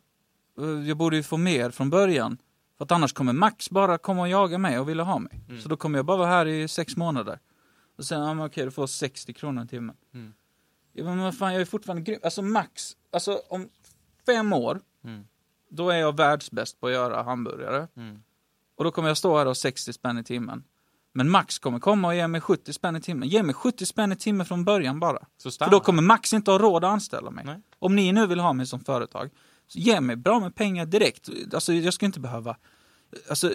Eh, 0.59 0.65
Jag 0.87 0.97
borde 0.97 1.15
ju 1.17 1.23
få 1.23 1.37
mer 1.37 1.69
från 1.71 1.89
början. 1.89 2.37
För 2.77 2.85
att 2.85 2.91
annars 2.91 3.13
kommer 3.13 3.33
Max 3.33 3.69
bara 3.69 3.97
komma 3.97 4.21
och 4.21 4.27
jaga 4.29 4.57
mig 4.57 4.79
och 4.79 4.89
vilja 4.89 5.03
ha 5.03 5.19
mig. 5.19 5.41
Mm. 5.49 5.61
Så 5.61 5.69
då 5.69 5.77
kommer 5.77 5.99
jag 5.99 6.05
bara 6.05 6.17
vara 6.17 6.27
här 6.29 6.45
i 6.45 6.67
sex 6.67 6.97
månader. 6.97 7.39
Och 7.97 8.05
sen, 8.05 8.21
ja 8.21 8.33
men 8.33 8.45
okej, 8.45 8.65
du 8.65 8.71
får 8.71 8.87
60 8.87 9.33
kronor 9.33 9.63
i 9.63 9.67
timmen. 9.67 9.95
Mm. 10.13 10.33
Ja, 10.93 11.03
men 11.03 11.19
vad 11.19 11.37
fan, 11.37 11.53
jag 11.53 11.61
är 11.61 11.65
fortfarande 11.65 12.01
grym. 12.01 12.19
Alltså 12.23 12.41
Max, 12.41 12.97
alltså 13.11 13.41
om 13.49 13.69
fem 14.25 14.53
år, 14.53 14.81
Mm. 15.03 15.23
då 15.69 15.89
är 15.89 15.97
jag 15.97 16.17
världsbäst 16.17 16.79
på 16.79 16.87
att 16.87 16.93
göra 16.93 17.23
hamburgare. 17.23 17.87
Mm. 17.95 18.23
Och 18.75 18.83
då 18.83 18.91
kommer 18.91 19.07
jag 19.07 19.17
stå 19.17 19.37
här 19.37 19.45
och 19.45 19.49
ha 19.49 19.55
60 19.55 19.93
spänn 19.93 20.17
i 20.17 20.23
timmen. 20.23 20.63
Men 21.13 21.29
Max 21.29 21.59
kommer 21.59 21.79
komma 21.79 22.07
och 22.07 22.15
ge 22.15 22.27
mig 22.27 22.41
70 22.41 22.73
spänn 22.73 22.95
i 22.95 23.01
timmen. 23.01 23.29
Ge 23.29 23.43
mig 23.43 23.55
70 23.55 23.85
spänn 23.85 24.11
i 24.11 24.15
timmen 24.15 24.45
från 24.45 24.65
början 24.65 24.99
bara. 24.99 25.19
För 25.65 25.71
då 25.71 25.79
kommer 25.79 26.01
Max 26.01 26.33
inte 26.33 26.51
ha 26.51 26.57
råd 26.57 26.83
att 26.83 26.91
anställa 26.91 27.31
mig. 27.31 27.45
Nej. 27.45 27.61
Om 27.79 27.95
ni 27.95 28.11
nu 28.11 28.27
vill 28.27 28.39
ha 28.39 28.53
mig 28.53 28.65
som 28.67 28.79
företag, 28.79 29.29
så 29.67 29.79
ge 29.79 30.01
mig 30.01 30.15
bra 30.15 30.39
med 30.39 30.55
pengar 30.55 30.85
direkt. 30.85 31.29
Alltså 31.53 31.73
jag 31.73 31.93
ska 31.93 32.05
inte 32.05 32.19
behöva, 32.19 32.55
alltså 33.29 33.51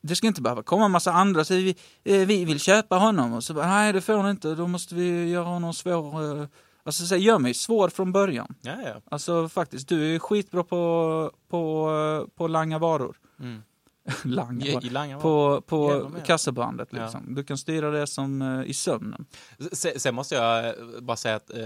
det 0.00 0.16
ska 0.16 0.26
inte 0.26 0.42
behöva 0.42 0.62
komma 0.62 0.84
en 0.84 0.90
massa 0.90 1.12
andra 1.12 1.40
och 1.40 1.46
säga 1.46 1.74
vi, 2.04 2.20
eh, 2.20 2.26
vi 2.26 2.44
vill 2.44 2.60
köpa 2.60 2.96
honom 2.96 3.32
och 3.32 3.44
så 3.44 3.54
bara, 3.54 3.66
nej 3.66 3.92
det 3.92 4.00
får 4.00 4.22
ni 4.22 4.30
inte, 4.30 4.54
då 4.54 4.66
måste 4.66 4.94
vi 4.94 5.28
göra 5.30 5.44
honom 5.44 5.74
svår. 5.74 6.40
eh." 6.40 6.46
Alltså 6.84 7.06
så, 7.06 7.16
gör 7.16 7.38
mig 7.38 7.54
svår 7.54 7.88
från 7.88 8.12
början. 8.12 8.54
Ja, 8.62 8.74
ja. 8.84 8.94
Alltså 9.10 9.48
faktiskt, 9.48 9.88
du 9.88 10.14
är 10.14 10.18
skitbra 10.18 10.64
på, 10.64 11.32
på, 11.48 11.90
eh, 11.90 12.28
på 12.36 12.46
langa 12.48 12.78
varor. 12.78 13.16
Mm. 13.40 13.62
varor. 14.24 14.84
i 14.86 14.90
langa 14.90 15.18
På, 15.20 15.60
på 15.66 16.10
kassabandet 16.24 16.88
Ja. 16.92 17.02
liksom. 17.02 17.34
Du 17.34 17.44
kan 17.44 17.58
styra 17.58 17.90
det 17.90 18.06
som 18.06 18.42
eh, 18.42 18.70
i 18.70 18.74
sömnen. 18.74 19.26
Sen, 19.72 20.00
sen 20.00 20.14
måste 20.14 20.34
jag 20.34 20.66
eh, 20.66 20.72
bara 21.02 21.16
säga 21.16 21.36
att, 21.36 21.50
eh, 21.50 21.58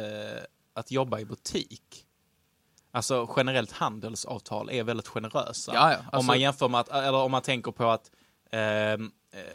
att 0.74 0.91
jobba 0.91 1.18
i 1.20 1.24
butik, 1.24 2.07
alltså 2.93 3.30
generellt 3.36 3.72
handelsavtal 3.72 4.70
är 4.70 4.84
väldigt 4.84 5.09
generösa. 5.09 5.72
Ja, 5.74 5.93
ja, 5.93 5.99
om 5.99 6.05
alltså- 6.12 6.26
man 6.26 6.41
jämför 6.41 6.68
med 6.68 6.80
att, 6.80 6.88
eller 6.88 7.18
om 7.18 7.30
man 7.30 7.43
tänker 7.43 7.72
på 7.72 7.91
att 7.91 8.11
eh, 8.53 9.07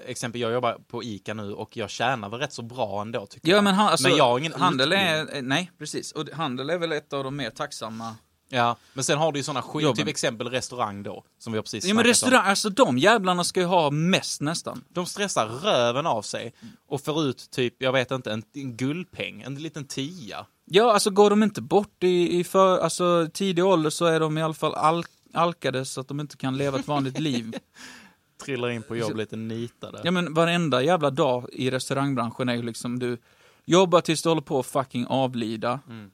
exempel 0.05 0.41
jag 0.41 0.53
jobbar 0.53 0.77
på 0.87 1.03
ICA 1.03 1.33
nu 1.33 1.53
och 1.53 1.77
jag 1.77 1.89
tjänar 1.89 2.29
väl 2.29 2.39
rätt 2.39 2.53
så 2.53 2.61
bra 2.61 3.01
ändå 3.01 3.25
tycker 3.25 3.49
Ja 3.49 3.55
jag. 3.55 3.63
men, 3.63 3.73
han, 3.73 3.87
alltså, 3.87 4.07
men 4.07 4.17
jag 4.17 4.23
har 4.25 4.39
ingen 4.39 4.53
handel 4.53 4.93
utbildning. 4.93 5.37
är, 5.37 5.41
nej 5.41 5.71
precis, 5.77 6.11
och 6.11 6.29
handel 6.33 6.69
är 6.69 6.77
väl 6.77 6.91
ett 6.91 7.13
av 7.13 7.23
de 7.23 7.35
mer 7.35 7.49
tacksamma. 7.49 8.15
Ja, 8.49 8.77
men 8.93 9.03
sen 9.03 9.17
har 9.17 9.31
du 9.31 9.39
ju 9.39 9.43
sådana 9.43 9.61
skit, 9.61 9.83
Jobben. 9.83 9.97
typ 9.97 10.07
exempel 10.07 10.49
restaurang 10.49 11.03
då, 11.03 11.23
som 11.37 11.53
vi 11.53 11.57
har 11.57 11.63
precis 11.63 11.85
Ja 11.85 11.93
men 11.93 12.03
snackat 12.03 12.05
om. 12.05 12.09
restaurang, 12.09 12.49
alltså 12.49 12.69
de 12.69 12.97
jävlarna 12.97 13.43
ska 13.43 13.59
ju 13.59 13.65
ha 13.65 13.91
mest 13.91 14.41
nästan. 14.41 14.83
De 14.89 15.05
stressar 15.05 15.47
röven 15.47 16.05
av 16.05 16.21
sig 16.21 16.53
och 16.87 17.01
får 17.01 17.23
ut 17.23 17.51
typ, 17.51 17.73
jag 17.77 17.91
vet 17.91 18.11
inte, 18.11 18.31
en, 18.31 18.43
en 18.53 18.77
guldpeng, 18.77 19.41
en 19.41 19.55
liten 19.55 19.87
tia. 19.87 20.45
Ja 20.65 20.93
alltså 20.93 21.09
går 21.09 21.29
de 21.29 21.43
inte 21.43 21.61
bort 21.61 22.03
i, 22.03 22.39
i 22.39 22.43
för, 22.43 22.79
alltså 22.79 23.27
tidig 23.33 23.65
ålder 23.65 23.89
så 23.89 24.05
är 24.05 24.19
de 24.19 24.37
i 24.37 24.41
alla 24.41 24.53
fall 24.53 24.73
al, 24.73 25.03
alkade 25.33 25.85
så 25.85 26.01
att 26.01 26.07
de 26.07 26.19
inte 26.19 26.37
kan 26.37 26.57
leva 26.57 26.79
ett 26.79 26.87
vanligt 26.87 27.19
liv. 27.19 27.53
Trillar 28.45 28.69
in 28.69 28.83
på 28.83 28.95
jobb 28.95 29.15
lite 29.15 29.35
nitade. 29.35 30.01
Ja 30.03 30.11
men 30.11 30.33
varenda 30.33 30.83
jävla 30.83 31.09
dag 31.09 31.49
i 31.51 31.71
restaurangbranschen 31.71 32.49
är 32.49 32.55
ju 32.55 32.61
liksom 32.63 32.99
du 32.99 33.17
jobbar 33.65 34.01
tills 34.01 34.21
du 34.21 34.29
håller 34.29 34.41
på 34.41 34.59
att 34.59 34.65
fucking 34.65 35.05
avlida. 35.05 35.79
Mm. 35.89 36.11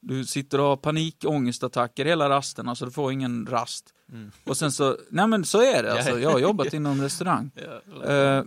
Du 0.00 0.24
sitter 0.24 0.60
och 0.60 0.66
har 0.66 0.76
panikångestattacker 0.76 2.04
hela 2.04 2.28
rasten, 2.28 2.68
alltså 2.68 2.84
du 2.84 2.90
får 2.90 3.12
ingen 3.12 3.46
rast. 3.46 3.94
Mm. 4.12 4.30
Och 4.44 4.56
sen 4.56 4.72
så, 4.72 4.96
nej 5.10 5.26
men 5.26 5.44
så 5.44 5.62
är 5.62 5.82
det 5.82 5.92
alltså, 5.92 6.18
jag 6.18 6.30
har 6.30 6.38
jobbat 6.38 6.74
inom 6.74 7.02
restaurang. 7.02 7.50
Eh, 8.04 8.44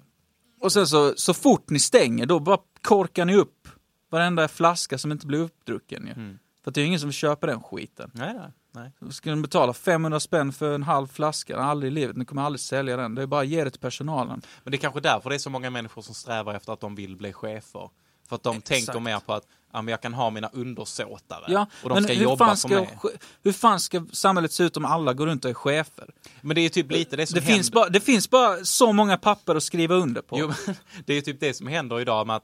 och 0.59 0.71
sen 0.71 0.87
så, 0.87 1.13
så 1.15 1.33
fort 1.33 1.69
ni 1.69 1.79
stänger, 1.79 2.25
då 2.25 2.39
bara 2.39 2.57
korkar 2.81 3.25
ni 3.25 3.35
upp 3.35 3.67
varenda 4.09 4.47
flaska 4.47 4.97
som 4.97 5.11
inte 5.11 5.27
blir 5.27 5.39
uppdrucken 5.39 6.07
ju. 6.07 6.13
Mm. 6.13 6.39
För 6.63 6.71
det 6.71 6.81
är 6.81 6.85
ingen 6.85 6.99
som 6.99 7.09
vill 7.09 7.13
köpa 7.13 7.47
den 7.47 7.63
skiten. 7.63 8.11
Nej, 8.13 8.33
nej, 8.33 8.51
nej. 8.71 8.91
Så 8.99 9.11
ska 9.11 9.35
ni 9.35 9.41
betala 9.41 9.73
500 9.73 10.19
spänn 10.19 10.53
för 10.53 10.75
en 10.75 10.83
halv 10.83 11.07
flaska, 11.07 11.57
aldrig 11.57 11.91
i 11.91 11.95
livet, 11.95 12.17
ni 12.17 12.25
kommer 12.25 12.41
aldrig 12.41 12.59
sälja 12.59 12.97
den. 12.97 13.15
Det 13.15 13.21
är 13.21 13.27
bara 13.27 13.41
att 13.41 13.47
ge 13.47 13.63
det 13.63 13.69
till 13.69 13.79
personalen. 13.79 14.41
Men 14.63 14.71
det 14.71 14.77
är 14.77 14.79
kanske 14.79 14.99
därför 14.99 15.29
det 15.29 15.35
är 15.35 15.39
så 15.39 15.49
många 15.49 15.69
människor 15.69 16.01
som 16.01 16.15
strävar 16.15 16.53
efter 16.53 16.73
att 16.73 16.79
de 16.79 16.95
vill 16.95 17.15
bli 17.15 17.33
chefer. 17.33 17.89
För 18.27 18.35
att 18.35 18.43
de 18.43 18.57
Exakt. 18.57 18.67
tänker 18.67 18.99
mer 18.99 19.19
på 19.19 19.33
att 19.33 19.47
ja, 19.73 19.81
men 19.81 19.91
jag 19.91 20.01
kan 20.01 20.13
ha 20.13 20.29
mina 20.29 20.49
undersåtare 20.53 21.45
Ja, 21.47 21.67
och 21.83 21.89
de 21.89 22.03
ska 22.03 22.13
jobba 22.13 22.55
ska, 22.55 22.67
mig. 22.67 22.97
hur 23.43 23.51
fan 23.51 23.79
ska 23.79 24.05
samhället 24.11 24.51
se 24.51 24.63
ut 24.63 24.77
om 24.77 24.85
alla 24.85 25.13
går 25.13 25.25
runt 25.27 25.45
och 25.45 25.51
är 25.51 25.55
chefer? 25.55 26.07
Men 26.41 26.55
det 26.55 26.61
är 26.61 26.69
typ 26.69 26.91
lite 26.91 27.15
det 27.15 27.25
som 27.27 27.35
Det 27.35 27.41
händer. 27.41 27.55
finns, 27.55 27.71
bara, 27.71 27.89
det 27.89 27.99
finns 27.99 28.29
bara 28.29 28.65
så 28.65 28.91
många 28.93 29.17
papper 29.17 29.55
att 29.55 29.63
skriva 29.63 29.95
under 29.95 30.21
på. 30.21 30.39
Jo, 30.39 30.51
det 31.05 31.13
är 31.13 31.21
typ 31.21 31.39
det 31.39 31.53
som 31.53 31.67
händer 31.67 31.99
idag 31.99 32.27
med 32.27 32.35
att 32.35 32.43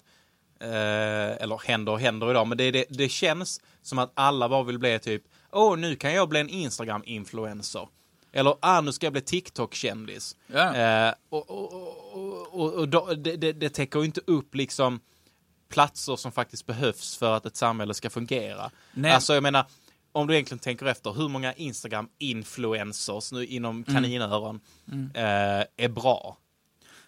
eh, 0.60 1.44
eller 1.44 1.68
händer 1.68 1.92
och 1.92 2.00
händer 2.00 2.30
idag, 2.32 2.48
men 2.48 2.58
det, 2.58 2.72
det, 2.72 2.86
det 2.90 3.10
känns 3.10 3.62
som 3.82 4.00
att 4.00 4.12
alla 4.14 4.50
bara 4.50 4.64
vill 4.64 4.80
bli 4.80 5.00
typ, 5.00 5.24
åh 5.52 5.78
nu 5.78 5.96
kan 5.96 6.14
jag 6.14 6.30
bli 6.30 6.40
en 6.40 6.50
Instagram-influencer. 6.50 7.88
Eller, 8.32 8.56
ah 8.60 8.82
nu 8.82 8.92
ska 8.92 9.06
jag 9.06 9.14
bli 9.14 9.22
TikTok-kändis. 9.22 10.36
Ja. 10.48 10.76
Eh, 10.76 11.14
och 11.30 11.50
och, 11.50 12.60
och, 12.60 12.74
och, 12.74 13.18
det, 13.18 13.38
det, 13.38 13.54
det 13.54 13.70
täcker 13.70 14.00
ju 14.00 14.06
inte 14.06 14.22
upp 14.28 14.56
liksom 14.56 15.00
platser 15.70 16.16
som 16.16 16.32
faktiskt 16.32 16.66
behövs 16.66 17.18
för 17.18 17.34
att 17.38 17.46
ett 17.46 17.56
samhälle 17.56 17.94
ska 17.94 18.10
fungera. 18.10 18.72
Nej. 18.94 19.12
Alltså 19.12 19.34
jag 19.34 19.44
menar, 19.44 19.66
om 20.12 20.28
du 20.28 20.34
egentligen 20.34 20.60
tänker 20.60 20.86
efter, 20.86 21.12
hur 21.14 21.28
många 21.30 21.54
Instagram-influencers 21.54 23.32
nu 23.34 23.46
inom 23.46 23.84
kaninöron 23.84 24.60
eh, 25.14 25.24
är 25.78 25.90
bra? 25.90 26.38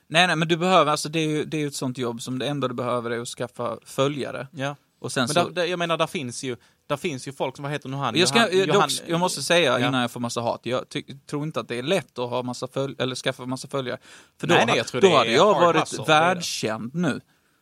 Nej, 0.07 0.27
nej, 0.27 0.35
men 0.35 0.47
du 0.47 0.57
behöver, 0.57 0.91
alltså 0.91 1.09
det 1.09 1.19
är 1.19 1.27
ju 1.27 1.45
det 1.45 1.63
är 1.63 1.67
ett 1.67 1.75
sånt 1.75 1.97
jobb 1.97 2.21
som 2.21 2.39
det 2.39 2.47
enda 2.47 2.67
du 2.67 2.73
behöver 2.73 3.11
är 3.11 3.19
att 3.19 3.27
skaffa 3.27 3.77
följare. 3.85 4.47
Ja. 4.51 4.75
Och 4.99 5.11
sen 5.11 5.21
Men 5.21 5.27
så... 5.43 5.49
där, 5.49 5.65
jag 5.65 5.79
menar, 5.79 5.97
där 5.97 6.07
finns 6.07 6.43
ju, 6.43 6.55
där 6.87 6.97
finns 6.97 7.27
ju 7.27 7.33
folk 7.33 7.55
som, 7.55 7.63
vad 7.63 7.71
heter 7.71 7.89
nu 7.89 7.97
han? 7.97 8.15
jag, 8.15 8.27
ska, 8.27 8.37
Johan, 8.39 8.57
jag, 8.57 8.67
Johan- 8.67 8.81
dock, 8.81 9.09
jag 9.09 9.19
måste 9.19 9.43
säga 9.43 9.79
Ja. 9.79 9.87
innan 9.87 10.01
jag 10.01 10.11
får 10.11 10.19
massa 10.19 10.41
hat, 10.41 10.61
jag 10.63 10.89
ty, 10.89 11.03
tror 11.29 11.43
inte 11.43 11.59
att 11.59 11.67
det 11.67 11.75
är 11.75 11.83
lätt 11.83 12.19
att 12.19 12.29
ha 12.29 12.43
massa 12.43 12.67
följ, 12.67 12.95
eller 12.99 13.15
skaffa 13.15 13.45
massa 13.45 13.67
följare. 13.67 13.97
För 14.39 14.47
då, 14.47 14.53
Nej, 14.55 14.65
nej, 14.65 14.77
jag 14.91 15.01
då 15.01 15.17
hade 15.17 15.31
jag 15.31 15.53
varit 15.53 16.09
världskänd 16.09 16.95
nu. 16.95 17.21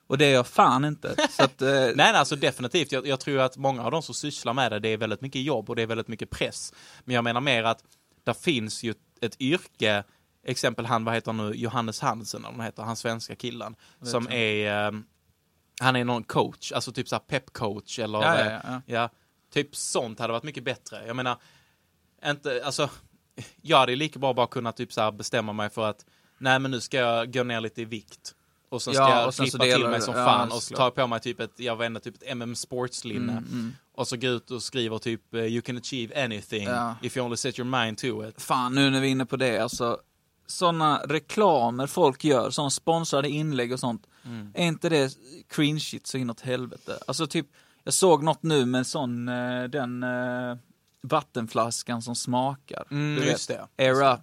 Och 0.09 0.17
det 0.17 0.25
är 0.25 0.33
jag 0.33 0.47
fan 0.47 0.85
inte. 0.85 1.15
Att, 1.37 1.61
eh, 1.61 1.69
Nej, 1.71 1.93
nej, 1.95 2.13
alltså 2.13 2.35
definitivt. 2.35 2.91
Jag, 2.91 3.07
jag 3.07 3.19
tror 3.19 3.39
att 3.39 3.57
många 3.57 3.83
av 3.83 3.91
de 3.91 4.01
som 4.01 4.15
sysslar 4.15 4.53
med 4.53 4.71
det, 4.71 4.79
det 4.79 4.89
är 4.89 4.97
väldigt 4.97 5.21
mycket 5.21 5.41
jobb 5.41 5.69
och 5.69 5.75
det 5.75 5.81
är 5.81 5.87
väldigt 5.87 6.07
mycket 6.07 6.29
press. 6.29 6.73
Men 7.03 7.15
jag 7.15 7.23
menar 7.23 7.41
mer 7.41 7.63
att 7.63 7.83
där 8.23 8.33
finns 8.33 8.83
ju 8.83 8.93
ett 9.21 9.41
yrke, 9.41 10.03
exempel 10.45 10.85
han, 10.85 11.05
vad 11.05 11.13
heter 11.13 11.31
han 11.31 11.49
nu, 11.49 11.55
Johannes 11.55 11.99
Hansen, 11.99 12.45
eller 12.45 12.63
heter, 12.63 12.83
han 12.83 12.95
svenska 12.95 13.35
killen, 13.35 13.75
som 14.01 14.27
är, 14.29 14.87
eh, 14.87 14.99
Han 15.81 15.95
är 15.95 16.03
någon 16.03 16.23
coach, 16.23 16.71
alltså 16.71 16.91
typ 16.91 17.07
såhär 17.07 17.23
pepcoach 17.27 17.99
eller 17.99 18.21
Ja, 18.21 18.39
ja, 18.39 18.45
eh, 18.45 18.51
ja, 18.51 18.61
ja. 18.63 18.81
ja, 18.85 19.09
typ 19.53 19.75
sånt 19.75 20.19
hade 20.19 20.33
varit 20.33 20.43
mycket 20.43 20.63
bättre. 20.63 21.07
Jag 21.07 21.15
menar, 21.15 21.37
inte, 22.25 22.61
alltså, 22.65 22.89
jag 23.61 23.77
hade 23.77 23.95
lika 23.95 24.19
bra 24.19 24.33
bara 24.33 24.47
kunnat 24.47 24.77
typ 24.77 24.93
så 24.93 25.11
bestämma 25.11 25.53
mig 25.53 25.69
för 25.69 25.89
att 25.89 26.05
nej 26.37 26.59
men 26.59 26.71
nu 26.71 26.81
ska 26.81 26.97
jag 26.97 27.33
gå 27.33 27.43
ner 27.43 27.61
lite 27.61 27.81
i 27.81 27.85
vikt. 27.85 28.35
Och 28.69 28.81
så 28.81 28.93
ska 28.93 29.01
Ja, 29.03 29.21
jag 29.21 29.33
sen 29.33 29.45
klippa 29.45 29.63
till 29.65 29.87
mig 29.87 30.01
som 30.01 30.15
ja, 30.17 30.25
fan 30.25 30.51
och 30.51 30.63
så 30.63 30.75
tar 30.75 30.83
jag 30.83 30.95
på 30.95 31.07
mig 31.07 31.19
typ 31.19 31.39
ett, 31.39 31.51
jag 31.55 31.75
vet 31.75 31.85
inte, 31.85 31.99
typ 31.99 32.15
ett 32.21 32.27
MM 32.37 32.55
sportslinne. 32.55 33.31
Mm, 33.31 33.73
Och 33.95 34.07
så 34.07 34.17
gå 34.17 34.27
ut 34.27 34.51
och 34.51 34.63
skriver 34.63 34.97
typ 34.97 35.33
eh, 35.33 35.41
you 35.41 35.61
can 35.61 35.77
achieve 35.77 36.23
anything 36.23 36.63
Ja. 36.63 36.95
if 37.01 37.17
you 37.17 37.25
only 37.25 37.37
set 37.37 37.59
your 37.59 37.69
mind 37.83 37.97
to 37.97 38.27
it. 38.27 38.41
Fan, 38.41 38.75
nu 38.75 38.89
när 38.89 39.01
vi 39.01 39.07
är 39.07 39.11
inne 39.11 39.25
på 39.25 39.37
det, 39.37 39.59
alltså. 39.59 39.97
Såna 40.47 40.97
reklamer 41.05 41.87
folk 41.87 42.23
gör, 42.23 42.49
såna 42.49 42.69
sponsrade 42.69 43.29
inlägg 43.29 43.73
och 43.73 43.79
sånt. 43.79 44.07
Mm. 44.25 44.51
Är 44.55 44.65
inte 44.67 44.89
det 44.89 45.17
cringe 45.49 45.79
shit 45.79 46.07
så 46.07 46.17
inåt 46.17 46.41
helvete? 46.41 46.99
Alltså 47.07 47.27
typ, 47.27 47.47
jag 47.83 47.93
såg 47.93 48.23
något 48.23 48.43
nu 48.43 48.65
med 48.65 48.87
sån, 48.87 49.27
eh, 49.29 49.63
den 49.63 50.03
eh, 50.03 50.57
vattenflaskan 51.01 52.01
som 52.01 52.15
smakar. 52.15 52.83
Mm, 52.91 53.15
du 53.21 53.27
just 53.27 53.49
vet, 53.49 53.59
det. 53.77 53.85
Air 53.85 54.13
up. 54.13 54.19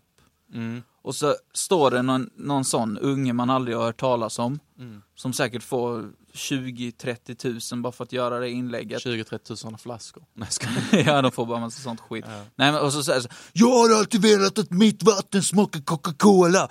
Mm. 0.54 0.82
Och 1.06 1.14
så 1.14 1.34
står 1.54 1.90
det 1.90 2.02
någon, 2.02 2.30
någon 2.36 2.64
sån 2.64 2.98
unge 2.98 3.32
man 3.32 3.50
aldrig 3.50 3.76
har 3.76 3.84
hört 3.84 4.00
talas 4.00 4.38
om. 4.38 4.58
Mm. 4.78 5.02
Som 5.14 5.32
säkert 5.32 5.62
får 5.62 6.12
20-30 6.32 7.34
tusen 7.34 7.82
bara 7.82 7.92
för 7.92 8.04
att 8.04 8.12
göra 8.12 8.38
det 8.40 8.50
inlägget. 8.50 9.04
20-30 9.04 9.38
tusen 9.38 9.78
flaskor. 9.78 10.24
Nej, 10.34 10.48
skojar. 10.50 11.04
ja, 11.06 11.22
de 11.22 11.32
får 11.32 11.46
bara 11.46 11.60
massa 11.60 11.82
sånt 11.82 12.00
skit. 12.00 12.24
Ja. 12.28 12.42
Nej, 12.56 12.72
men, 12.72 12.80
och 12.82 12.92
så 12.92 13.02
säger 13.02 13.20
så, 13.20 13.28
jag 13.52 13.70
har 13.70 13.98
alltid 13.98 14.22
velat 14.22 14.58
att 14.58 14.70
mitt 14.70 15.02
vatten 15.02 15.42
smakar 15.42 15.80
Coca-Cola. 15.80 16.68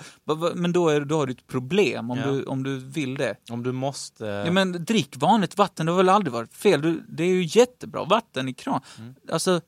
Men 0.54 0.72
då, 0.72 0.88
är, 0.88 1.00
då 1.00 1.16
har 1.18 1.26
du 1.26 1.32
ett 1.32 1.46
problem 1.46 2.10
om, 2.10 2.18
Ja. 2.18 2.26
du, 2.26 2.44
om 2.44 2.62
du 2.62 2.78
vill 2.78 3.14
det. 3.14 3.36
Om 3.50 3.62
du 3.62 3.72
måste... 3.72 4.24
Ja, 4.24 4.52
men 4.52 4.84
drick 4.84 5.16
vanligt 5.16 5.58
vatten, 5.58 5.86
det 5.86 5.92
har 5.92 5.96
väl 5.96 6.08
aldrig 6.08 6.32
varit 6.32 6.54
fel. 6.54 6.82
Du, 6.82 7.04
det 7.08 7.24
är 7.24 7.28
ju 7.28 7.44
jättebra 7.60 8.04
vatten 8.04 8.48
i 8.48 8.54
kran. 8.54 8.80
Alltså, 9.32 9.60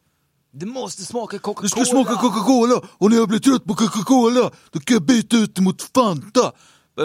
det 0.52 0.66
måste 0.66 1.02
smaka 1.02 1.38
Coca-Cola! 1.38 1.62
Det 1.62 1.68
ska 1.68 1.84
smaka 1.84 2.14
Coca-Cola 2.14 2.82
och 2.98 3.10
när 3.10 3.16
jag 3.16 3.28
blir 3.28 3.38
trött 3.38 3.64
på 3.64 3.74
Coca-Cola 3.74 4.50
då 4.70 4.80
kan 4.80 4.94
jag 4.94 5.02
byta 5.02 5.36
ut 5.36 5.54
det 5.54 5.62
mot 5.62 5.82
Fanta. 5.82 6.52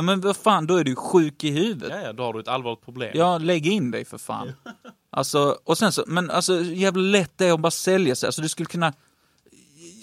men 0.01 0.21
vad 0.21 0.37
fan, 0.37 0.67
då 0.67 0.75
är 0.75 0.83
du 0.83 0.95
sjuk 0.95 1.43
i 1.43 1.51
huvudet. 1.51 1.89
Ja, 1.91 2.01
ja, 2.01 2.13
då 2.13 2.23
har 2.23 2.33
du 2.33 2.39
ett 2.39 2.47
allvarligt 2.47 2.85
problem. 2.85 3.11
Ja, 3.13 3.37
lägg 3.37 3.67
in 3.67 3.91
dig 3.91 4.05
för 4.05 4.17
fan. 4.17 4.51
Alltså, 5.09 5.57
och 5.63 5.77
sen 5.77 5.91
så, 5.91 6.03
men 6.07 6.29
alltså 6.31 6.61
jävla 6.63 7.01
lätt 7.01 7.37
det 7.37 7.45
är 7.45 7.53
att 7.53 7.59
bara 7.59 7.71
sälja 7.71 8.15
sig. 8.15 8.27
Alltså 8.27 8.41
du 8.41 8.49
skulle 8.49 8.65
kunna, 8.65 8.93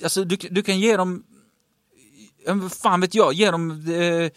alltså 0.03 0.24
du, 0.24 0.36
du 0.36 0.62
kan 0.62 0.80
ge 0.80 0.97
dem, 0.97 1.22
ja, 2.47 2.55
men 2.55 2.61
vad 2.62 2.72
fan 2.72 3.01
vet 3.01 3.14
jag, 3.14 3.32
ge 3.32 3.51
dem, 3.51 3.70
eh, 3.88 4.30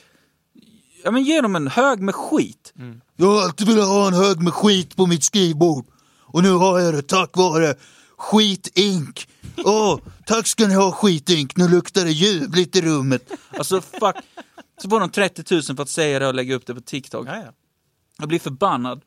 ja 1.04 1.12
men 1.12 1.24
ge 1.24 1.42
dem 1.42 1.56
en 1.56 1.68
hög 1.68 2.00
med 2.00 2.16
skit. 2.16 2.74
Jag 3.16 3.28
har 3.28 3.42
alltid 3.42 3.68
velat 3.68 3.88
ha 3.88 4.08
en 4.08 4.14
hög 4.14 4.42
med 4.42 4.54
skit 4.54 4.96
på 4.96 5.06
mitt 5.06 5.24
skrivbord. 5.24 5.86
Och 6.22 6.44
nu 6.44 6.52
har 6.52 6.80
jag 6.80 6.94
det 6.94 7.02
tack 7.02 7.38
vare 7.38 7.76
Skitink. 8.18 9.28
Åh, 9.66 10.00
tack 10.26 10.48
ska 10.48 10.68
ni 10.68 10.74
ha 10.74 10.92
Skitink, 10.92 11.58
nu 11.58 11.68
luktar 11.68 12.06
det 12.06 12.12
ljuvligt 12.12 12.76
i 12.76 12.82
rummet. 12.82 13.32
Alltså 13.58 13.82
fuck. 13.82 14.16
Så 14.82 14.90
får 14.90 15.00
de 15.00 15.10
30 15.10 15.54
000 15.54 15.64
för 15.64 15.82
att 15.84 15.90
säga 15.90 16.20
det 16.20 16.28
och 16.28 16.34
lägga 16.34 16.56
upp 16.56 16.66
det 16.66 16.76
på 16.76 16.82
TikTok. 16.82 17.28
Ja, 17.28 17.36
ja. 17.36 17.52
Jag 18.20 18.28
blir 18.28 18.40
förbannad 18.40 19.02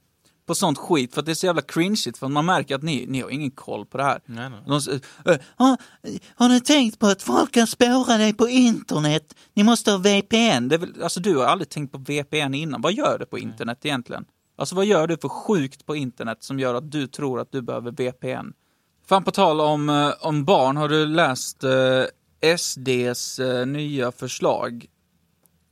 på 0.47 0.55
sånt 0.55 0.79
skit 0.79 1.15
för 1.15 1.21
att 1.21 1.27
det 1.27 1.33
är 1.33 1.35
så 1.35 1.47
jävla 1.47 1.63
cringeigt 1.63 2.19
för 2.19 2.27
att 2.27 2.33
man 2.33 2.47
märker 2.47 2.75
att 2.75 2.83
ni, 2.83 3.07
ni 3.09 3.21
har 3.21 3.31
ingen 3.31 3.51
koll 3.51 3.87
på 3.87 3.99
det 3.99 4.05
här. 4.05 4.21
Nej, 4.27 4.51
nej. 4.51 4.61
De 4.67 4.81
säger, 4.81 5.01
"Eh, 5.25 5.37
har, 5.57 5.77
har 6.35 6.49
ni 6.49 6.61
tänkt 6.61 6.99
på 6.99 7.07
att 7.07 7.23
folk 7.23 7.53
kan 7.53 7.67
spåra 7.67 8.19
dig 8.19 8.35
på 8.35 8.49
internet? 8.49 9.35
Ni 9.55 9.63
måste 9.63 9.91
ha 9.91 9.99
VPN. 9.99 10.69
Väl, 10.69 11.03
alltså 11.03 11.21
du 11.21 11.37
har 11.37 11.45
aldrig 11.45 11.69
tänkt 11.69 11.93
på 11.93 11.99
VPN 11.99 12.55
innan. 12.55 12.81
Vad 12.83 12.93
gör 12.93 13.19
du 13.19 13.27
på 13.27 13.39
internet 13.39 13.79
egentligen? 13.83 14.25
Alltså 14.59 14.75
vad 14.75 14.85
gör 14.87 15.07
du 15.07 15.17
för 15.19 15.29
sjukt 15.29 15.87
på 15.87 15.97
internet 15.97 16.39
som 16.41 16.59
gör 16.61 16.75
att 16.75 16.93
du 16.93 17.07
tror 17.07 17.41
att 17.41 17.53
du 17.53 17.63
behöver 17.63 17.91
VPN? 17.91 18.53
Fan 19.09 19.25
på 19.25 19.31
tal 19.31 19.61
om, 19.61 19.89
eh, 19.89 20.13
om 20.21 20.45
barn, 20.45 20.77
har 20.77 20.89
du 20.89 21.07
läst 21.07 21.65
eh, 21.65 22.05
SDs 22.57 23.39
eh, 23.39 23.67
nya 23.67 24.13
förslag? 24.13 24.87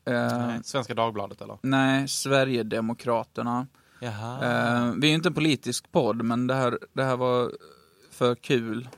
Eh, 0.07 0.39
Nej, 0.39 0.61
Svenska 0.64 0.95
Dagbladet 0.95 1.41
eller? 1.41 1.59
nej, 1.62 2.09
Sverigedemokraterna. 2.09 3.66
Jaha. 4.01 4.35
Eh, 4.35 4.93
vi 4.97 5.07
är 5.07 5.09
ju 5.09 5.14
inte 5.14 5.28
en 5.28 5.35
politisk 5.35 5.93
podd, 5.93 6.24
men 6.24 6.47
det 6.47 6.55
här, 6.55 6.78
det 6.93 7.05
här 7.05 7.16
var 7.16 7.53
för 8.11 8.35
kul 8.35 8.89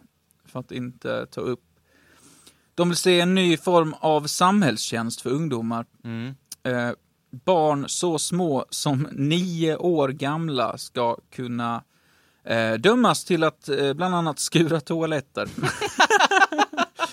för 0.45 0.61
att 0.61 0.72
inte 0.72 1.26
ta 1.26 1.41
upp. 1.41 1.62
De 2.74 2.89
vill 2.89 2.97
se 2.97 3.20
en 3.20 3.34
ny 3.34 3.57
form 3.57 3.95
av 4.01 4.26
samhällstjänst 4.26 5.20
för 5.20 5.30
ungdomar. 5.30 5.87
Mm. 6.05 6.34
Eh, 6.62 6.91
barn 7.45 7.89
så 7.89 8.18
små 8.18 8.66
som 8.70 9.09
nio 9.12 9.76
år 9.76 10.09
gamla 10.09 10.78
ska 10.78 11.16
kunna 11.30 11.82
eh, 12.47 12.72
dömas 12.72 13.24
till 13.24 13.44
att 13.44 13.68
eh, 13.68 13.92
bland 13.92 14.14
annat 14.14 14.38
skura 14.38 14.80
toaletter. 14.80 15.49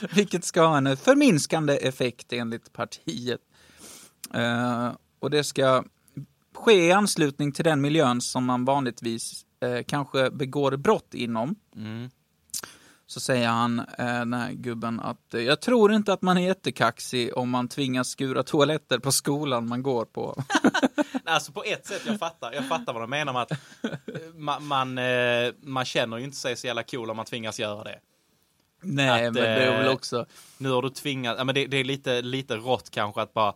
Vilket 0.16 0.46
ska 0.46 0.66
ha 0.66 0.78
en 0.78 0.98
förminskande 0.98 1.78
effekt 1.78 2.34
enligt 2.34 2.74
partiet. 2.74 3.42
Eh, 4.34 4.92
och 5.20 5.30
det 5.30 5.44
ska 5.44 5.84
ske 6.56 6.88
i 6.88 6.92
anslutning 6.92 7.52
till 7.52 7.66
den 7.66 7.82
miljön 7.82 8.22
som 8.22 8.46
man 8.46 8.66
vanligtvis 8.66 9.46
eh, 9.62 9.84
kanske 9.88 10.32
begår 10.32 10.78
brott 10.78 11.14
inom. 11.14 11.56
Mm. 11.76 12.10
Så 13.14 13.20
säger 13.20 13.48
han, 13.48 13.80
eh, 13.80 13.86
den 13.98 14.34
här 14.34 14.52
gubben, 14.52 15.00
att 15.00 15.34
eh, 15.34 15.42
jag 15.42 15.62
tror 15.62 15.94
inte 15.94 16.14
att 16.14 16.22
man 16.22 16.38
är 16.38 16.42
jättekaxig 16.48 17.38
om 17.38 17.50
man 17.50 17.68
tvingas 17.68 18.10
skura 18.10 18.44
toaletter 18.44 19.00
på 19.00 19.12
skolan 19.12 19.68
man 19.68 19.84
går 19.84 20.06
på. 20.06 20.44
Alltså 21.26 21.52
på 21.52 21.64
ett 21.64 21.86
sätt, 21.86 22.02
jag 22.06 22.20
fattar, 22.20 22.54
jag 22.54 22.68
fattar 22.68 22.94
vad 22.94 23.04
de 23.04 23.10
menar 23.10 23.34
med 23.34 23.42
att 23.42 23.52
eh, 23.52 23.58
man, 24.36 24.66
man, 24.66 24.98
eh, 24.98 25.54
man 25.62 25.86
känner 25.86 26.18
ju 26.18 26.24
inte 26.24 26.38
sig 26.38 26.56
så 26.56 26.68
jävla 26.68 26.84
cool 26.84 27.10
om 27.10 27.18
man 27.18 27.26
tvingas 27.26 27.60
göra 27.60 27.84
det. 27.84 28.00
Nej, 28.82 29.28
Att, 29.28 29.34
men 29.34 29.44
det 29.44 29.48
är 29.48 29.78
väl 29.78 29.88
eh, 29.88 29.94
också... 29.94 30.26
Nu 30.58 30.70
har 30.70 30.82
du 30.82 30.90
tvingat, 30.90 31.36
ja 31.38 31.44
men 31.44 31.56
det, 31.56 31.66
det 31.68 31.78
är 31.78 31.84
lite, 31.84 32.22
lite 32.22 32.56
rått 32.56 32.90
kanske 32.90 33.22
att 33.22 33.34
bara 33.34 33.54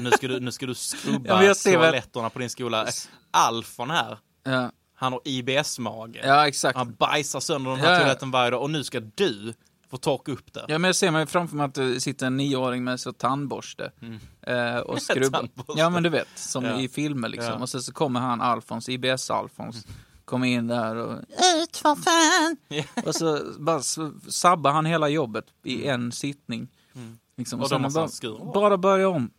nu, 0.00 0.10
ska 0.10 0.28
du, 0.28 0.40
nu 0.40 0.52
ska 0.52 0.66
du 0.66 0.74
skrubba 0.94 1.44
Ja, 1.44 1.54
toaletterna 1.54 2.30
på 2.30 2.38
din 2.38 2.50
skola. 2.50 2.86
Alfon 3.30 3.90
här, 3.90 4.18
Ja, 4.42 4.70
han 5.00 5.12
har 5.12 5.20
IBS-mage. 5.24 6.20
ja 6.24 6.48
exakt. 6.48 6.78
Han 6.78 6.94
bajsar 6.94 7.40
sönder 7.40 7.70
den 7.70 7.80
här 7.80 7.92
Ja, 7.92 7.98
toaletten 7.98 8.30
varje 8.30 8.50
dag 8.50 8.62
och 8.62 8.70
nu 8.70 8.84
ska 8.84 9.00
du 9.00 9.54
få 9.90 9.96
torka 9.96 10.32
upp 10.32 10.52
det. 10.52 10.64
Ja, 10.68 10.78
men 10.78 10.88
jag 10.88 10.96
ser 10.96 11.10
mig 11.10 11.26
framför 11.26 11.56
mig 11.56 11.64
att 11.66 11.74
det 11.74 12.00
sitter 12.00 12.26
en 12.26 12.36
nioåring 12.36 12.84
med 12.84 13.00
så 13.00 13.12
tandborste 13.12 13.92
eh, 14.46 14.76
och 14.76 15.02
skrubbar. 15.02 15.48
Ja, 15.76 15.90
men 15.90 16.02
du 16.02 16.08
vet, 16.08 16.28
som 16.34 16.64
Ja. 16.64 16.80
i 16.80 16.88
filmer 16.88 17.28
liksom. 17.28 17.52
Ja. 17.52 17.58
Och 17.58 17.68
sen 17.68 17.82
så 17.82 17.92
kommer 17.92 18.20
han 18.20 18.40
Alfons, 18.40 18.88
IBS-Alfons, 18.88 19.86
kommer 20.24 20.46
in 20.46 20.66
där 20.66 20.96
och 20.96 21.12
ut 21.62 21.76
för 21.76 21.94
fan! 21.94 22.56
Och 23.06 23.14
så 23.14 23.40
bara 23.58 23.82
sabbar 24.28 24.70
han 24.70 24.86
hela 24.86 25.08
jobbet 25.08 25.44
i 25.64 25.86
en 25.86 26.12
sittning. 26.12 26.68
Liksom. 27.36 27.58
Mm. 27.58 27.64
Och 27.64 27.82
då 27.82 27.90
sen 27.90 28.32
bara, 28.38 28.52
bara 28.52 28.78
börja 28.78 29.08
om. 29.08 29.30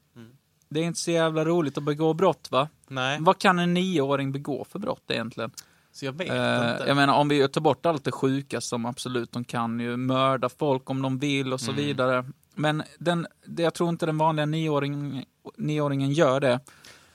Det 0.74 0.80
är 0.80 0.84
inte 0.84 1.00
så 1.00 1.12
jävla 1.12 1.46
roligt 1.46 1.78
att 1.78 1.84
begå 1.84 2.14
brott 2.14 2.48
va? 2.52 2.68
Nej, 2.88 3.18
Vad 3.22 3.40
kan 3.40 3.60
en 3.60 3.74
nioåring 3.74 4.32
begå 4.32 4.66
för 4.70 4.80
brott 4.80 5.04
egentligen? 5.08 5.52
så 5.94 6.06
jag 6.06 6.14
vet 6.14 6.30
Eh, 6.30 6.36
inte. 6.36 6.84
jag 6.88 6.96
menar 6.96 7.14
om 7.14 7.28
vi 7.30 7.48
tar 7.48 7.62
bort 7.62 7.86
allt 7.86 8.04
det 8.04 8.12
sjuka 8.12 8.62
som 8.62 8.86
absolut 8.86 9.32
de 9.32 9.44
kan 9.44 9.80
ju 9.80 9.98
mörda 9.98 10.50
folk 10.50 10.90
om 10.90 11.02
de 11.02 11.18
vill 11.20 11.54
och 11.54 11.62
så 11.62 11.72
Mm. 11.72 11.84
vidare. 11.86 12.26
Men 12.56 12.84
den, 13.00 13.28
jag 13.58 13.74
tror 13.74 13.90
inte 13.90 14.06
den 14.06 14.18
vanliga 14.18 14.46
nioåringen, 14.46 15.26
nioåringen 15.58 16.12
gör 16.12 16.40
det. 16.40 16.60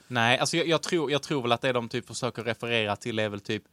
Nej, 0.07 0.39
alltså 0.39 0.57
jag, 0.57 0.67
jag, 0.67 0.81
tror, 0.81 1.11
jag 1.11 1.21
tror 1.23 1.41
väl 1.41 1.51
att 1.51 1.61
det 1.61 1.71
de 1.71 1.89
typ 1.89 2.07
försöker 2.07 2.43
referera 2.43 2.95
till 2.95 3.19
är 3.19 3.29
väl 3.29 3.39
typ 3.39 3.63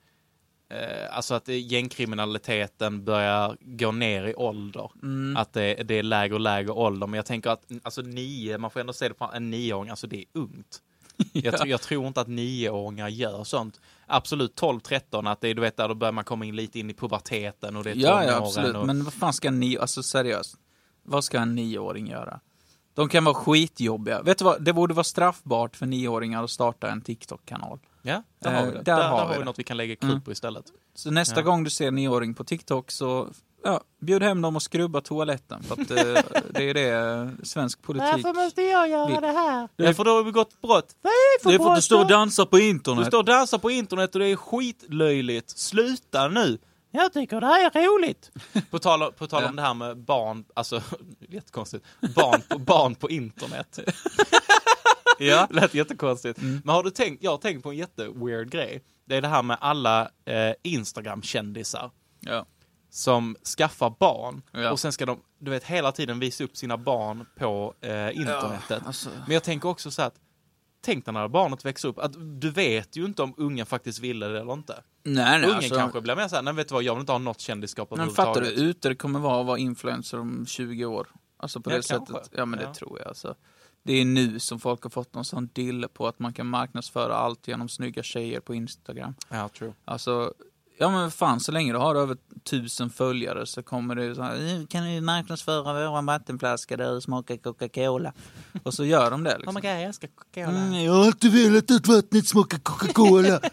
Alltså 1.10 1.34
att 1.34 1.48
gängkriminaliteten 1.48 3.04
börjar 3.04 3.56
gå 3.60 3.92
ner 3.92 4.24
i 4.24 4.34
ålder. 4.34 4.90
Mm. 5.02 5.36
Att 5.36 5.52
det, 5.52 5.74
det 5.74 5.94
är 5.98 6.02
lägre 6.02 6.34
och 6.34 6.40
lägre 6.40 6.72
ålder. 6.72 7.06
Men 7.06 7.16
jag 7.16 7.26
tänker 7.26 7.50
att 7.50 7.64
alltså 7.82 8.02
nio, 8.02 8.58
man 8.58 8.70
får 8.70 8.80
ändå 8.80 8.92
se 8.92 9.08
det 9.08 9.14
på 9.14 9.30
en 9.34 9.50
nioåring, 9.50 9.90
alltså 9.90 10.06
det 10.06 10.16
är 10.16 10.24
ungt. 10.32 10.80
Jag, 11.32 11.56
tror- 11.56 11.68
jag 11.68 11.80
tror 11.80 12.06
inte 12.06 12.20
att 12.20 12.28
nioåringar 12.28 13.08
gör 13.08 13.44
sånt. 13.44 13.80
Absolut 14.06 14.60
12-13, 14.60 15.32
att 15.32 15.40
det 15.40 15.48
är 15.48 15.54
du 15.54 15.60
vet 15.60 15.76
där 15.76 15.88
då 15.88 15.94
börjar 15.94 16.12
man 16.12 16.24
komma 16.24 16.44
in 16.44 16.56
lite 16.56 16.78
in 16.78 16.90
i 16.90 16.94
puberteten 16.94 17.76
och 17.76 17.84
det 17.84 17.90
är 17.90 17.94
Ja, 17.96 18.24
ja 18.24 18.36
absolut. 18.36 18.76
Och, 18.76 18.86
Men 18.86 19.04
vad 19.04 19.12
fan 19.14 19.32
ska 19.32 19.48
en 19.48 19.60
nio, 19.60 19.80
alltså 19.80 20.02
seriöst. 20.02 20.56
Vad 21.02 21.24
ska 21.24 21.38
en 21.40 21.54
nioåring 21.54 22.06
göra? 22.06 22.40
De 22.94 23.08
kan 23.08 23.24
vara 23.24 23.34
skitjobbiga. 23.34 24.22
Vet 24.22 24.38
du 24.38 24.44
vad, 24.44 24.62
det 24.64 24.72
borde 24.72 24.94
vara 24.94 25.04
straffbart 25.04 25.76
för 25.76 25.86
nioåringar 25.86 26.44
att 26.44 26.50
starta 26.50 26.90
en 26.90 27.00
TikTok-kanal. 27.00 27.78
Ja, 28.04 28.22
där 28.38 28.50
har 28.52 28.62
vi 28.62 28.68
Eh, 28.68 28.72
det. 28.74 28.82
där 28.82 28.96
Där, 28.96 29.08
har 29.08 29.18
där 29.20 29.26
vi 29.26 29.32
vi 29.32 29.38
det. 29.38 29.44
något 29.44 29.58
vi 29.58 29.64
kan 29.64 29.76
lägga 29.76 29.96
krut 29.96 30.10
Mm. 30.10 30.20
på 30.22 30.32
istället. 30.32 30.64
Så 30.94 31.10
nästa 31.10 31.40
Ja. 31.40 31.42
gång 31.42 31.64
du 31.64 31.70
ser 31.70 31.88
en 31.88 31.94
nioåring 31.94 32.34
på 32.34 32.44
TikTok 32.44 32.90
så 32.90 33.28
ja, 33.64 33.80
bjud 34.00 34.22
hem 34.22 34.42
dem 34.42 34.56
och 34.56 34.62
skrubba 34.62 35.00
toaletten. 35.00 35.62
För 35.62 35.72
att 35.82 35.90
eh, 35.90 36.22
det 36.50 36.70
är 36.70 36.74
det 36.74 36.88
eh, 36.90 37.28
svensk 37.44 37.82
politik 37.82 38.24
måste 38.34 38.62
jag 38.62 38.88
göra 38.88 39.06
vill. 39.06 39.20
det 39.20 39.26
här? 39.32 39.68
Ja, 39.76 39.94
för 39.94 40.04
då 40.04 40.10
har 40.10 40.18
vi 40.18 40.24
begått 40.32 40.60
brott. 40.62 40.94
Det 41.02 41.08
är 41.08 41.58
för 41.58 41.70
att 41.70 41.76
du 41.76 41.82
står 41.82 42.00
och 42.00 42.08
dansar 42.08 42.46
på 42.46 42.56
Du 42.56 42.68
internet. 42.68 43.06
står 43.06 43.18
och 43.18 43.24
dansar 43.24 43.58
på 43.58 43.70
internet 43.70 44.14
och 44.14 44.20
det 44.20 44.26
är 44.26 44.36
skitlöjligt. 44.36 45.50
Sluta 45.58 46.28
nu! 46.28 46.58
Jag 46.96 47.12
tycker 47.12 47.40
det 47.40 47.46
här 47.46 47.64
är 47.76 47.98
roligt. 47.98 48.30
På 48.70 48.78
tal, 48.78 49.12
på 49.12 49.26
tal 49.26 49.44
om 49.44 49.50
Ja. 49.50 49.56
det 49.56 49.62
här 49.62 49.74
med 49.74 49.96
barn, 49.98 50.44
alltså 50.54 50.82
jättekonstigt, 51.28 51.84
barn 52.14 52.42
på, 52.48 52.58
barn 52.58 52.94
på 52.94 53.10
internet. 53.10 53.78
Ja. 55.18 55.46
Lät 55.50 55.74
jättekonstigt. 55.74 56.38
Men 56.42 56.68
har 56.74 56.82
du 56.82 56.90
tänkt, 56.90 57.22
jag 57.22 57.30
har 57.30 57.38
tänkt 57.38 57.62
på 57.62 57.70
en 57.70 57.76
jätteweird 57.76 58.50
grej. 58.50 58.82
Det 59.04 59.16
är 59.16 59.22
det 59.22 59.28
här 59.28 59.42
med 59.42 59.56
alla 59.60 60.02
eh, 60.24 60.52
Instagram-kändisar 60.62 61.90
Ja. 62.20 62.46
som 62.90 63.36
skaffar 63.58 63.94
barn 64.00 64.42
Ja. 64.52 64.70
och 64.70 64.80
sen 64.80 64.92
ska 64.92 65.06
de, 65.06 65.20
du 65.38 65.50
vet, 65.50 65.64
hela 65.64 65.92
tiden 65.92 66.20
visa 66.20 66.44
upp 66.44 66.56
sina 66.56 66.76
barn 66.76 67.26
på 67.38 67.74
eh, 67.80 68.16
internetet. 68.16 68.86
alltså. 68.86 69.08
Men 69.26 69.34
jag 69.34 69.42
tänker 69.42 69.68
också 69.68 69.90
så 69.90 70.02
att, 70.02 70.14
tänk 70.84 71.06
när 71.06 71.28
barnet 71.28 71.64
växer 71.64 71.88
upp, 71.88 71.98
att 71.98 72.12
du 72.40 72.50
vet 72.50 72.96
ju 72.96 73.04
inte 73.04 73.22
om 73.22 73.34
ungen 73.36 73.66
faktiskt 73.66 73.98
ville 74.00 74.26
det 74.28 74.40
eller 74.40 74.52
inte. 74.52 74.82
Nej, 75.02 75.24
nej, 75.24 75.42
Ungen 75.44 75.56
alltså, 75.56 75.74
kanske 75.74 76.00
blir 76.00 76.16
mer 76.16 76.28
såhär, 76.28 76.42
nej 76.42 76.54
vet 76.54 76.68
du 76.68 76.74
vad, 76.74 76.82
jag 76.82 76.94
vill 76.94 77.00
inte 77.00 77.12
ha 77.12 77.18
något 77.18 77.40
kändisskap 77.40 77.90
Men 77.96 78.10
fattar 78.10 78.24
du 78.24 78.30
överhuvudtaget. 78.40 78.58
hur 78.64 78.68
ute 78.70 78.88
det 78.88 78.94
kommer 78.94 79.20
vara 79.20 79.40
att 79.40 79.46
vara 79.46 79.58
influencer 79.58 80.20
om 80.20 80.46
20 80.46 80.84
år? 80.84 81.08
Alltså 81.36 81.60
på 81.60 81.70
Ja, 81.70 81.76
det 81.76 81.88
kanske. 81.88 82.12
sättet. 82.14 82.30
Ja, 82.36 82.44
men 82.46 82.60
Ja. 82.60 82.68
det 82.68 82.74
tror 82.74 82.98
jag. 82.98 83.08
Alltså. 83.08 83.34
Det 83.82 83.92
är 83.92 84.04
nu 84.04 84.38
som 84.38 84.60
folk 84.60 84.82
har 84.82 84.90
fått 84.90 85.14
någon 85.14 85.24
sån 85.24 85.48
dille 85.52 85.88
på 85.88 86.06
att 86.08 86.18
man 86.18 86.32
kan 86.32 86.46
marknadsföra 86.46 87.14
allt 87.14 87.48
genom 87.48 87.68
snygga 87.68 88.02
tjejer 88.02 88.40
på 88.40 88.54
Instagram. 88.54 89.14
Ja, 89.28 89.48
true. 89.48 89.72
Alltså, 89.84 90.34
ja 90.78 90.90
men 90.90 91.10
fan, 91.10 91.40
så 91.40 91.52
länge 91.52 91.72
du 91.72 91.78
har 91.78 91.94
över 91.94 92.16
tusen 92.44 92.90
följare 92.90 93.46
så 93.46 93.62
kommer 93.62 93.94
det 93.94 94.14
så 94.14 94.22
här, 94.22 94.34
"Eh, 94.60 94.66
kan 94.66 94.84
ni 94.84 95.00
marknadsföra 95.00 95.90
våra 95.90 96.02
vattenflaskor 96.02 96.76
där 96.76 96.94
det 96.94 97.00
smakar 97.00 97.36
Coca-Cola? 97.36 98.12
Och 98.62 98.74
så 98.74 98.84
gör 98.84 99.10
de 99.10 99.24
det 99.24 99.36
liksom. 99.38 99.54
God, 99.54 99.64
jag 99.64 99.82
älskar 99.82 100.08
Coca-Cola. 100.08 100.58
Mm, 100.58 100.84
Jag 100.84 100.92
har 100.92 101.04
alltid 101.06 101.32
velat 101.32 101.70
att 101.70 101.86
vattnet 101.88 102.26
smakar 102.28 102.58
Coca-Cola. 102.58 103.40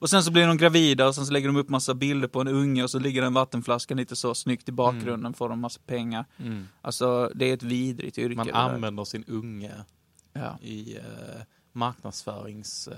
Och 0.00 0.10
sen 0.10 0.22
så 0.22 0.30
blir 0.30 0.46
de 0.46 0.56
gravida 0.56 1.06
och 1.06 1.14
sen 1.14 1.26
så 1.26 1.32
lägger 1.32 1.46
de 1.48 1.56
upp 1.56 1.68
massa 1.68 1.94
bilder 1.94 2.28
på 2.28 2.40
en 2.40 2.48
unge 2.48 2.82
och 2.82 2.90
så 2.90 2.98
ligger 2.98 3.22
en 3.22 3.34
vattenflaska 3.34 3.94
lite 3.94 4.16
så 4.16 4.34
snyggt 4.34 4.68
i 4.68 4.72
bakgrunden, 4.72 5.34
får 5.34 5.48
de 5.48 5.60
massa 5.60 5.80
pengar. 5.86 6.24
Mm. 6.38 6.68
Alltså, 6.82 7.30
det 7.34 7.50
är 7.50 7.54
ett 7.54 7.62
vidrigt 7.62 8.18
yrke. 8.18 8.34
Man 8.36 8.50
använder 8.50 9.04
sin 9.04 9.24
unge 9.26 9.72
Ja. 10.32 10.58
i 10.62 10.96
eh, 10.96 11.02
marknadsförings... 11.76 12.88
Eh, 12.88 12.96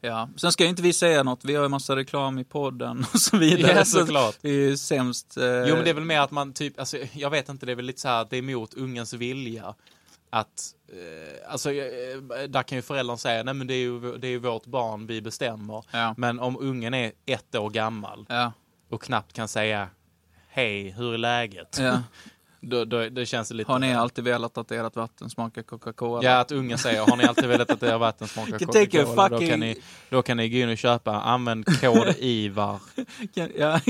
ja. 0.00 0.28
Sen 0.36 0.52
ska 0.52 0.62
ju 0.64 0.70
inte 0.70 0.82
vi 0.82 0.92
säga 0.92 1.22
något, 1.22 1.44
vi 1.44 1.54
har 1.54 1.62
ju 1.62 1.68
massa 1.68 1.96
reklam 1.96 2.38
i 2.38 2.44
podden 2.44 3.06
och 3.14 3.20
så 3.20 3.36
vidare. 3.36 3.72
Ja, 3.76 3.84
Så 3.84 3.98
såklart. 3.98 4.36
Det 4.40 4.48
är 4.48 4.52
ju 4.52 4.76
sämst. 4.76 5.36
Eh, 5.36 5.44
Jo 5.44 5.74
men 5.74 5.84
det 5.84 5.90
är 5.90 5.94
väl 5.94 6.04
mer 6.04 6.20
att 6.20 6.30
man 6.30 6.52
typ, 6.52 6.78
alltså, 6.78 6.98
jag 7.12 7.30
vet 7.30 7.48
inte, 7.48 7.66
det 7.66 7.72
är 7.72 7.76
väl 7.76 7.84
lite 7.84 8.00
så 8.00 8.08
här 8.08 8.22
att 8.22 8.30
det 8.30 8.36
är 8.36 8.42
emot 8.42 8.74
ungens 8.74 9.12
vilja. 9.12 9.74
Att, 10.30 10.74
eh, 10.88 11.52
alltså, 11.52 11.72
eh, 11.72 12.42
där 12.48 12.62
kan 12.62 12.78
ju 12.78 12.82
föräldern 12.82 13.18
säga, 13.18 13.42
nej 13.42 13.54
men 13.54 13.66
det 13.66 13.74
är 13.74 13.78
ju, 13.78 14.16
det 14.18 14.26
är 14.26 14.30
ju 14.30 14.38
vårt 14.38 14.66
barn, 14.66 15.06
vi 15.06 15.22
bestämmer. 15.22 15.84
Ja. 15.90 16.14
Men 16.16 16.40
om 16.40 16.56
ungen 16.60 16.94
är 16.94 17.12
ett 17.26 17.54
år 17.54 17.70
gammal 17.70 18.26
Ja. 18.28 18.52
och 18.90 19.02
knappt 19.02 19.32
kan 19.32 19.48
säga, 19.48 19.88
hej, 20.48 20.90
hur 20.90 21.14
är 21.14 21.18
läget? 21.18 21.76
ja. 21.80 22.02
Då, 22.64 22.84
då, 22.84 23.08
då 23.08 23.24
känns 23.24 23.48
det 23.48 23.54
lite... 23.54 23.72
Har 23.72 23.78
ni 23.78 23.94
alltid 23.94 24.24
velat 24.24 24.58
att 24.58 24.70
ert 24.72 24.96
vatten 24.96 25.30
smakar 25.30 25.62
Coca-Cola? 25.62 26.22
Ja, 26.28 26.38
att 26.40 26.52
ungen 26.52 26.78
säger, 26.78 27.00
har 27.06 27.16
ni 27.16 27.24
alltid 27.24 27.48
velat 27.48 27.70
att 27.70 27.82
era 27.82 27.98
vatten 27.98 28.28
smakar 28.28 28.58
Coca-Cola? 28.58 29.28
Då, 29.28 29.36
fucking- 29.36 29.48
kan 29.50 29.60
ni, 29.60 29.76
då 30.10 30.22
kan 30.22 30.36
ni 30.36 30.48
gå 30.48 30.56
in 30.56 30.68
och 30.68 30.78
köpa, 30.78 31.10
använd 31.20 31.80
kod 31.80 32.14
IVAR 32.18 32.80
ja. 33.56 33.80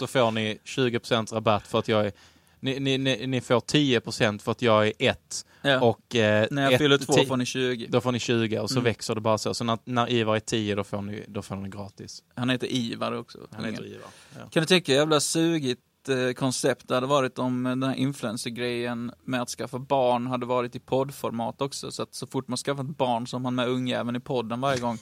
så 0.00 0.06
får 0.06 0.30
ni 0.30 0.58
20% 0.64 1.34
rabatt 1.34 1.66
för 1.66 1.78
att 1.78 1.88
jag 1.88 2.06
är 2.06 2.12
ni, 2.60 2.80
ni, 2.80 2.98
ni, 2.98 3.26
ni 3.26 3.40
får 3.40 3.60
10% 3.60 4.38
för 4.38 4.52
att 4.52 4.62
jag 4.62 4.86
är 4.86 4.92
ett 4.98 5.46
ja. 5.62 5.80
och 5.80 6.14
eh, 6.16 6.46
När 6.50 6.62
jag 6.62 6.72
ett- 6.72 6.78
fyller 6.78 6.98
två 6.98 7.12
ti- 7.12 7.26
får 7.28 7.36
ni 7.36 7.46
20. 7.46 7.86
Då 7.88 8.00
får 8.00 8.12
ni 8.12 8.18
20 8.18 8.58
och 8.58 8.70
så 8.70 8.74
Mm. 8.74 8.84
växer 8.84 9.14
det 9.14 9.20
bara 9.20 9.38
så. 9.38 9.54
Så 9.54 9.64
när, 9.64 9.78
när 9.84 10.10
Ivar 10.12 10.36
är 10.36 10.40
10 10.40 10.74
då 10.74 10.84
får 10.84 11.02
ni, 11.02 11.24
då 11.28 11.42
får 11.42 11.56
ni 11.56 11.68
gratis. 11.68 12.22
Han 12.34 12.50
heter 12.50 12.66
Ivar 12.72 13.12
också. 13.12 13.38
Han 13.52 13.64
heter 13.64 13.86
Ivar. 13.86 14.08
Ja. 14.38 14.48
Kan 14.50 14.62
du 14.62 14.66
tänka 14.66 14.92
hur 14.92 14.98
jävla 14.98 15.20
sugigt 15.20 15.80
eh, 15.80 15.87
koncept 16.36 16.88
det 16.88 16.94
hade 16.94 17.06
varit 17.06 17.38
om 17.38 17.66
eh, 17.66 17.70
den 17.70 17.82
här 17.82 17.94
influencer-grejen 17.94 19.12
med 19.24 19.42
att 19.42 19.48
skaffa 19.48 19.78
barn 19.78 20.26
hade 20.26 20.46
varit 20.46 20.76
i 20.76 20.78
poddformat 20.78 21.62
också. 21.62 21.90
Så 21.92 22.02
att 22.02 22.14
så 22.14 22.26
fort 22.26 22.48
man 22.48 22.56
skaffar 22.56 22.84
ett 22.84 22.98
barn 22.98 23.26
så 23.26 23.36
har 23.36 23.40
man 23.40 23.54
med 23.54 23.68
ungjäveln 23.68 24.16
i 24.16 24.20
podden 24.20 24.60
varje 24.60 24.80
gång. 24.80 24.98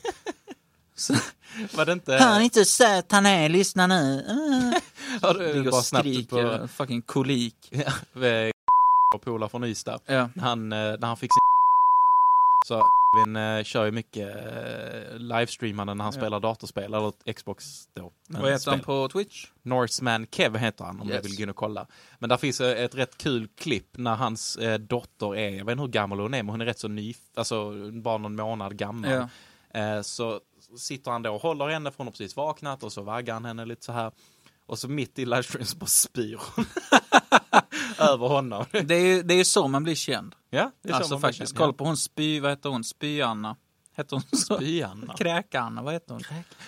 så, 0.97 1.15
Var 1.77 1.85
det 1.85 1.93
inte... 1.93 2.13
han 2.17 2.41
är 2.41 2.45
inte 2.45 2.65
söt 2.65 3.13
han 3.13 3.27
är, 3.27 3.49
lyssna 3.49 3.87
nu. 3.87 4.25
Har 5.23 5.35
Uh. 5.35 5.41
du 5.41 5.55
Ligger 5.55 5.71
bara 5.71 5.79
och 5.79 5.85
skriker, 5.85 6.59
på 6.59 6.69
fucking 6.69 7.03
kolik. 7.03 7.57
ja, 7.71 7.93
och 9.15 9.23
polare 9.23 9.51
från 9.51 9.65
Ystad. 9.65 10.01
Ja. 10.07 10.31
Han, 10.41 10.73
eh, 10.73 10.79
när 10.79 11.07
han 11.07 11.17
fick 11.17 11.31
sin 11.33 11.41
så 12.67 12.83
Vin 13.17 13.37
eh, 13.37 13.63
kör 13.65 13.85
ju 13.85 13.91
mycket 13.91 14.37
eh, 14.37 15.19
livestreamande 15.19 15.95
när 15.95 16.05
han 16.05 16.13
Ja. 16.15 16.21
spelar 16.21 16.41
datorspel, 16.41 16.95
eller 16.95 17.33
Xbox 17.33 17.89
då. 17.95 18.13
Vad 18.29 18.53
heter 18.53 18.71
han 18.71 18.79
spel. 18.79 18.85
på 18.85 19.09
Twitch? 19.09 19.47
Norseman 19.63 20.27
Kev 20.33 20.57
heter 20.57 20.85
han 20.85 21.01
om 21.01 21.09
Yes. 21.11 21.23
du 21.23 21.29
vill 21.29 21.37
gå 21.37 21.43
in 21.43 21.51
och 21.51 21.57
kolla. 21.57 21.87
Men 22.19 22.29
där 22.29 22.37
finns 22.37 22.61
eh, 22.61 22.85
ett 22.85 22.95
rätt 22.95 23.19
kul 23.19 23.49
klipp 23.57 23.89
när 23.99 24.15
hans 24.15 24.57
eh, 24.57 24.79
dotter 24.79 25.37
är, 25.37 25.51
jag 25.51 25.65
vet 25.65 25.73
inte 25.73 25.83
hur 25.83 25.89
gammal 25.89 26.21
hon 26.21 26.35
är, 26.35 26.43
men 26.43 26.49
hon 26.51 26.61
är 26.61 26.65
rätt 26.65 26.79
så 26.79 26.89
ny, 26.89 27.15
alltså 27.37 27.73
bara 27.93 28.19
någon 28.19 28.37
månad 28.37 28.77
gammal. 28.77 29.11
Ja. 29.11 29.29
Eh, 29.81 30.03
så 30.03 30.41
sitter 30.79 31.11
han 31.11 31.23
då 31.23 31.35
och 31.35 31.43
håller 31.43 31.69
henne 31.69 31.91
för 31.91 31.99
hon 31.99 32.07
har 32.07 32.13
precis 32.13 32.37
vaknat 32.37 32.83
och 32.83 32.93
så 32.93 33.03
vaggar 33.03 33.35
han 33.35 33.45
henne 33.45 33.65
lite 33.65 33.85
så 33.85 33.93
här. 33.93 34.13
Och 34.67 34.79
så 34.79 34.89
mitt 34.89 35.19
i 35.19 35.25
livestreams 35.25 35.75
bara 35.77 35.87
spyr 35.87 36.41
hon. 36.57 36.65
Över 38.13 38.27
honom. 38.29 38.65
Det 38.71 38.95
är 38.95 39.01
ju 39.07 39.23
det 39.23 39.35
är 39.35 39.39
ju 39.39 39.45
så 39.45 39.69
man 39.69 39.85
blir 39.85 39.95
känd. 39.95 40.35
Ja, 40.51 40.71
det 40.83 40.89
är 40.89 40.93
så 40.93 40.97
Alltså 40.97 41.15
man 41.15 41.21
blir 41.21 41.29
faktiskt, 41.29 41.53
känd. 41.53 41.59
kolla 41.59 41.73
på 41.73 41.85
hon 41.85 41.97
spy, 41.97 42.41
vad 42.41 42.51
heter 42.51 42.69
hon? 42.69 42.85
Spy-Anna. 42.85 43.57
Hette 43.97 44.15
hon 44.15 44.23
så? 44.23 44.55
Spyanna. 44.57 45.15
Kräk-Anna, 45.19 45.83
vad 45.83 45.93
heter 45.95 46.13
hon? 46.13 46.23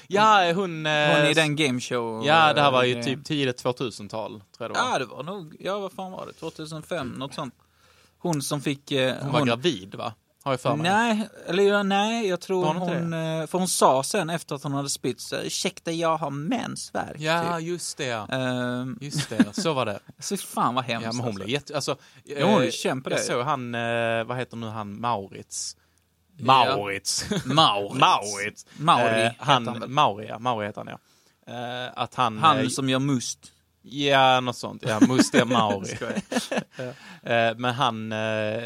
Ja, 0.07 0.53
hon... 0.55 0.87
eh, 0.87 0.91
Hon 0.93 0.93
är 0.93 1.31
i 1.31 1.35
den 1.35 1.57
gameshow. 1.57 2.27
Ja, 2.27 2.53
det 2.53 2.61
här 2.61 2.71
var 2.71 2.85
ju 2.85 2.99
eh, 2.99 3.05
typ 3.05 3.25
tidigt 3.25 3.65
2000-tal, 3.65 4.31
tror 4.31 4.45
jag 4.59 4.71
det 4.71 4.75
var. 4.81 4.91
Ja, 4.93 4.99
det 4.99 5.05
var 5.05 5.23
nog, 5.23 5.57
ja 5.61 5.79
vad 5.79 5.93
fan 5.93 6.13
var 6.13 6.27
det? 6.27 6.33
2005, 6.33 7.09
något 7.09 7.35
sånt. 7.35 7.55
Hon 8.19 8.43
som 8.43 8.61
fick... 8.61 8.93
eh, 8.93 9.17
Hon 9.23 9.33
var 9.33 9.45
gravid, 9.47 9.95
va? 9.95 10.13
Har 10.49 10.53
jag 10.53 10.61
för 10.61 10.77
mig. 10.77 10.91
Nej, 10.91 11.29
eller 11.47 11.63
ja, 11.63 11.83
nej, 11.83 12.29
jag 12.29 12.41
tror 12.41 12.65
Var 12.65 12.75
hon 12.75 12.89
hon... 12.89 13.13
eh, 13.13 13.47
För 13.47 13.59
hon 13.59 13.69
sa 13.69 14.03
sen 14.03 14.31
efter 14.31 14.55
att 14.55 14.63
hon 14.63 14.73
hade 14.73 14.89
spytt 14.89 15.21
så 15.21 15.37
ursäkta 15.37 15.93
jag 15.93 16.17
har 16.17 16.31
mensvärk. 16.31 17.17
Ja, 17.19 17.57
typ. 17.59 17.67
just 17.69 17.97
det. 17.99 18.11
Ehm, 18.11 18.99
Just 19.01 19.31
det, 19.31 19.45
så 19.53 19.73
var 19.73 19.87
det. 19.87 19.99
så 20.19 20.37
fan 20.37 20.75
vad 20.75 20.85
hemskt 20.85 21.05
Ja, 21.05 21.13
men 21.13 21.21
hon 21.21 21.27
alltså. 21.29 21.37
blev 21.45 21.49
jätte... 21.49 21.75
Alltså, 21.75 21.97
Ja, 22.25 22.47
hon 22.47 22.63
eh, 22.63 23.03
på 23.03 23.11
Jag 23.11 23.21
såg 23.21 23.45
han, 23.45 23.75
eh, 23.75 24.25
vad 24.25 24.37
heter 24.37 24.57
nu 24.57 24.67
han, 24.67 25.01
Maurits? 25.01 25.77
Ja. 26.37 26.45
Maurits. 26.45 27.25
Maurits. 27.45 27.99
Maurits. 28.01 28.67
Mauri 28.77 29.23
Eh, 29.27 29.33
han, 29.39 29.69
han? 29.69 29.93
Mauri, 29.93 30.27
ja. 30.29 30.39
Mauri 30.39 30.67
heter 30.67 30.85
han, 30.85 30.89
ja. 30.89 30.99
Eh, 31.53 31.93
att 31.95 32.15
han... 32.15 32.39
Han 32.39 32.59
eh, 32.59 32.69
som 32.69 32.89
gör 32.89 32.99
must. 32.99 33.39
Ja, 33.83 34.41
något 34.41 34.57
sånt. 34.57 34.83
Ja, 34.87 35.01
Mustiga 35.09 35.45
Mauri. 35.59 35.87
Skojar. 35.97 36.23
Eh, 37.23 37.55
Men 37.57 37.75
han 37.75 38.13
eh, 38.13 38.63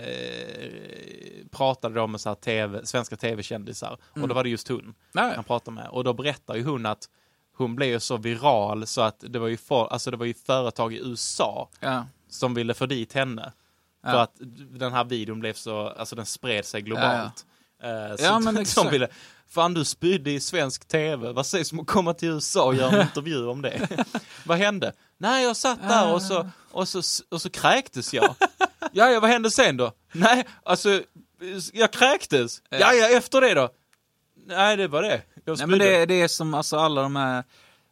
pratade 1.51 1.95
då 1.95 2.07
med 2.07 2.21
så 2.21 2.35
TV, 2.35 2.87
svenska 2.87 3.17
tv-kändisar 3.17 3.99
och 4.23 4.29
då 4.29 4.35
var 4.35 4.45
det 4.45 4.51
just 4.51 4.69
hon 4.69 4.95
Nej. 5.13 5.33
han 5.35 5.45
pratade 5.45 5.75
med. 5.75 5.89
Och 5.89 6.05
då 6.05 6.13
berättar 6.13 6.55
ju 6.55 6.65
hon 6.65 6.87
att 6.87 7.05
hon 7.57 7.77
blev 7.77 7.89
ju 7.89 8.01
så 8.01 8.17
viral 8.17 8.87
så 8.87 9.01
att 9.01 9.25
det 9.29 9.39
var 9.39 9.49
ju, 9.49 9.57
for, 9.57 9.93
alltså 9.93 10.11
det 10.11 10.17
var 10.17 10.27
ju 10.27 10.35
företag 10.35 10.95
i 10.95 10.99
USA 10.99 11.69
Ja. 11.81 12.07
som 12.29 12.55
ville 12.55 12.75
få 12.75 12.87
dit 12.87 13.13
henne. 13.13 13.53
För 14.05 14.13
Ja. 14.13 14.21
att 14.23 14.35
den 14.71 14.93
här 14.93 15.05
videon 15.05 15.41
blev 15.41 15.53
så, 15.53 15.89
alltså 15.89 16.17
den 16.17 16.27
spred 16.27 16.65
sig 16.65 16.83
globalt. 16.83 17.47
Eh, 17.83 18.17
så 18.17 18.25
Ja, 18.25 18.39
men 18.39 18.57
exakt. 18.59 18.93
ville, 18.93 19.09
fan 19.55 19.75
du 19.75 19.85
spydde 19.85 20.31
i 20.31 20.41
svensk 20.41 20.89
tv, 20.89 21.33
vad 21.33 21.47
sägs 21.47 21.73
om 21.73 21.81
att 21.81 21.87
komma 21.87 22.15
till 22.15 22.29
USA 22.29 22.65
och 22.65 22.75
göra 22.75 22.91
en 22.91 23.01
intervju 23.09 23.47
om 23.47 23.63
det? 23.63 23.89
vad 24.47 24.59
hände? 24.59 24.93
Nej, 25.19 25.45
jag 25.45 25.57
satt 25.57 25.89
där 25.89 26.13
och 26.15 26.23
så, 26.23 26.49
och 26.71 26.89
så, 26.89 27.03
och 27.31 27.43
så 27.43 27.51
kräktes 27.51 28.15
jag. 28.15 28.35
ja, 28.93 29.11
ja, 29.11 29.21
vad 29.21 29.31
hände 29.31 29.51
sen 29.51 29.77
då? 29.77 29.93
Nej, 30.13 30.47
alltså, 30.63 31.03
jag 31.73 31.91
kräktes. 31.93 32.63
Ja, 32.71 32.93
ja, 32.93 33.09
efter 33.09 33.41
det 33.41 33.55
då? 33.55 33.71
Nej, 34.47 34.77
det 34.77 34.89
var 34.89 35.03
det. 35.03 35.23
Jag 35.35 35.47
Nej 35.47 35.57
spydde. 35.57 35.67
men 35.67 35.79
det, 35.79 36.07
det 36.07 36.15
är 36.23 36.29
som 36.29 36.55
alltså 36.55 36.77
alla 36.77 37.03
de 37.03 37.17
här, 37.17 37.45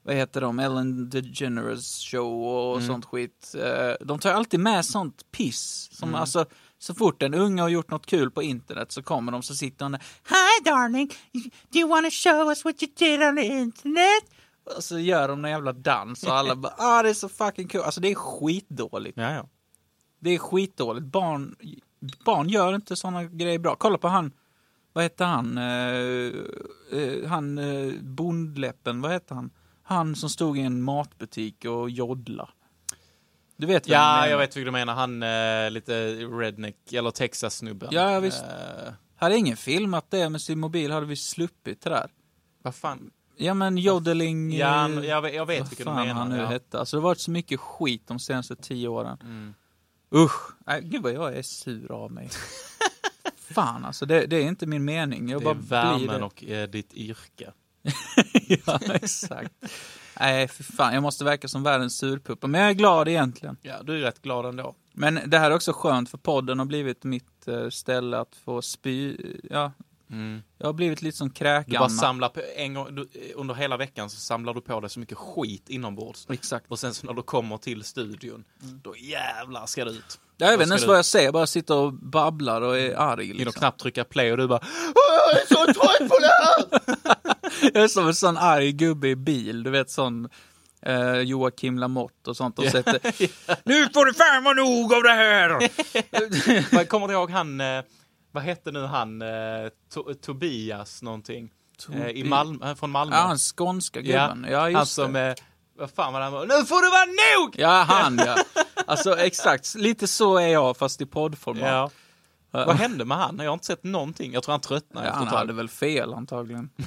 vad 0.03 0.15
heter 0.15 0.41
de, 0.41 0.59
Ellen 0.59 1.11
DeGeneres 1.11 1.99
show 2.05 2.45
och 2.47 2.77
Mm. 2.77 2.87
sånt 2.89 3.05
skit. 3.05 3.55
Eh, 3.59 4.07
De 4.07 4.19
tar 4.19 4.33
alltid 4.33 4.61
med 4.61 4.85
sånt 4.85 5.31
piss. 5.33 5.89
Som 5.93 6.09
Mm. 6.09 6.21
alltså, 6.21 6.45
så 6.83 6.95
fort 6.95 7.23
en 7.23 7.35
unge 7.35 7.63
har 7.63 7.69
gjort 7.69 7.91
något 7.91 8.07
kul 8.07 8.31
på 8.31 8.43
internet 8.43 8.93
så 8.93 9.03
kommer 9.03 9.33
de 9.33 9.43
så 9.43 9.55
sitter 9.55 9.85
hon 9.85 9.93
där, 9.93 10.03
Hi 10.29 10.65
darling, 10.65 11.09
do 11.69 11.79
you 11.79 11.89
wanna 11.89 12.11
show 12.11 12.49
us 12.49 12.65
what 12.65 12.83
you 12.83 12.93
did 12.97 13.23
on 13.23 13.37
the 13.37 13.47
internet? 13.47 14.25
Och 14.77 14.85
så 14.85 14.99
gör 14.99 15.29
de 15.29 15.45
en 15.45 15.51
jävla 15.51 15.73
dans 15.73 16.23
och 16.23 16.37
alla 16.37 16.57
bara, 16.57 16.75
ah 16.79 17.03
det 17.03 17.11
är 17.11 17.15
så 17.15 17.29
fucking 17.29 17.69
kul. 17.69 17.81
Alltså 17.81 18.01
det 18.01 18.11
är 18.11 18.15
skitdåligt. 18.15 19.19
Ja, 19.19 19.33
ja. 19.33 19.49
Det 20.19 20.31
är 20.31 20.39
skitdåligt. 20.39 21.07
Barn, 21.07 21.57
barn 22.25 22.49
gör 22.49 22.75
inte 22.75 22.97
sådana 22.97 23.25
grejer 23.25 23.59
bra. 23.59 23.77
Kolla 23.77 23.99
på 23.99 24.09
han, 24.09 24.33
vad 24.93 25.05
heter 25.05 25.25
han, 25.25 25.59
eh, 25.59 26.33
eh, 27.01 27.29
han 27.29 27.59
eh, 27.59 27.95
bondläppen, 28.03 29.01
vad 29.01 29.13
heter 29.13 29.35
han? 29.35 29.51
Han 29.83 30.17
som 30.17 30.31
stod 30.31 30.59
i 30.59 30.61
en 30.61 30.83
matbutik 30.83 31.65
och 31.65 31.91
joddla. 31.91 32.49
Du 33.61 33.67
vet 33.67 33.89
vem 33.89 33.93
Ja, 33.93 34.29
jag 34.29 34.39
vet 34.39 34.57
vilken 34.57 34.65
du 34.65 34.71
menar. 34.71 34.95
Han 34.95 35.23
eh, 35.23 35.71
lite 35.71 36.15
redneck, 36.15 36.93
eller 36.93 37.11
Texas-snubben. 37.11 37.89
Ja, 37.93 38.21
visst. 38.21 38.43
Eh, 38.43 38.93
Hade 39.17 39.37
ingen 39.37 39.57
filmat 39.57 40.11
det 40.11 40.29
med 40.29 40.43
sin 40.43 40.61
mobil 40.61 40.91
hade 40.93 41.07
vi 41.07 41.17
sluppit 41.17 41.81
det 41.81 41.91
där. 41.91 42.11
vad 42.63 42.75
fan? 42.75 43.11
Ja 43.37 43.55
men 43.55 43.79
jodeling... 43.79 44.53
Ja, 44.57 44.89
eh, 44.89 45.05
jag, 45.05 45.23
vet- 45.23 45.35
jag 45.35 45.47
vet 45.47 45.71
vilken 45.71 45.87
du 45.87 45.93
menar. 45.93 46.15
han 46.15 46.29
nu 46.29 46.37
ja. 46.37 46.47
hette. 46.47 46.79
Alltså 46.79 46.97
det 46.97 47.01
har 47.01 47.09
varit 47.09 47.21
så 47.21 47.31
mycket 47.31 47.61
skit 47.61 48.03
de 48.07 48.19
senaste 48.19 48.57
tio 48.57 48.89
åren. 48.89 49.19
Mm. 49.23 49.55
Usch! 50.15 50.51
Nej, 50.67 50.81
gud 50.83 51.03
vad 51.03 51.13
jag 51.13 51.37
är 51.37 51.43
sur 51.43 51.93
av 51.93 52.13
mig. 52.13 52.29
fan 53.55 53.85
alltså, 53.85 54.07
det, 54.07 54.27
det 54.27 54.37
är 54.37 54.43
inte 54.43 54.67
min 54.67 54.85
mening. 54.85 55.29
Jag 55.29 55.41
Det 55.41 55.45
bara 55.45 55.55
är 55.55 55.99
värmen 55.99 56.23
och 56.23 56.45
eh, 56.45 56.69
ditt 56.69 56.95
yrke. 56.95 57.53
ja, 58.67 58.81
exakt. 58.95 59.53
Nej, 60.21 60.49
för 60.49 60.65
fan, 60.65 60.95
jag 60.95 61.03
måste 61.03 61.25
verka 61.25 61.49
som 61.49 61.63
världens 61.63 61.99
surpuppa. 61.99 62.47
Men 62.47 62.61
jag 62.61 62.71
är 62.71 62.75
glad 62.75 63.09
egentligen. 63.09 63.57
Ja, 63.63 63.83
du 63.83 63.99
är 63.99 64.01
rätt 64.01 64.23
glad 64.23 64.47
ändå. 64.47 64.75
Men 64.93 65.21
det 65.27 65.39
här 65.39 65.51
är 65.51 65.55
också 65.55 65.73
skönt 65.73 66.11
för 66.11 66.19
podden 66.19 66.59
har 66.59 66.67
blivit 66.67 67.05
mitt 67.05 67.49
eh, 67.49 67.69
ställe 67.69 68.19
att 68.19 68.37
få 68.45 68.63
spy. 68.63 69.17
Ja, 69.51 69.73
jag 70.59 70.67
har 70.67 70.73
blivit 70.73 71.03
lite 71.03 71.17
som 71.17 71.31
Mm. 71.41 71.65
Du 71.67 71.79
bara 71.79 71.89
samlar 71.89 72.29
på, 72.29 72.41
en 72.57 72.75
gång, 72.75 72.95
du, 72.95 73.09
under 73.35 73.55
hela 73.55 73.77
veckan 73.77 74.11
så 74.11 74.17
samlar 74.17 74.55
du 74.55 74.61
på 74.61 74.81
dig 74.81 74.91
så 74.91 75.01
mycket 75.01 75.19
skit 75.19 75.69
inombords. 75.69 76.27
Exakt. 76.31 76.67
Och 76.69 76.79
sen 76.79 76.95
så 76.95 77.07
när 77.07 77.13
du 77.13 77.23
kommer 77.23 77.57
till 77.57 77.85
studion, 77.85 78.45
då 78.83 78.97
jävlar 78.97 79.67
ska 79.67 79.85
det 79.85 79.91
ut. 79.91 80.21
Jag 80.37 80.47
vet 80.47 80.61
inte 80.61 80.71
ens 80.71 80.87
vad 80.87 80.97
jag 80.99 81.05
säger, 81.05 81.25
jag 81.25 81.35
bara 81.35 81.47
sitter 81.47 81.75
och 81.75 81.93
babblar 81.93 82.63
och 82.63 82.79
är 82.79 82.97
arg. 82.97 83.33
Liksom. 83.33 83.53
knappt 83.53 83.81
trycka 83.81 84.05
play 84.05 84.33
och 84.33 84.39
du 84.39 84.49
bara 84.49 84.61
Jag 84.95 85.43
är 85.43 85.47
så 85.47 85.65
trött 85.65 86.09
på 86.11 86.19
det 86.19 86.27
här! 86.27 87.35
Jag 87.75 87.85
är 87.85 87.89
som 87.89 88.07
en 88.07 88.15
sån 88.15 88.37
arg 88.37 88.73
gubbe 88.73 89.09
i 89.09 89.17
bil, 89.17 89.63
du 89.63 89.71
vet 89.71 89.91
sån 89.91 90.29
eh, 90.83 91.15
Joakim 91.15 91.79
Lamotte 91.79 92.31
och 92.31 92.37
sånt. 92.37 92.59
Och 92.59 92.65
sätter, 92.65 93.01
nu 93.69 93.89
får 93.95 94.07
det 94.07 94.15
fan 94.15 94.45
vara 94.45 94.55
nog 94.55 94.95
av 94.95 95.03
det 95.03 95.11
här! 95.13 96.85
Kommer 96.85 97.09
du 97.09 97.15
ihåg 97.15 97.31
han, 97.31 97.61
eh, 97.61 97.83
vad 98.33 98.43
hette 98.43 98.71
nu 98.71 98.81
han, 98.87 99.23
eh, 99.23 99.29
to, 99.95 100.15
Tobias 100.15 101.03
någonting? 101.03 101.51
Eh, 101.95 102.09
I 102.09 102.25
Malmö, 102.25 102.71
eh, 102.71 102.75
från 102.77 102.91
Malmö. 102.91 103.17
Ja, 103.17 103.23
han 103.23 103.39
skånska 103.39 104.01
gubben. 104.01 104.47
Ja, 104.51 104.69
just 104.69 104.77
han 104.77 104.87
som, 104.87 105.13
det. 105.13 105.29
eh, 105.29 105.35
vad 105.79 105.91
fan 105.91 106.13
var 106.13 106.21
han 106.21 106.33
var? 106.33 106.47
Nu 106.47 106.67
får 106.67 106.83
det 106.85 106.91
vara 106.91 107.07
nog! 107.07 107.55
Ja, 107.59 107.85
han 107.89 108.21
ja. 108.27 108.37
Alltså 108.87 109.19
exakt, 109.19 109.75
lite 109.75 110.07
så 110.07 110.37
är 110.39 110.49
jag 110.49 110.77
fast 110.77 111.01
i 111.01 111.07
poddformat. 111.07 111.63
Ja. 111.63 111.91
Vad 112.51 112.77
hände 112.77 113.05
med 113.05 113.19
han? 113.19 113.39
Jag 113.39 113.47
har 113.47 113.53
inte 113.53 113.67
sett 113.67 113.85
någonting. 113.85 114.33
Jag 114.33 114.43
tror 114.43 114.53
han 114.53 114.61
tröttnade 114.61 115.07
Ja, 115.07 115.13
han 115.13 115.29
tag. 115.29 115.37
hade 115.37 115.53
väl 115.53 115.69
fel 115.69 116.15
antagligen. 116.15 116.71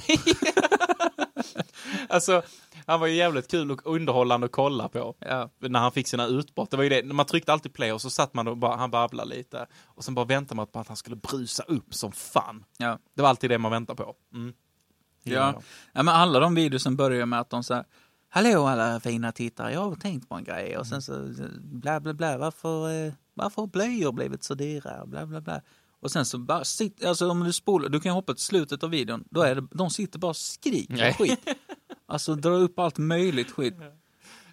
Alltså, 2.08 2.42
han 2.86 3.00
var 3.00 3.06
ju 3.06 3.14
jävligt 3.14 3.50
kul 3.50 3.70
och 3.70 3.80
underhållande 3.84 4.44
att 4.44 4.52
kolla 4.52 4.88
på. 4.88 5.14
Ja. 5.18 5.50
När 5.58 5.80
han 5.80 5.92
fick 5.92 6.08
sina 6.08 6.26
utbrott. 6.26 6.70
Det 6.70 6.76
var 6.76 6.84
ju 6.84 6.90
det, 6.90 7.02
man 7.04 7.26
tryckte 7.26 7.52
alltid 7.52 7.72
play 7.72 7.92
och 7.92 8.00
så 8.00 8.10
satt 8.10 8.34
man 8.34 8.48
och 8.48 8.56
bara, 8.56 8.76
han 8.76 8.90
babblade 8.90 9.36
lite. 9.36 9.66
Och 9.84 10.04
sen 10.04 10.14
bara 10.14 10.24
väntade 10.24 10.56
man 10.56 10.66
på 10.66 10.78
att 10.78 10.88
han 10.88 10.96
skulle 10.96 11.16
brusa 11.16 11.62
upp 11.62 11.94
som 11.94 12.12
fan. 12.12 12.64
Ja. 12.78 12.98
Det 13.14 13.22
var 13.22 13.28
alltid 13.28 13.50
det 13.50 13.58
man 13.58 13.70
väntade 13.72 13.96
på. 14.02 14.14
Mm. 14.34 14.52
Ja. 15.22 15.54
ja, 15.92 16.02
men 16.02 16.08
alla 16.08 16.40
de 16.40 16.54
videosen 16.54 16.96
börjar 16.96 17.26
med 17.26 17.40
att 17.40 17.50
de 17.50 17.64
säger 17.64 17.84
Hallå 18.28 18.66
alla 18.66 19.00
fina 19.00 19.32
tittare, 19.32 19.72
jag 19.72 19.80
har 19.80 19.96
tänkt 19.96 20.28
på 20.28 20.34
en 20.34 20.44
grej 20.44 20.78
och 20.78 20.86
sen 20.86 21.02
så 21.02 21.34
bla 21.60 22.00
bla 22.00 22.14
bla, 22.14 22.38
varför, 22.38 23.06
eh, 23.06 23.12
varför 23.34 23.62
har 23.62 23.66
blöjor 23.66 24.12
blivit 24.12 24.42
så 24.44 24.54
dyra? 24.54 25.06
Bla 25.06 25.26
bla 25.26 25.40
bla. 25.40 25.62
Och 26.00 26.10
sen 26.10 26.26
så 26.26 26.38
bara 26.38 26.64
sitter, 26.64 27.08
alltså 27.08 27.30
om 27.30 27.44
du 27.44 27.52
spolar, 27.52 27.88
du 27.88 28.00
kan 28.00 28.12
hoppa 28.12 28.34
till 28.34 28.44
slutet 28.44 28.82
av 28.82 28.90
videon, 28.90 29.24
då 29.30 29.42
är 29.42 29.54
det, 29.54 29.66
de 29.70 29.90
sitter 29.90 30.18
bara 30.18 30.28
och 30.28 30.36
skriker 30.36 30.94
Nej. 30.94 31.14
skit. 31.14 31.40
Alltså 32.06 32.34
drar 32.34 32.58
upp 32.58 32.78
allt 32.78 32.98
möjligt 32.98 33.50
skit. 33.50 33.74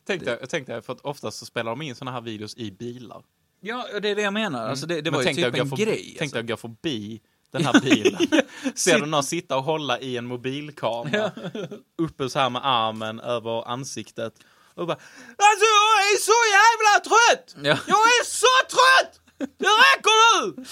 Tänkte, 0.05 0.37
jag 0.39 0.49
tänkte, 0.49 0.81
för 0.81 0.93
att 0.93 1.01
oftast 1.01 1.39
så 1.39 1.45
spelar 1.45 1.71
de 1.71 1.81
in 1.81 1.95
såna 1.95 2.11
här 2.11 2.21
videos 2.21 2.57
i 2.57 2.71
bilar. 2.71 3.23
Ja, 3.61 3.85
det 4.01 4.09
är 4.09 4.15
det 4.15 4.21
jag 4.21 4.33
menar. 4.33 4.67
Alltså 4.69 4.85
det, 4.85 5.01
det 5.01 5.11
Men 5.11 5.13
var 5.13 5.21
ju 5.21 5.25
tänkte 5.25 5.43
typ 5.43 5.57
jag 5.57 5.63
en 5.65 5.69
förbi, 5.69 5.85
grej. 5.85 6.03
Tänkte 6.03 6.23
Alltså. 6.23 6.37
jag 6.37 6.47
gå 6.47 6.57
förbi 6.57 7.21
den 7.51 7.65
här 7.65 7.81
bilen. 7.81 8.21
Ser 8.75 8.99
du 8.99 9.05
någon 9.05 9.23
sitta 9.23 9.57
och 9.57 9.63
hålla 9.63 9.99
i 9.99 10.17
en 10.17 10.25
mobilkamera. 10.25 11.31
Uppe 11.97 12.29
så 12.29 12.39
här 12.39 12.49
med 12.49 12.61
armen 12.65 13.19
över 13.19 13.67
ansiktet. 13.67 14.33
Och 14.75 14.87
bara 14.87 14.97
Alltså 15.47 15.65
jag 15.79 15.93
är 16.11 16.17
så 16.31 16.39
jävla 16.57 16.93
trött! 17.09 17.45
Ja. 17.69 17.77
Jag 17.93 18.05
är 18.17 18.23
så 18.25 18.55
trött! 18.75 19.13
Det 19.59 19.67
räcker 19.67 20.17
nu! 20.41 20.65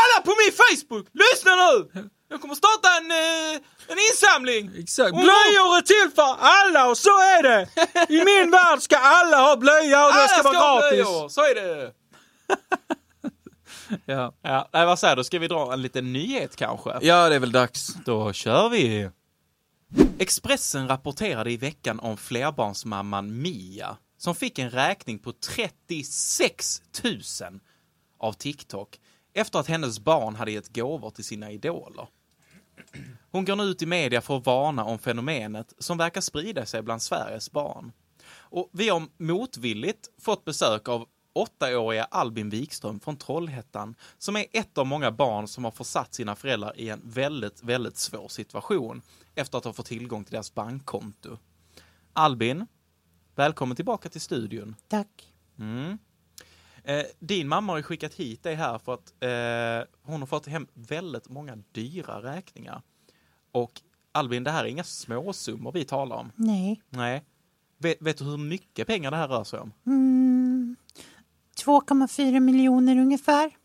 Alla 0.00 0.16
på 0.24 0.34
min 0.42 0.52
Facebook, 0.62 1.06
lyssna 1.12 1.52
nu! 1.56 1.90
Jag 2.28 2.40
kommer 2.40 2.54
starta 2.54 2.88
en, 2.98 3.10
eh, 3.10 3.60
en 3.88 3.98
insamling! 4.12 4.70
Exakt. 4.82 5.12
Och- 5.12 5.18
Blöjor 5.20 5.76
är 5.76 5.80
till 5.80 6.10
för 6.14 6.36
alla 6.40 6.88
och 6.90 6.98
så 6.98 7.10
är 7.10 7.42
det! 7.42 7.68
I 8.14 8.24
min 8.24 8.50
värld 8.50 8.80
ska 8.82 8.96
alla 8.96 9.36
ha 9.36 9.56
blöja 9.56 10.06
och 10.06 10.12
det 10.14 10.28
ska 10.28 10.42
vara 10.42 10.58
ha 10.58 10.80
gratis. 10.80 10.90
blöjor, 10.90 11.28
Så 11.28 11.40
är 11.40 11.54
det! 11.54 11.92
Ja. 14.04 14.32
Ja, 14.42 14.68
nej, 14.72 14.86
vad 14.86 14.98
säger 14.98 15.16
du? 15.16 15.24
Ska 15.24 15.38
vi 15.38 15.48
dra 15.48 15.72
en 15.72 15.82
liten 15.82 16.12
nyhet 16.12 16.56
kanske? 16.56 16.90
ja, 17.00 17.28
det 17.28 17.34
är 17.34 17.38
väl 17.38 17.52
dags. 17.52 17.86
Då 18.04 18.32
kör 18.32 18.68
vi! 18.68 19.10
Expressen 20.18 20.88
rapporterade 20.88 21.52
i 21.52 21.56
veckan 21.56 22.00
om 22.00 22.16
flerbarnsmamman 22.16 23.42
Mia 23.42 23.96
som 24.16 24.34
fick 24.34 24.58
en 24.58 24.70
räkning 24.70 25.18
på 25.18 25.32
36 25.32 26.82
000 27.04 27.20
av 28.18 28.32
TikTok 28.32 29.00
efter 29.34 29.58
att 29.58 29.66
hennes 29.66 30.00
barn 30.00 30.34
hade 30.34 30.52
gett 30.52 30.76
gåvor 30.76 31.10
till 31.10 31.24
sina 31.24 31.50
idoler. 31.50 32.08
Hon 33.30 33.44
går 33.44 33.56
nu 33.56 33.62
ut 33.62 33.82
i 33.82 33.86
media 33.86 34.20
för 34.20 34.36
att 34.36 34.46
varna 34.46 34.84
om 34.84 34.98
fenomenet 34.98 35.72
som 35.78 35.98
verkar 35.98 36.20
sprida 36.20 36.66
sig 36.66 36.82
bland 36.82 37.02
Sveriges 37.02 37.52
barn. 37.52 37.92
Och 38.28 38.70
vi 38.72 38.88
har 38.88 39.02
motvilligt 39.16 40.08
fått 40.18 40.44
besök 40.44 40.88
av 40.88 41.08
åttaåriga 41.36 42.04
Albin 42.04 42.50
Wikström 42.50 43.00
från 43.00 43.16
Trollhättan 43.16 43.94
som 44.18 44.36
är 44.36 44.46
ett 44.52 44.78
av 44.78 44.86
många 44.86 45.10
barn 45.10 45.48
som 45.48 45.64
har 45.64 45.70
försatt 45.70 46.14
sina 46.14 46.36
föräldrar 46.36 46.80
i 46.80 46.88
en 46.88 47.00
väldigt, 47.04 47.62
väldigt 47.62 47.96
svår 47.96 48.28
situation 48.28 49.02
efter 49.34 49.58
att 49.58 49.64
ha 49.64 49.72
fått 49.72 49.86
tillgång 49.86 50.24
till 50.24 50.32
deras 50.32 50.54
bankkonto. 50.54 51.38
Albin, 52.12 52.66
välkommen 53.34 53.76
tillbaka 53.76 54.08
till 54.08 54.20
studion. 54.20 54.76
Tack. 54.88 55.32
Mm. 55.58 55.98
Eh, 56.84 57.04
din 57.18 57.48
mamma 57.48 57.72
har 57.72 57.82
skickat 57.82 58.14
hit 58.14 58.42
dig 58.42 58.54
här 58.54 58.78
för 58.78 58.94
att 58.94 59.14
eh, 59.20 59.94
hon 60.02 60.20
har 60.20 60.26
fått 60.26 60.46
hem 60.46 60.66
väldigt 60.74 61.28
många 61.28 61.56
dyra 61.72 62.22
räkningar. 62.22 62.82
Och 63.52 63.72
Albin, 64.12 64.44
det 64.44 64.50
här 64.50 64.64
är 64.64 64.68
inga 64.68 64.84
småsummor 64.84 65.72
vi 65.72 65.84
talar 65.84 66.16
om. 66.16 66.32
Nej. 66.36 66.82
Nej. 66.88 67.24
Vet, 67.78 68.02
vet 68.02 68.18
du 68.18 68.24
hur 68.24 68.36
mycket 68.36 68.86
pengar 68.86 69.10
det 69.10 69.16
här 69.16 69.28
rör 69.28 69.44
sig 69.44 69.60
om? 69.60 69.72
Mm, 69.86 70.15
2,4 71.66 72.40
miljoner 72.40 72.98
ungefär. 72.98 73.56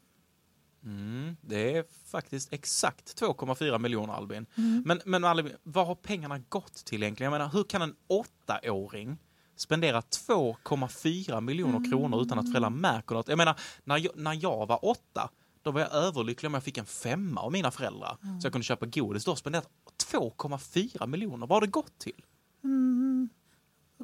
Mm, 0.84 1.36
det 1.42 1.78
är 1.78 1.86
faktiskt 2.12 2.54
exakt 2.54 3.22
2,4 3.22 3.80
miljoner 3.80 4.14
Albin. 4.14 4.46
Men, 4.86 5.02
men 5.06 5.24
Albin, 5.24 5.54
vad 5.64 5.88
har 5.88 5.96
pengarna 5.96 6.40
gått 6.50 6.86
till 6.86 7.04
egentligen? 7.04 7.32
Jag 7.32 7.40
menar, 7.40 7.52
hur 7.54 7.64
kan 7.64 7.82
en 7.82 7.96
åttaåring 8.08 9.18
spendera 9.56 10.02
2,4 10.02 11.42
miljoner 11.42 11.92
kronor 11.92 12.22
utan 12.22 12.40
att 12.40 12.52
föräldrar 12.52 12.70
märker 12.70 13.16
något? 13.16 13.28
Jag 13.28 13.38
menar, 13.38 13.60
när 13.84 13.98
jag, 13.98 14.18
när 14.18 14.40
jag 14.44 14.68
var 14.68 14.86
åtta, 14.86 15.30
då 15.62 15.72
var 15.72 15.82
jag 15.82 15.94
överlycklig 15.94 16.48
om 16.50 16.54
jag 16.54 16.64
fick 16.64 16.78
en 16.78 16.86
femma 16.86 17.42
av 17.42 17.52
mina 17.52 17.72
föräldrar. 17.72 18.18
Så 18.42 18.46
jag 18.46 18.54
kunde 18.54 18.66
köpa 18.66 18.86
godis. 18.86 19.26
Då 19.26 19.32
har 19.32 19.36
spenderat 19.36 19.70
2,4 20.12 21.08
miljoner. 21.08 21.48
Vad 21.48 21.56
har 21.56 21.62
det 21.62 21.68
gått 21.68 22.00
till? 22.00 22.26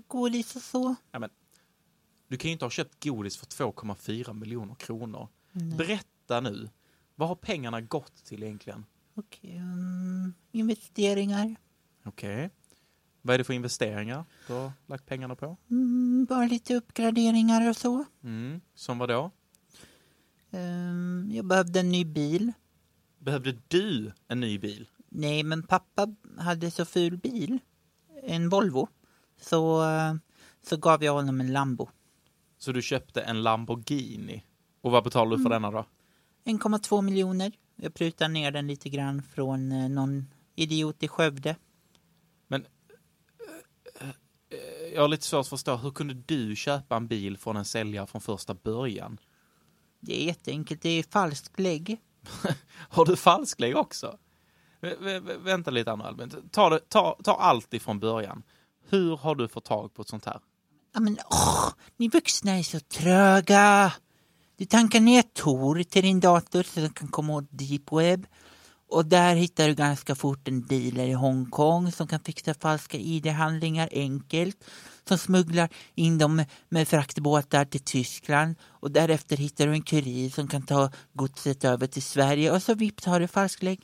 Godis 0.08 0.56
och 0.56 0.62
så. 0.62 0.96
Ja, 1.12 1.20
men, 1.20 1.30
du 2.28 2.38
kan 2.38 2.50
ju 2.50 2.54
inte 2.54 2.66
ha 2.66 2.70
köpt 2.70 3.04
godis 3.04 3.38
för 3.38 3.46
2,4 3.46 4.34
miljoner 4.34 4.76
kronor. 4.76 5.28
Berätta 5.52 6.42
nu. 6.42 6.70
Vad 7.16 7.28
har 7.28 7.36
pengarna 7.36 7.82
gått 7.82 8.26
till 8.26 8.44
egentligen? 8.44 8.86
Okej, 9.16 9.58
mm, 9.58 10.34
investeringar. 10.52 11.56
Okej. 12.04 12.50
Vad 13.22 13.34
är 13.34 13.38
det 13.38 13.44
för 13.44 13.54
investeringar 13.54 14.26
du 14.48 14.54
har 14.54 14.72
lagt 14.86 15.06
pengarna 15.06 15.36
på? 15.36 15.58
Mm, 15.70 16.26
bara 16.30 16.46
lite 16.46 16.76
uppgraderingar 16.76 17.70
och 17.70 17.78
så. 17.78 18.06
Mm. 18.24 18.62
Som 18.76 18.98
vad 18.98 19.10
då? 19.10 19.32
Ehm, 20.52 21.30
jag 21.34 21.46
behövde 21.46 21.80
en 21.80 21.90
ny 21.90 22.06
bil. 22.06 22.52
Behövde 23.20 23.58
du 23.68 24.12
en 24.28 24.40
ny 24.40 24.60
bil? 24.60 24.90
Nej, 25.10 25.44
men 25.44 25.64
pappa 25.64 26.16
hade 26.38 26.72
så 26.72 26.86
ful 26.86 27.18
bil. 27.18 27.60
En 28.24 28.50
Volvo. 28.50 28.88
Så, 29.42 29.84
så 30.64 30.78
gav 30.78 31.04
jag 31.04 31.14
honom 31.14 31.42
en 31.42 31.54
Lambo. 31.54 31.90
Så 32.58 32.72
du 32.72 32.82
köpte 32.82 33.22
en 33.22 33.42
Lamborghini? 33.44 34.44
Och 34.82 34.92
vad 34.92 35.04
betalade 35.04 35.38
du 35.38 35.44
för 35.44 35.50
denna 35.50 35.72
då? 35.72 35.86
1,2 36.46 37.02
miljoner. 37.02 37.52
Jag 37.76 37.94
prutar 37.94 38.30
ner 38.30 38.52
den 38.52 38.68
lite 38.68 38.90
grann 38.90 39.24
från 39.24 39.72
eh, 39.72 39.90
någon 39.90 40.26
idiot 40.56 41.04
i 41.04 41.08
Skövde. 41.08 41.56
Men 42.48 42.66
eh, 44.02 44.10
eh, 44.10 44.94
jag 44.94 45.02
har 45.02 45.08
lite 45.08 45.24
svårt 45.26 45.40
att 45.40 45.48
förstå. 45.48 45.76
Hur 45.76 45.92
kunde 45.92 46.14
du 46.14 46.56
köpa 46.56 46.96
en 46.96 47.08
bil 47.08 47.38
från 47.38 47.58
en 47.58 47.66
säljare 47.66 48.08
från 48.08 48.22
första 48.22 48.54
början? 48.54 49.18
Det 50.00 50.22
är 50.22 50.26
jätteenkelt. 50.26 50.82
Det 50.82 50.90
är 50.90 51.04
falskt 51.04 51.60
lägg. 51.60 51.98
Har 52.90 53.06
du 53.06 53.16
falsklägg 53.16 53.78
också? 53.78 54.18
Vä- 54.82 54.98
vä- 55.00 55.20
vä- 55.20 55.44
vänta 55.44 55.72
lite 55.72 55.92
Anna 55.92 56.04
Albin. 56.08 56.32
Ta, 56.52 56.70
det- 56.70 56.90
ta, 56.90 57.18
ta 57.24 57.32
allt 57.36 57.74
ifrån 57.74 58.00
början. 58.00 58.44
Hur 58.90 59.18
har 59.18 59.36
du 59.36 59.48
fått 59.48 59.66
tag 59.66 59.94
på 59.94 60.02
ett 60.02 60.08
sånt 60.08 60.26
här? 60.26 60.40
Ja, 60.98 61.02
men 61.02 61.18
åh, 61.30 61.70
ni 61.98 62.08
vuxna 62.08 62.52
är 62.52 62.64
så 62.64 62.80
tröga. 62.80 63.94
Du 64.56 64.66
tankar 64.66 65.00
ner 65.00 65.22
Tor 65.22 65.84
till 65.84 66.02
din 66.02 66.20
dator 66.20 66.64
så 66.64 66.80
den 66.80 66.90
kan 66.90 67.08
komma 67.08 67.34
åt 67.34 67.48
deep 67.50 67.92
web. 67.92 68.28
Och 68.88 69.06
där 69.06 69.36
hittar 69.36 69.68
du 69.68 69.76
ganska 69.76 70.16
fort 70.16 70.48
en 70.48 70.68
dealer 70.68 71.08
i 71.08 71.14
Hongkong 71.14 71.92
som 71.92 72.08
kan 72.08 72.20
fixa 72.20 72.54
falska 72.54 72.98
ID-handlingar 72.98 73.90
enkelt. 73.92 74.66
Som 75.08 75.18
smugglar 75.18 75.70
in 75.96 76.18
dem 76.18 76.46
med, 76.70 76.88
fraktbåtar 76.88 77.66
till 77.66 77.84
Tyskland. 77.84 78.56
Och 78.62 78.92
därefter 78.92 79.38
hittar 79.38 79.68
du 79.68 79.74
en 79.74 79.82
kurir 79.82 80.30
som 80.30 80.48
kan 80.48 80.62
ta 80.62 80.92
godset 81.14 81.64
över 81.64 81.88
till 81.88 82.04
Sverige. 82.04 82.52
Och 82.52 82.64
så 82.64 82.74
vips 82.74 83.06
har 83.06 83.20
du 83.20 83.28
falsklägg. 83.28 83.82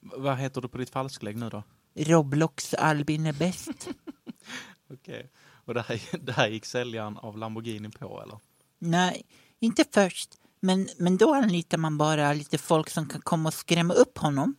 Vad 0.00 0.38
heter 0.38 0.60
du 0.60 0.68
på 0.68 0.78
ditt 0.78 0.90
falsklägg 0.90 1.36
nu 1.36 1.48
då? 1.48 1.62
Roblox 1.96 2.74
Albin 2.74 3.26
är 3.26 3.32
bäst. 3.32 3.88
Okej. 4.92 5.30
Och 5.64 5.74
det 5.74 5.82
här, 5.82 6.00
det 6.20 6.32
här 6.32 6.48
gick 6.48 6.64
säljaren 6.64 7.16
av 7.16 7.38
Lamborghini 7.38 7.90
på 7.90 8.22
eller? 8.22 8.38
Nej, 8.78 9.22
inte 9.60 9.84
först. 9.92 10.34
Men, 10.60 10.88
men 10.98 11.16
då 11.16 11.34
anlitar 11.34 11.78
man 11.78 11.98
bara 11.98 12.32
lite 12.32 12.58
folk 12.58 12.90
som 12.90 13.08
kan 13.08 13.20
komma 13.20 13.48
och 13.48 13.54
skrämma 13.54 13.94
upp 13.94 14.18
honom. 14.18 14.54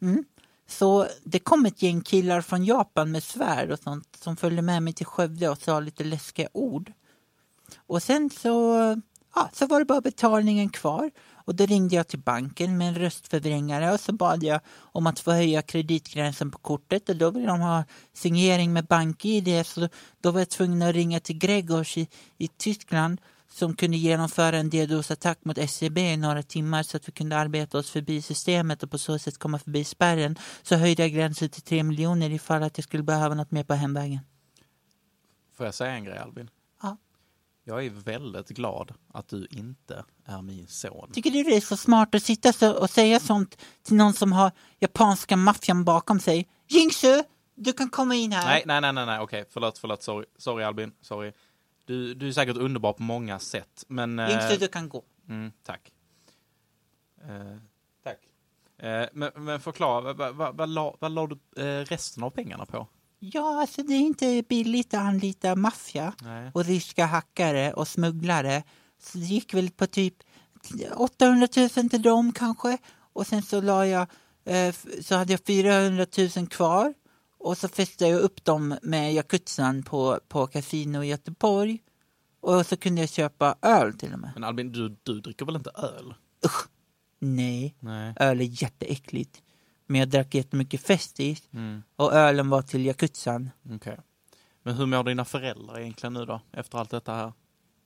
Mm. 0.00 0.24
Så 0.66 1.06
det 1.24 1.38
kom 1.38 1.66
ett 1.66 1.82
gäng 1.82 2.00
killar 2.00 2.40
från 2.40 2.64
Japan 2.64 3.10
med 3.10 3.22
svärd 3.22 3.70
och 3.70 3.78
sånt 3.78 4.18
som 4.20 4.36
följde 4.36 4.62
med 4.62 4.82
mig 4.82 4.92
till 4.92 5.06
Skövde 5.06 5.48
och 5.48 5.58
sa 5.58 5.80
lite 5.80 6.04
läskiga 6.04 6.48
ord. 6.52 6.92
Och 7.76 8.02
sen 8.02 8.30
så, 8.30 8.76
ja, 9.34 9.50
så 9.52 9.66
var 9.66 9.78
det 9.78 9.84
bara 9.84 10.00
betalningen 10.00 10.68
kvar. 10.68 11.10
Och 11.50 11.56
då 11.56 11.66
ringde 11.66 11.96
jag 11.96 12.08
till 12.08 12.18
banken 12.18 12.78
med 12.78 12.88
en 12.88 12.94
röstförvrängare 12.94 13.92
och 13.92 14.00
så 14.00 14.12
bad 14.12 14.42
jag 14.42 14.60
om 14.76 15.06
att 15.06 15.20
få 15.20 15.32
höja 15.32 15.62
kreditgränsen 15.62 16.50
på 16.50 16.58
kortet 16.58 17.08
och 17.08 17.16
då 17.16 17.30
ville 17.30 17.46
de 17.46 17.60
ha 17.60 17.84
signering 18.12 18.72
med 18.72 18.84
bank-id 18.84 19.66
så 19.66 19.88
då 20.20 20.30
var 20.30 20.40
jag 20.40 20.48
tvungen 20.48 20.82
att 20.82 20.94
ringa 20.94 21.20
till 21.20 21.38
Gregors 21.38 21.96
i, 21.96 22.08
i 22.38 22.48
Tyskland 22.48 23.20
som 23.48 23.76
kunde 23.76 23.96
genomföra 23.96 24.56
en 24.56 24.70
DDoS-attack 24.70 25.38
mot 25.42 25.70
SEB 25.70 25.98
i 25.98 26.16
några 26.16 26.42
timmar 26.42 26.82
så 26.82 26.96
att 26.96 27.08
vi 27.08 27.12
kunde 27.12 27.36
arbeta 27.36 27.78
oss 27.78 27.90
förbi 27.90 28.22
systemet 28.22 28.82
och 28.82 28.90
på 28.90 28.98
så 28.98 29.18
sätt 29.18 29.38
komma 29.38 29.58
förbi 29.58 29.84
spärren. 29.84 30.38
Så 30.62 30.76
höjde 30.76 31.02
jag 31.02 31.12
gränsen 31.12 31.48
till 31.48 31.62
3 31.62 31.82
miljoner 31.82 32.30
ifall 32.30 32.62
att 32.62 32.78
jag 32.78 32.84
skulle 32.84 33.02
behöva 33.02 33.34
något 33.34 33.50
mer 33.50 33.64
på 33.64 33.74
hemvägen. 33.74 34.20
Får 35.56 35.66
jag 35.66 35.74
säga 35.74 35.92
en 35.92 36.04
grej 36.04 36.18
Albin? 36.18 36.50
Ja. 37.64 37.74
Jag 37.74 37.86
är 37.86 37.90
väldigt 37.90 38.48
glad 38.48 38.94
att 39.14 39.28
du 39.28 39.46
inte 39.50 40.04
är 40.24 40.42
min 40.42 40.66
son. 40.66 41.12
Tycker 41.12 41.30
du 41.30 41.42
det 41.42 41.56
är 41.56 41.60
så 41.60 41.76
smart 41.76 42.14
att 42.14 42.22
sitta 42.22 42.52
så 42.52 42.72
och 42.80 42.90
säga 42.90 43.20
sånt 43.20 43.56
till 43.82 43.96
någon 43.96 44.12
som 44.12 44.32
har 44.32 44.50
japanska 44.78 45.36
maffian 45.36 45.84
bakom 45.84 46.20
sig? 46.20 46.48
Jingsu, 46.68 47.22
du 47.54 47.72
kan 47.72 47.90
komma 47.90 48.14
in 48.14 48.32
här. 48.32 48.44
Nej, 48.46 48.62
nej, 48.66 48.80
nej, 48.80 48.92
nej, 48.92 49.06
nej. 49.06 49.20
okej, 49.20 49.44
förlåt, 49.50 49.78
förlåt, 49.78 50.02
sorry, 50.02 50.26
sorry 50.38 50.64
Albin, 50.64 50.92
sorry. 51.00 51.32
Du, 51.84 52.14
du 52.14 52.28
är 52.28 52.32
säkert 52.32 52.56
underbar 52.56 52.92
på 52.92 53.02
många 53.02 53.38
sätt, 53.38 53.84
men... 53.88 54.18
eh, 54.18 54.30
Jingsu, 54.30 54.56
du 54.56 54.68
kan 54.68 54.88
gå. 54.88 55.04
Mm, 55.28 55.52
tack. 55.62 55.92
Eh, 57.22 57.56
tack. 58.04 58.18
Eh, 58.78 59.08
men, 59.12 59.30
men 59.34 59.60
förklara, 59.60 60.00
vad 60.00 60.16
va, 60.16 60.32
va, 60.32 60.52
vad 60.52 60.68
la, 60.68 60.96
vad 61.00 61.12
la 61.12 61.26
du 61.26 61.62
eh, 61.62 61.84
resten 61.84 62.22
av 62.22 62.30
pengarna 62.30 62.66
på? 62.66 62.86
Ja, 63.22 63.60
alltså 63.60 63.82
det 63.82 63.94
är 63.94 64.00
inte 64.00 64.42
billigt 64.48 64.94
att 64.94 65.00
anlita 65.00 65.56
maffia 65.56 66.12
och 66.54 66.64
ryska 66.64 67.06
hackare 67.06 67.72
och 67.72 67.88
smugglare. 67.88 68.62
Så 69.02 69.18
det 69.18 69.24
gick 69.24 69.54
väl 69.54 69.70
på 69.70 69.86
typ 69.86 70.14
800 70.96 71.48
000 71.56 71.68
till 71.68 72.02
dem 72.02 72.32
kanske. 72.32 72.78
Och 73.12 73.26
sen 73.26 73.42
så 73.42 73.60
la 73.60 73.86
jag, 73.86 74.06
eh, 74.44 74.74
så 75.00 75.14
hade 75.14 75.32
jag 75.32 75.40
400 75.46 76.06
000 76.36 76.48
kvar. 76.48 76.94
Och 77.38 77.58
så 77.58 77.68
fäste 77.68 78.06
jag 78.06 78.20
upp 78.20 78.44
dem 78.44 78.78
med 78.82 79.14
jakutsan 79.14 79.82
på, 79.82 80.20
på 80.28 80.46
Casino 80.46 81.02
i 81.02 81.06
Göteborg. 81.08 81.78
Och 82.40 82.66
så 82.66 82.76
kunde 82.76 83.00
jag 83.00 83.10
köpa 83.10 83.56
öl 83.62 83.98
till 83.98 84.12
och 84.12 84.18
med. 84.18 84.30
Men 84.34 84.44
Albin, 84.44 84.72
du, 84.72 84.96
du 85.02 85.20
dricker 85.20 85.46
väl 85.46 85.56
inte 85.56 85.70
öl? 85.70 86.14
Nej, 87.18 87.76
Nej. 87.80 88.14
öl 88.16 88.40
är 88.40 88.62
jätteäckligt. 88.62 89.42
Men 89.90 89.98
jag 90.00 90.08
drack 90.08 90.34
jättemycket 90.34 90.80
Festis 90.80 91.48
Mm, 91.52 91.82
och 91.96 92.12
ölen 92.12 92.48
var 92.50 92.62
till 92.62 92.86
jakutsan. 92.86 93.50
okej. 93.74 93.98
Men 94.62 94.74
hur 94.74 94.86
mår 94.86 95.04
dina 95.04 95.24
föräldrar 95.24 95.78
egentligen 95.80 96.12
nu 96.12 96.24
då, 96.24 96.40
efter 96.52 96.78
allt 96.78 96.90
detta 96.90 97.14
här? 97.14 97.32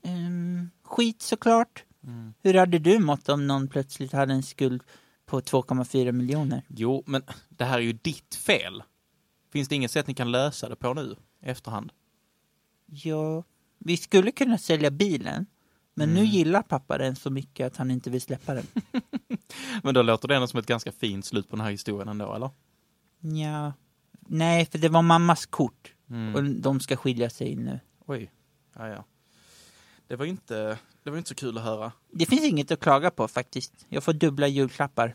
Ehm, 0.02 0.70
skit 0.82 1.22
såklart. 1.22 1.84
Mm. 2.02 2.34
Hur 2.42 2.55
hade 2.55 2.78
du 2.78 2.98
mått 2.98 3.28
om 3.28 3.46
någon 3.46 3.68
plötsligt 3.68 4.12
hade 4.12 4.32
en 4.34 4.42
skuld 4.42 4.82
på 5.26 5.40
2,4 5.40 6.12
miljoner? 6.12 6.62
Jo, 6.68 7.02
men 7.07 7.22
det 7.48 7.64
här 7.64 7.78
är 7.78 7.82
ju 7.82 7.92
ditt 7.92 8.34
fel. 8.34 8.82
Finns 9.52 9.68
det 9.68 9.74
inget 9.74 9.90
sätt 9.90 10.07
ni 10.07 10.14
kan 10.14 10.30
lösa 10.30 10.68
det 10.68 10.76
på 10.76 10.94
nu, 10.94 11.16
efterhand? 11.42 11.92
Ja, 12.86 13.44
vi 13.78 13.96
skulle 13.96 14.30
kunna 14.30 14.59
sälja 14.59 14.90
bilen. 14.90 15.46
Men 15.95 16.11
Mm. 16.11 16.22
nu 16.22 16.28
gillar 16.30 16.62
pappa 16.62 16.99
den 16.99 17.16
så 17.16 17.30
mycket 17.30 17.66
att 17.66 17.76
han 17.76 17.90
inte 17.90 18.11
vill 18.11 18.20
släppa 18.20 18.55
den. 18.55 18.66
Men 19.82 19.95
då 19.95 20.03
låter 20.03 20.28
det 20.28 20.34
ändå 20.34 20.47
som 20.47 20.59
ett 20.61 20.66
ganska 20.66 20.92
fint 20.92 21.24
slut 21.24 21.49
på 21.51 21.57
den 21.57 21.64
här 21.64 21.70
historien 21.70 22.09
ändå, 22.09 22.34
eller? 22.34 22.51
Ja. 23.42 23.72
Nej, 24.28 24.66
för 24.66 24.78
det 24.78 24.88
var 24.88 25.03
mammas 25.03 25.47
kort. 25.47 25.92
Mm. 26.11 26.34
Och 26.34 26.45
de 26.45 26.80
ska 26.80 26.97
skilja 26.97 27.30
sig 27.30 27.57
nu. 27.57 27.80
Oj. 28.07 28.30
Ja, 28.76 28.88
ja. 28.88 29.05
Det 30.07 30.16
var 30.16 30.24
inte, 30.26 30.78
det 31.03 31.11
var 31.11 31.16
inte 31.18 31.28
så 31.28 31.34
kul 31.34 31.59
att 31.59 31.64
höra. 31.64 31.92
Det 32.12 32.26
finns 32.26 32.45
inget 32.45 32.70
att 32.70 32.80
klaga 32.80 33.11
på 33.11 33.28
faktiskt. 33.28 33.72
Jag 33.88 34.05
får 34.05 34.12
dubbla 34.12 34.49
julklappar. 34.49 35.14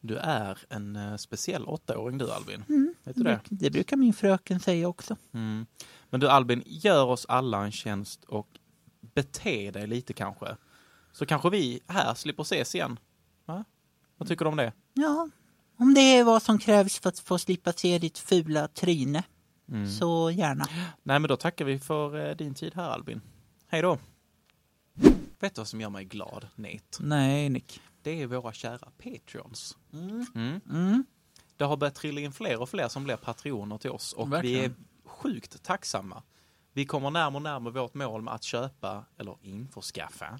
Du 0.00 0.16
är 0.16 0.58
en 0.68 0.96
eh, 0.96 1.16
speciell 1.16 1.64
åttaåring 1.64 2.18
du 2.18 2.30
Albin. 2.32 2.64
Mm. 2.68 2.94
Vet 3.04 3.16
du 3.16 3.22
det? 3.22 3.40
Det 3.48 3.70
brukar 3.70 3.96
min 3.96 4.12
fröken 4.12 4.60
säga 4.60 4.88
också. 4.88 5.16
Mm. 5.32 5.66
Men 6.10 6.20
du 6.20 6.28
Albin, 6.28 6.62
gör 6.66 7.04
oss 7.04 7.26
alla 7.28 7.64
en 7.64 7.72
tjänst 7.72 8.24
och 8.24 8.48
bete 9.00 9.70
dig 9.70 9.86
lite 9.86 10.12
kanske. 10.12 10.56
Så 11.12 11.26
kanske 11.26 11.50
vi 11.50 11.80
här 11.86 12.14
slipper 12.14 12.42
ses 12.42 12.74
igen. 12.74 12.98
Va? 13.44 13.64
Vad 14.16 14.28
tycker 14.28 14.44
du 14.44 14.48
om 14.48 14.56
det? 14.56 14.72
Ja, 14.94 15.28
om 15.76 15.94
det 15.94 16.00
är 16.00 16.24
vad 16.24 16.42
som 16.42 16.58
krävs 16.58 16.98
för 16.98 17.08
att 17.08 17.18
få 17.18 17.38
slippa 17.38 17.72
se 17.72 17.98
ditt 17.98 18.18
fula 18.18 18.68
tryne. 18.68 19.22
Mm. 19.68 19.90
Så 19.90 20.30
gärna. 20.30 20.66
Nej, 21.02 21.18
men 21.18 21.28
då 21.28 21.36
tackar 21.36 21.64
vi 21.64 21.78
för 21.78 22.28
eh, 22.28 22.36
din 22.36 22.54
tid 22.54 22.74
här 22.74 22.90
Albin. 22.90 23.20
Hej 23.66 23.82
då! 23.82 23.98
Vet 25.40 25.54
du 25.54 25.60
vad 25.60 25.68
som 25.68 25.80
gör 25.80 25.90
mig 25.90 26.04
glad, 26.04 26.48
Nate? 26.54 26.80
Nej, 27.00 27.48
Nick. 27.48 27.80
Det 28.02 28.22
är 28.22 28.26
våra 28.26 28.52
kära 28.52 28.88
Patreons. 28.98 29.76
Mm. 29.92 30.26
Mm. 30.34 30.60
Mm. 30.70 31.04
Det 31.56 31.64
har 31.64 31.76
börjat 31.76 31.94
trilla 31.94 32.20
in 32.20 32.32
fler 32.32 32.60
och 32.60 32.68
fler 32.68 32.88
som 32.88 33.04
blir 33.04 33.16
patroner 33.16 33.78
till 33.78 33.90
oss 33.90 34.12
och 34.12 34.32
Verkligen. 34.32 34.60
vi 34.60 34.64
är 34.64 34.72
sjukt 35.04 35.62
tacksamma. 35.62 36.22
Vi 36.72 36.84
kommer 36.86 37.10
närmare 37.10 37.36
och 37.36 37.42
närmare 37.42 37.72
vårt 37.74 37.94
mål 37.94 38.22
med 38.22 38.34
att 38.34 38.42
köpa, 38.44 39.04
eller 39.18 39.36
införskaffa, 39.42 40.38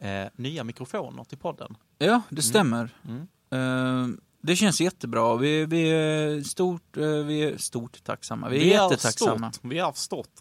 eh, 0.00 0.26
nya 0.36 0.64
mikrofoner 0.64 1.24
till 1.24 1.38
podden. 1.38 1.76
Ja, 1.98 2.22
det 2.30 2.42
stämmer. 2.42 2.90
Mm. 3.08 3.26
Eh, 3.50 4.16
det 4.40 4.56
känns 4.56 4.80
jättebra. 4.80 5.36
Vi, 5.36 5.66
vi, 5.66 5.88
är 5.90 6.42
stort, 6.42 6.96
eh, 6.96 7.02
vi 7.06 7.42
är 7.42 7.56
stort 7.58 8.04
tacksamma. 8.04 8.48
Vi 8.48 8.72
är, 8.74 8.82
jättetacksamma. 8.82 9.52
Stort. 9.52 9.64
Vi 9.72 9.78
är 9.78 9.92
stort. 9.92 10.40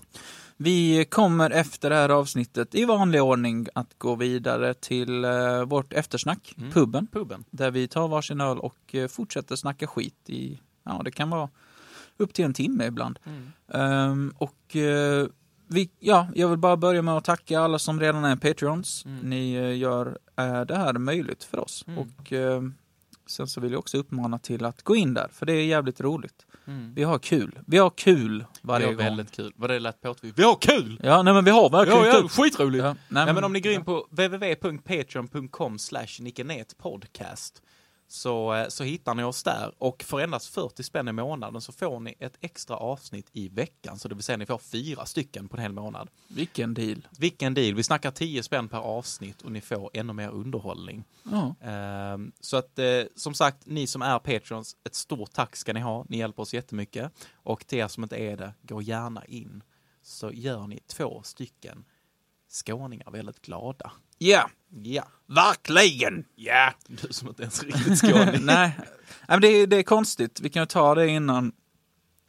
Vi 0.58 1.06
kommer 1.06 1.50
efter 1.50 1.90
det 1.90 1.96
här 1.96 2.10
avsnittet 2.10 2.76
i 2.76 2.86
vanlig 2.86 3.22
ordning 3.24 3.68
att 3.76 3.98
gå 3.98 4.16
vidare 4.16 4.74
till 4.74 5.26
eh, 5.26 5.64
vårt 5.64 5.94
eftersnack, 5.94 6.54
Mm. 6.58 6.72
puben, 6.72 7.08
Puben. 7.08 7.44
där 7.50 7.72
vi 7.72 7.88
tar 7.88 8.08
varsin 8.08 8.42
öl 8.42 8.60
och 8.60 8.96
eh, 8.96 9.08
fortsätter 9.08 9.56
snacka 9.56 9.88
skit 9.88 10.30
i, 10.30 10.60
ja 10.84 11.02
det 11.06 11.12
kan 11.12 11.30
vara 11.30 11.50
upp 12.18 12.34
till 12.34 12.46
en 12.46 12.54
timme 12.54 12.86
ibland. 12.86 13.20
Mm. 13.26 13.52
Ehm, 13.74 14.34
och 14.38 14.76
eh, 14.76 15.28
vi, 15.68 15.90
ja, 16.00 16.28
jag 16.36 16.48
vill 16.50 16.58
bara 16.60 16.78
börja 16.78 17.02
med 17.02 17.18
att 17.18 17.24
tacka 17.26 17.60
alla 17.60 17.80
som 17.80 18.00
redan 18.00 18.26
är 18.26 18.36
Patreons. 18.36 19.06
Mm. 19.06 19.20
Ni 19.30 19.54
eh, 19.54 19.78
gör 19.78 20.18
eh, 20.38 20.62
det 20.62 20.76
här 20.76 20.94
möjligt 20.94 21.44
för 21.44 21.60
oss. 21.60 21.86
Mm. 21.88 22.00
Och 22.00 22.34
sen 23.28 23.48
så 23.48 23.62
vill 23.62 23.72
jag 23.72 23.80
också 23.80 23.98
uppmana 23.98 24.40
till 24.40 24.66
att 24.66 24.84
gå 24.84 24.96
in 24.96 25.14
där, 25.14 25.28
för 25.32 25.46
det 25.46 25.54
är 25.54 25.66
jävligt 25.66 26.02
roligt. 26.02 26.46
Mm. 26.68 26.94
Vi 26.94 27.04
har 27.04 27.20
kul. 27.20 27.60
Vi 27.68 27.78
har 27.78 27.90
kul 27.90 28.46
varje 28.62 28.86
Vi 28.86 28.92
har 28.94 28.98
gång. 28.98 29.06
väldigt 29.06 29.32
kul. 29.32 29.54
Vad 29.56 29.70
det 29.70 29.80
lät 29.80 30.02
påtagligt. 30.02 30.40
Vi 30.40 30.44
har 30.44 30.56
kul! 30.62 31.00
Ja, 31.04 31.24
nej 31.24 31.34
men 31.34 31.46
vi 31.46 31.52
har 31.52 31.70
verkligen 31.70 32.00
Ja, 32.00 32.08
ja, 32.08 32.20
kul. 32.20 32.30
skitroligt! 32.30 32.84
Ja, 32.84 32.96
Nej, 33.10 33.34
men 33.34 33.44
om 33.44 33.54
ni 33.54 33.60
går 33.60 33.72
in 33.72 33.86
på 33.86 34.08
www.patreon.com 34.10 35.80
slash 35.80 36.08
podcast 36.78 37.62
så, 38.08 38.54
eh, 38.54 38.68
så 38.68 38.84
hittar 38.84 39.14
ni 39.16 39.24
oss 39.24 39.44
där 39.44 39.74
och 39.78 40.04
för 40.04 40.20
endast 40.20 40.48
40 40.48 40.84
spänn 40.84 41.08
i 41.08 41.12
månaden 41.12 41.62
så 41.62 41.72
får 41.72 42.00
ni 42.00 42.16
ett 42.20 42.38
extra 42.42 42.78
avsnitt 42.78 43.30
i 43.32 43.50
veckan. 43.50 44.00
Så 44.00 44.08
det 44.08 44.16
vill 44.16 44.24
säga 44.24 44.38
ni 44.38 44.46
får 44.46 44.58
fyra 44.58 45.06
stycken 45.06 45.50
på 45.50 45.58
en 45.58 45.62
hel 45.64 45.72
månad. 45.74 46.10
Vilken 46.28 46.74
deal. 46.74 47.08
Vilken 47.20 47.54
deal! 47.54 47.76
Vi 47.76 47.84
snackar 47.84 48.12
10 48.12 48.44
spänn 48.44 48.70
per 48.70 48.78
avsnitt 48.78 49.42
och 49.42 49.52
ni 49.52 49.62
får 49.62 49.90
ännu 49.94 50.14
mer 50.14 50.30
underhållning. 50.30 51.04
Ehm, 51.62 52.32
Så 52.40 52.58
att 52.58 52.80
eh, 52.80 53.02
som 53.16 53.34
sagt, 53.34 53.66
ni 53.66 53.88
som 53.88 54.02
är 54.02 54.20
Patrons, 54.20 54.76
ett 54.84 54.96
stort 54.96 55.32
tack 55.34 55.56
ska 55.56 55.74
ni 55.74 55.80
ha. 55.80 56.06
Ni 56.10 56.18
hjälper 56.18 56.42
oss 56.44 56.54
jättemycket. 56.54 57.12
Och 57.34 57.68
till 57.68 57.78
er 57.80 57.88
som 57.88 58.04
inte 58.04 58.16
är 58.18 58.38
det, 58.38 58.54
gå 58.62 58.82
gärna 58.82 59.26
in. 59.26 59.64
Så 60.04 60.32
gör 60.32 60.68
ni 60.68 60.80
två 60.88 61.22
stycken 61.24 61.86
skåningar 62.50 63.12
väldigt 63.12 63.42
glada. 63.42 63.92
Ja, 64.32 64.50
Ja. 64.84 65.04
verkligen. 65.28 66.26
Ja. 66.36 66.74
Du 66.88 67.14
som 67.14 67.28
inte 67.28 67.42
ens 67.42 67.64
riktigt 67.64 67.98
skåning. 68.00 68.26
Nej, 68.46 68.72
Nej, 68.78 68.78
men 69.28 69.42
det, 69.42 69.48
är- 69.48 69.68
det 69.68 69.78
är 69.78 69.84
konstigt. 69.84 70.40
Vi 70.42 70.50
kan 70.50 70.62
ju 70.62 70.66
ta 70.66 70.96
det 70.96 71.08
innan, 71.08 71.52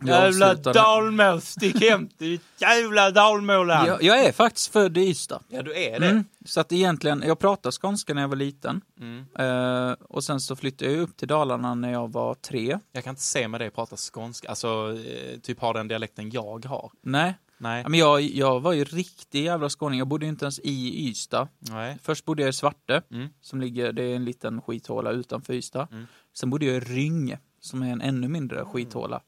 Jävla 0.04 0.54
dalmål, 0.54 1.40
stick 1.40 1.80
hem 1.80 2.08
ditt 2.18 2.42
jävla 2.58 3.10
dalmåland. 3.10 3.88
Jag, 3.88 4.02
jag 4.02 4.24
är 4.24 4.32
faktiskt 4.32 4.72
född 4.72 4.98
i 4.98 5.00
Ystad. 5.08 5.42
Ja, 5.48 5.62
du 5.62 5.74
är 5.78 6.00
det. 6.00 6.06
Mm. 6.10 6.24
Så 6.44 6.60
att 6.60 6.72
egentligen, 6.72 7.22
jag 7.26 7.38
pratade 7.38 7.72
skånska 7.72 8.14
när 8.14 8.20
jag 8.22 8.28
var 8.28 8.36
liten. 8.36 8.80
Mm. 9.00 9.24
Eh, 9.38 9.92
och 10.08 10.24
sen 10.24 10.40
så 10.40 10.56
flyttade 10.56 10.90
jag 10.90 11.00
upp 11.00 11.16
till 11.16 11.28
Dalarna 11.28 11.74
när 11.74 11.92
jag 11.92 12.12
var 12.12 12.34
tre. 12.34 12.78
Jag 12.92 13.04
kan 13.04 13.10
inte 13.10 13.22
se 13.22 13.48
med 13.48 13.60
dig 13.60 13.70
prata 13.70 13.96
skånska, 13.96 14.48
alltså 14.48 14.98
eh, 15.06 15.38
typ 15.40 15.60
ha 15.60 15.72
den 15.72 15.88
dialekten 15.88 16.30
jag 16.30 16.64
har. 16.64 16.90
Nej, 17.02 17.34
Nej. 17.64 17.82
Ja, 17.82 17.88
men 17.88 18.00
jag, 18.00 18.20
jag 18.20 18.60
var 18.60 18.72
ju 18.72 18.84
riktig 18.84 19.44
jävla 19.44 19.68
skåning. 19.68 19.98
Jag 19.98 20.08
bodde 20.08 20.24
ju 20.26 20.30
inte 20.30 20.44
ens 20.44 20.58
i 20.58 21.08
Ystad. 21.08 21.48
Nej. 21.58 21.98
Först 22.02 22.24
bodde 22.24 22.42
jag 22.42 22.48
i 22.48 22.52
Svarte, 22.52 23.02
Mm. 23.10 23.28
som 23.40 23.60
ligger, 23.60 23.92
det 23.92 24.02
är 24.02 24.16
en 24.16 24.24
liten 24.24 24.62
skithåla 24.62 25.10
utanför 25.10 25.52
Ystad. 25.54 25.88
Mm. 25.92 26.06
Sen 26.34 26.50
bodde 26.50 26.66
jag 26.66 26.76
i 26.76 26.80
Rynge, 26.80 27.38
som 27.60 27.82
är 27.82 27.92
en 27.92 28.00
ännu 28.00 28.28
mindre 28.28 28.64
skithåla. 28.64 29.20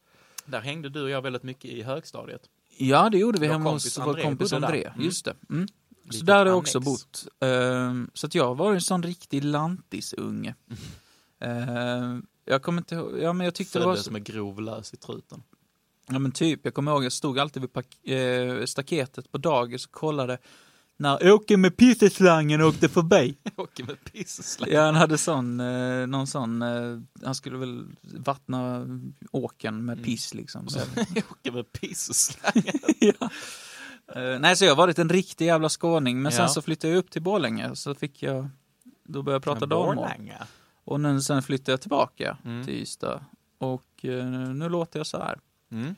Där 0.46 0.60
hängde 0.60 0.88
du 0.88 1.02
och 1.02 1.10
jag 1.10 1.22
väldigt 1.22 1.42
mycket 1.42 1.70
i 1.70 1.82
högstadiet. 1.82 2.42
Ja, 2.78 3.10
det 3.10 3.18
gjorde 3.18 3.40
vi 3.40 3.46
hemma 3.46 3.70
hos 3.70 3.98
vår 3.98 4.22
kompis. 4.22 4.52
André. 4.52 4.84
Mm. 4.84 5.04
Just 5.04 5.24
det. 5.24 5.34
Mm. 5.50 5.68
Så 6.10 6.24
där 6.24 6.36
har 6.38 6.46
jag 6.46 6.58
också 6.58 6.80
bott. 6.80 7.26
Ehm, 7.40 8.10
så 8.14 8.26
att 8.26 8.34
jag 8.34 8.54
var 8.54 8.74
en 8.74 8.80
sån 8.80 9.02
riktig 9.02 9.44
lantisunge. 9.44 10.54
Ehm, 11.40 12.26
jag 12.44 12.62
kommer 12.62 12.80
inte 12.80 12.94
ihåg, 12.94 13.18
ja 13.20 13.32
men 13.32 13.44
jag 13.44 13.54
tyckte 13.54 13.78
det 13.78 13.84
var 13.84 13.92
Föddes 13.92 14.04
så, 14.06 14.12
med 14.12 14.24
grov 14.24 14.60
lös 14.60 14.94
i 14.94 14.96
truten. 14.96 15.42
Ja 16.08 16.18
men 16.18 16.32
typ, 16.32 16.60
jag 16.62 16.74
kommer 16.74 16.92
ihåg, 16.92 17.04
jag 17.04 17.12
stod 17.12 17.38
alltid 17.38 17.62
vid 18.02 18.18
eh, 18.58 18.64
staketet 18.64 19.32
på 19.32 19.38
dagis 19.38 19.86
och 19.86 19.92
kollade 19.92 20.38
när 20.98 21.32
Åke 21.32 21.56
med 21.56 21.76
pisseslangen 21.76 22.62
åkte 22.62 22.88
förbi. 22.88 23.36
Åker 23.56 23.84
med 23.84 24.04
pissslag. 24.04 24.68
Ja, 24.72 24.84
han 24.84 24.94
hade 24.94 25.18
sån, 25.18 25.60
eh, 25.60 26.06
någon 26.06 26.26
sån, 26.26 26.62
eh, 26.62 27.00
han 27.24 27.34
skulle 27.34 27.58
väl 27.58 27.86
vattna 28.02 28.86
åken 29.32 29.84
med 29.84 30.04
piss 30.04 30.34
liksom. 30.34 30.68
Så. 30.68 30.78
Åker 31.30 31.52
med 31.52 31.72
pissslag. 31.72 32.52
ja. 33.00 33.30
Eh, 34.14 34.38
nej, 34.40 34.56
så 34.56 34.64
jag 34.64 34.70
har 34.70 34.76
varit 34.76 34.98
en 34.98 35.08
riktig 35.08 35.46
jävla 35.46 35.68
skåning, 35.68 36.22
men 36.22 36.32
Ja. 36.32 36.38
sen 36.38 36.48
så 36.48 36.62
flyttade 36.62 36.92
jag 36.92 36.98
upp 36.98 37.10
till 37.10 37.22
Borlänge, 37.22 37.76
så 37.76 37.94
fick 37.94 38.22
jag, 38.22 38.48
då 39.04 39.22
började 39.22 39.34
jag 39.36 39.42
prata 39.42 39.66
dalmål. 39.66 40.08
Och 40.84 41.00
nu, 41.00 41.20
sen 41.20 41.42
flyttade 41.42 41.72
jag 41.72 41.80
tillbaka 41.80 42.38
Mm. 42.44 42.64
till 42.64 42.74
Ystad. 42.74 43.24
Och 43.58 44.04
eh, 44.04 44.26
nu 44.30 44.68
låter 44.68 45.00
jag 45.00 45.06
så 45.06 45.18
här. 45.18 45.38
Mm. 45.70 45.94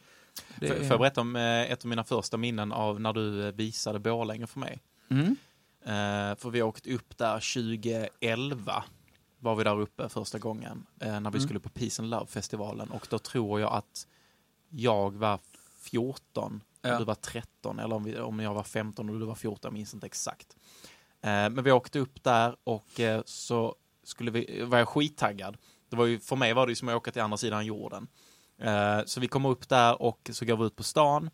Det 0.61 0.69
Får 0.69 0.77
jag 0.87 0.99
berätta 1.01 1.21
om 1.21 1.37
eh, 1.37 1.71
ett 1.71 1.85
av 1.85 1.89
mina 1.89 2.05
första 2.05 2.37
minnen 2.37 2.73
av 2.73 3.01
när 3.01 3.13
du 3.13 3.47
eh, 3.47 3.53
visade 3.53 3.99
Borlänge 3.99 4.47
för 4.47 4.61
mig? 4.61 4.83
Mm. 5.11 5.37
Eh, 5.83 6.37
för 6.39 6.51
vi 6.51 6.63
åkte 6.63 6.95
upp 6.95 7.19
där 7.19 7.55
2011. 7.55 8.85
Var 9.39 9.55
vi 9.57 9.65
där 9.65 9.81
uppe 9.81 10.09
första 10.09 10.39
gången 10.39 10.87
när 11.01 11.11
vi 11.21 11.27
Mm. 11.27 11.41
skulle 11.41 11.61
på 11.61 11.69
Peace 11.69 12.03
and 12.03 12.11
Love-festivalen. 12.11 12.91
Och 12.91 13.07
då 13.11 13.19
tror 13.19 13.61
jag 13.61 13.73
att 13.73 14.07
jag 14.69 15.15
var 15.17 15.39
14 15.81 16.61
och 16.83 16.89
Ja. 16.89 16.99
du 16.99 17.05
var 17.05 17.15
13. 17.15 17.79
Eller 17.79 17.95
om, 17.97 18.05
vi, 18.05 18.19
om 18.19 18.41
jag 18.41 18.55
var 18.55 18.63
15 18.63 19.11
och 19.11 19.19
du 19.21 19.27
var 19.27 19.35
14, 19.35 19.61
jag 19.69 19.73
minns 19.73 19.95
inte 19.95 20.07
exakt. 20.07 20.57
Men 21.21 21.63
vi 21.63 21.73
åkte 21.73 21.99
upp 21.99 22.25
där 22.25 22.57
och 22.65 23.01
så 23.25 23.75
skulle 24.05 24.31
vi, 24.31 24.63
var 24.63 24.79
jag 24.79 24.89
skittaggad. 24.89 25.57
Det 25.89 25.97
var 25.97 26.07
ju, 26.07 26.21
för 26.21 26.37
mig 26.37 26.55
var 26.55 26.67
det 26.67 26.71
ju 26.71 26.77
som 26.77 26.89
att 26.89 26.95
åka 26.95 27.11
till 27.13 27.23
andra 27.23 27.37
sidan 27.37 27.67
jorden. 27.67 28.09
Eh, 28.63 29.01
så 29.07 29.21
vi 29.21 29.29
kommer 29.29 29.49
upp 29.49 29.69
där 29.69 30.03
och 30.03 30.31
så 30.33 30.45
går 30.45 30.57
vi 30.57 30.65
ut 30.65 30.77
på 30.77 30.83
stan. 30.83 31.31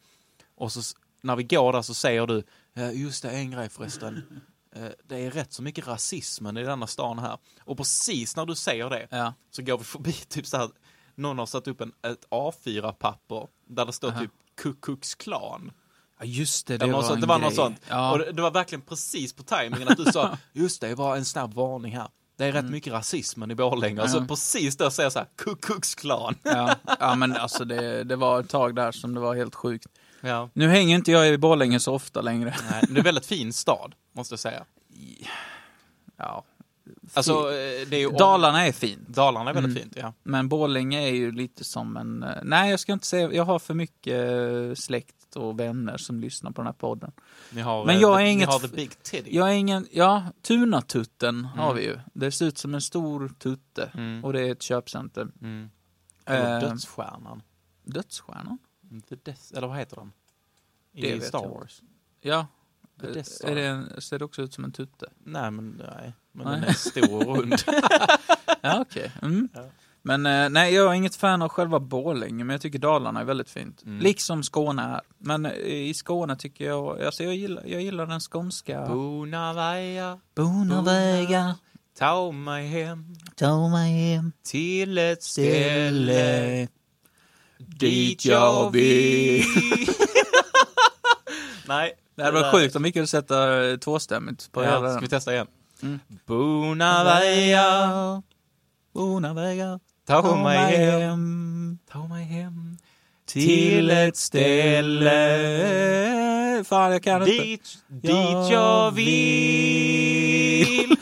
Och 0.56 0.72
så 0.72 0.80
när 1.22 1.36
vi 1.36 1.42
går 1.42 1.72
där 1.72 1.82
så 1.82 1.94
säger 1.94 2.26
du, 2.26 2.42
"Eh, 2.74 3.00
just 3.02 3.22
det, 3.22 3.30
en 3.30 3.50
grej 3.50 3.68
förresten. 3.68 4.22
Eh, 4.76 4.88
Det 5.04 5.26
är 5.26 5.30
rätt 5.30 5.52
så 5.52 5.62
mycket 5.62 5.86
rasismen 5.86 6.56
i 6.56 6.62
denna 6.62 6.86
stan 6.86 7.18
här. 7.18 7.38
Och 7.64 7.76
precis 7.76 8.36
när 8.36 8.46
du 8.46 8.54
säger 8.54 8.90
det 8.90 9.06
Ja. 9.10 9.34
så 9.50 9.62
går 9.62 9.78
vi 9.78 9.84
förbi 9.84 10.12
typ 10.28 10.46
så 10.46 10.56
här, 10.56 10.68
någon 11.14 11.38
har 11.38 11.46
satt 11.46 11.68
upp 11.68 11.80
en, 11.80 11.92
ett 12.02 12.26
A4-papper 12.30 13.46
där 13.68 13.86
det 13.86 13.92
står 13.92 14.08
Aha. 14.08 14.20
typ 14.20 14.30
Ku 14.56 14.72
Klux 14.82 15.14
Klan. 15.14 15.72
ja, 16.18 16.24
just 16.24 16.66
det. 16.66 16.78
Det, 16.78 16.86
Det 16.86 16.92
var, 16.92 17.02
sånt, 17.02 17.20
det 17.20 17.26
var 17.26 17.38
något 17.38 17.54
sånt. 17.54 17.80
Ja. 17.88 18.12
Och 18.12 18.18
det, 18.18 18.32
det 18.32 18.42
var 18.42 18.50
verkligen 18.50 18.82
precis 18.82 19.32
på 19.32 19.42
tajmingen 19.42 19.88
att 19.88 19.96
du 19.96 20.04
sa, 20.04 20.38
just 20.52 20.80
det, 20.80 20.88
det 20.88 20.94
var 20.94 21.16
en 21.16 21.24
snabb 21.24 21.54
varning 21.54 21.96
här. 21.96 22.08
Det 22.36 22.44
är 22.44 22.52
rätt 22.52 22.64
mycket 22.70 22.92
rasismen 22.92 23.50
i 23.50 23.54
Borlänge. 23.54 24.02
Och 24.02 24.10
så 24.10 24.16
Mm. 24.16 24.24
Ja. 24.24 24.28
precis 24.34 24.76
då 24.76 24.90
säger 24.90 25.04
jag 25.04 25.12
så 25.12 25.18
här, 25.18 25.28
Ku 25.36 25.54
Klux 25.62 25.94
Klan. 25.94 26.34
ja. 26.42 26.74
ja, 27.00 27.14
men 27.14 27.36
alltså 27.36 27.64
det, 27.64 28.04
det 28.04 28.16
var 28.16 28.40
ett 28.40 28.48
tag 28.48 28.74
där 28.74 28.92
som 28.92 29.14
det 29.14 29.20
var 29.20 29.34
helt 29.34 29.54
sjukt. 29.54 29.86
Ja. 30.20 30.50
Nu 30.52 30.68
hänger 30.68 30.94
inte 30.96 31.12
jag 31.12 31.28
i 31.28 31.38
Borlänge 31.38 31.80
så 31.80 31.94
ofta 31.94 32.20
längre. 32.20 32.54
Nej, 32.70 32.80
det 32.88 32.94
är 32.94 32.98
en 32.98 33.04
väldigt 33.04 33.26
fin 33.26 33.52
stad, 33.52 33.94
måste 34.12 34.32
jag 34.32 34.40
säga. 34.40 34.64
Ja. 36.16 36.44
Alltså, 37.14 37.32
eh, 37.32 37.88
det 37.88 37.96
är 37.96 37.98
ju 37.98 38.06
om- 38.06 38.16
Dalarna 38.16 38.66
är 38.66 38.72
fint. 38.72 39.08
Dalarna 39.08 39.50
är 39.50 39.54
väldigt 39.54 39.70
Mm. 39.76 39.82
fint, 39.82 39.96
ja. 39.96 40.12
Men 40.22 40.48
Borlänge 40.48 41.02
är 41.08 41.12
ju 41.12 41.32
lite 41.32 41.64
som 41.64 41.96
en... 41.96 42.22
eh, 42.22 42.30
Nej, 42.42 42.70
jag 42.70 42.80
ska 42.80 42.92
inte 42.92 43.06
säga... 43.06 43.32
Jag 43.32 43.44
har 43.44 43.58
för 43.58 43.74
mycket 43.74 44.30
eh, 44.70 44.74
släkt 45.34 45.44
och 45.44 45.60
vänner 45.60 45.96
som 45.96 46.20
lyssnar 46.20 46.50
på 46.50 46.60
den 46.62 46.66
här 46.66 46.72
podden. 46.72 47.12
Ni 47.52 47.60
har, 47.60 47.84
Men 47.86 47.96
eh, 47.96 48.00
jag 48.02 48.20
är 48.22 48.26
inget 48.26 48.48
har 48.48 48.58
the 48.58 48.68
big 48.68 49.02
titty. 49.02 49.30
Jag 49.36 49.48
är 49.50 49.54
ingen... 49.54 49.86
Ja, 49.92 50.24
Tunatutten 50.42 51.44
har 51.44 51.64
Mm. 51.70 51.76
vi 51.76 51.84
ju. 51.84 51.98
Det 52.14 52.32
ser 52.32 52.46
ut 52.46 52.58
som 52.58 52.74
en 52.74 52.80
stor 52.80 53.28
tutte. 53.38 53.90
Mm. 53.94 54.24
Och 54.24 54.32
det 54.32 54.40
är 54.40 54.52
ett 54.52 54.62
köpcenter. 54.62 55.28
Mm. 55.40 55.70
Eller 56.26 56.54
Eh, 56.62 56.68
Dödsstjärnan. 56.70 57.42
Dödsstjärnan? 57.84 58.58
Eller 59.54 59.66
vad 59.68 59.76
heter 59.78 59.96
den? 59.96 60.12
Det 60.92 61.00
I 61.08 61.12
vet 61.18 61.24
Star 61.28 61.42
jag. 61.42 61.50
Wars. 61.50 61.82
Ja. 62.20 62.46
Eh. 63.02 63.08
Är 63.50 63.54
det 63.54 63.66
en, 63.66 64.00
ser 64.00 64.18
det 64.18 64.24
också 64.24 64.42
ut 64.42 64.54
som 64.54 64.64
en 64.64 64.72
tutte? 64.72 65.06
Nej, 65.24 65.50
men 65.50 65.82
nej. 65.96 66.12
Men 66.32 66.46
Nej. 66.46 66.60
den 66.60 66.68
är 66.68 66.72
stor 66.72 67.28
och 67.28 67.36
rund. 67.36 67.54
Ja, 68.60 68.80
okej. 68.80 69.12
Mm. 69.22 69.48
Ja. 69.54 69.64
Men 70.06 70.26
eh, 70.26 70.48
nej, 70.48 70.74
jag 70.74 70.90
är 70.90 70.94
inget 70.94 71.16
fan 71.16 71.42
av 71.42 71.48
själva 71.48 71.80
Borlänge, 71.80 72.44
men 72.44 72.54
jag 72.54 72.60
tycker 72.60 72.78
Dalarna 72.78 73.20
är 73.20 73.24
väldigt 73.24 73.50
fint. 73.50 73.82
Mm. 73.82 74.00
Liksom 74.00 74.42
Skåne 74.42 74.82
är. 74.82 75.00
Men 75.18 75.46
eh, 75.46 75.52
i 75.62 75.94
Skåne 75.94 76.36
tycker 76.36 76.64
jag, 76.64 77.02
alltså 77.02 77.24
jag 77.24 77.34
gillar, 77.34 77.62
jag 77.66 77.82
gillar 77.82 78.06
den 78.06 78.20
skånska... 78.20 78.86
Bonavaja, 78.86 80.18
Bonavägar, 80.34 81.54
ta 81.98 82.32
mig 82.32 82.68
hem 82.68 83.14
ta 83.36 83.68
mig 83.68 83.92
hem 83.92 84.32
till 84.42 84.98
ett 84.98 85.22
ställe 85.22 86.68
dit 87.58 88.24
jag 88.24 88.70
vill. 88.70 89.44
Nej. 91.66 91.92
Det 92.14 92.22
hade 92.22 92.40
varit 92.40 92.54
sjukt 92.54 92.76
om 92.76 92.82
vi 92.82 92.92
kunde 92.92 93.06
sätta 93.06 93.64
eh, 93.64 93.76
tvåstämmigt 93.76 94.52
på 94.52 94.64
Ja, 94.64 94.90
ska 94.90 95.00
vi 95.00 95.08
testa 95.08 95.32
igen? 95.32 95.46
Mm. 95.82 96.00
Bonavaja, 96.26 98.22
Bonavägar, 98.92 99.80
ta 100.06 100.36
mig 100.36 100.76
hem, 100.76 101.78
ta 101.92 102.06
mig 102.08 102.24
hem 102.24 102.78
till 103.26 103.90
ett 103.90 104.16
ställe 104.16 105.14
Fan, 106.64 106.92
jag 106.92 107.02
kan 107.02 107.22
inte. 107.22 107.42
dit, 107.44 107.78
dit 107.88 108.50
jag 108.50 108.90
vill. 108.90 110.96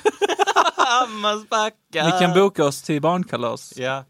Hammarsbacka. 0.76 2.04
Vi 2.04 2.10
kan 2.20 2.34
boka 2.34 2.64
oss 2.64 2.82
till 2.82 3.00
barnkalas. 3.00 3.72
Ja. 3.76 4.04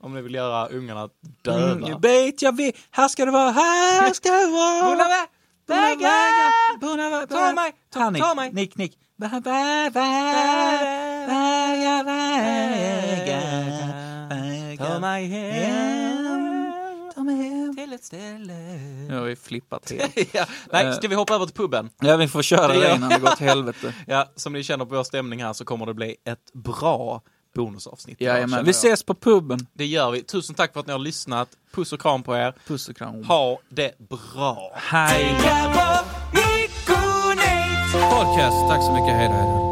Om 0.00 0.14
ni 0.14 0.22
vill 0.22 0.34
göra 0.34 0.66
ungarna 0.68 1.08
döva. 1.42 1.86
Mm, 1.86 2.00
vet 2.00 2.42
jag 2.42 2.56
vill. 2.56 2.72
Här 2.90 3.08
ska 3.08 3.24
det 3.24 3.30
vara, 3.30 3.50
här 3.50 4.12
ska 4.12 4.30
det 4.30 4.46
vara. 4.46 4.84
Bonavägar, 4.84 5.26
Bonavägar, 5.68 6.78
Bonavägar. 6.80 7.26
Ta 7.26 7.52
mig, 7.52 7.72
ta- 7.92 8.12
Ta, 8.28 8.34
mig. 8.34 8.52
Nick, 8.52 8.76
nick. 8.76 8.98
Vägar, 9.16 9.90
vägar, 9.90 10.82
vägar. 14.34 14.86
Ta 14.86 14.98
mig 14.98 15.26
hem 15.26 16.72
Ta 17.14 17.22
mig 17.22 17.36
hem. 17.36 17.76
till 17.76 17.92
ett 17.92 18.04
ställe. 18.04 18.52
Nu 19.08 19.14
har 19.18 19.22
vi 19.24 19.36
flippat 19.36 19.90
helt. 20.14 20.34
ja. 20.34 20.46
Nej, 20.72 20.94
ska 20.94 21.08
vi 21.08 21.14
hoppa 21.14 21.34
över 21.34 21.46
till 21.46 21.54
puben? 21.54 21.90
Ja, 22.00 22.16
vi 22.16 22.28
får 22.28 22.42
köra 22.42 22.68
Det 22.68 22.94
innan 22.96 23.10
det 23.10 23.18
går 23.18 23.30
till 23.30 23.46
helvete. 23.46 23.94
Ja, 24.06 24.28
som 24.36 24.52
ni 24.52 24.62
känner 24.62 24.84
på 24.84 24.94
vår 24.96 25.04
stämning 25.04 25.42
här 25.44 25.52
så 25.52 25.64
kommer 25.64 25.86
det 25.86 25.94
bli 25.94 26.16
ett 26.24 26.52
bra 26.52 27.22
bonusavsnitt. 27.54 28.20
Jajamän, 28.20 28.64
vi 28.64 28.70
ses 28.70 29.02
på 29.02 29.14
puben. 29.14 29.66
Det 29.72 29.86
gör 29.86 30.10
vi. 30.10 30.22
Tusen 30.22 30.54
tack 30.54 30.72
för 30.72 30.80
att 30.80 30.86
ni 30.86 30.92
har 30.92 30.98
lyssnat. 31.00 31.48
Puss 31.74 31.92
och 31.92 32.00
kram 32.00 32.22
på 32.22 32.36
er. 32.36 32.54
Puss 32.66 32.88
och 32.88 32.96
kram. 32.96 33.24
Ha 33.24 33.58
det 33.68 33.98
bra. 33.98 34.72
Hej. 34.74 35.34
Podcast, 37.92 38.68
tack 38.68 38.82
så 38.82 38.92
mycket. 38.92 39.14
Hej 39.16 39.28
då. 39.28 39.34
Hej 39.34 39.42
då. 39.44 39.71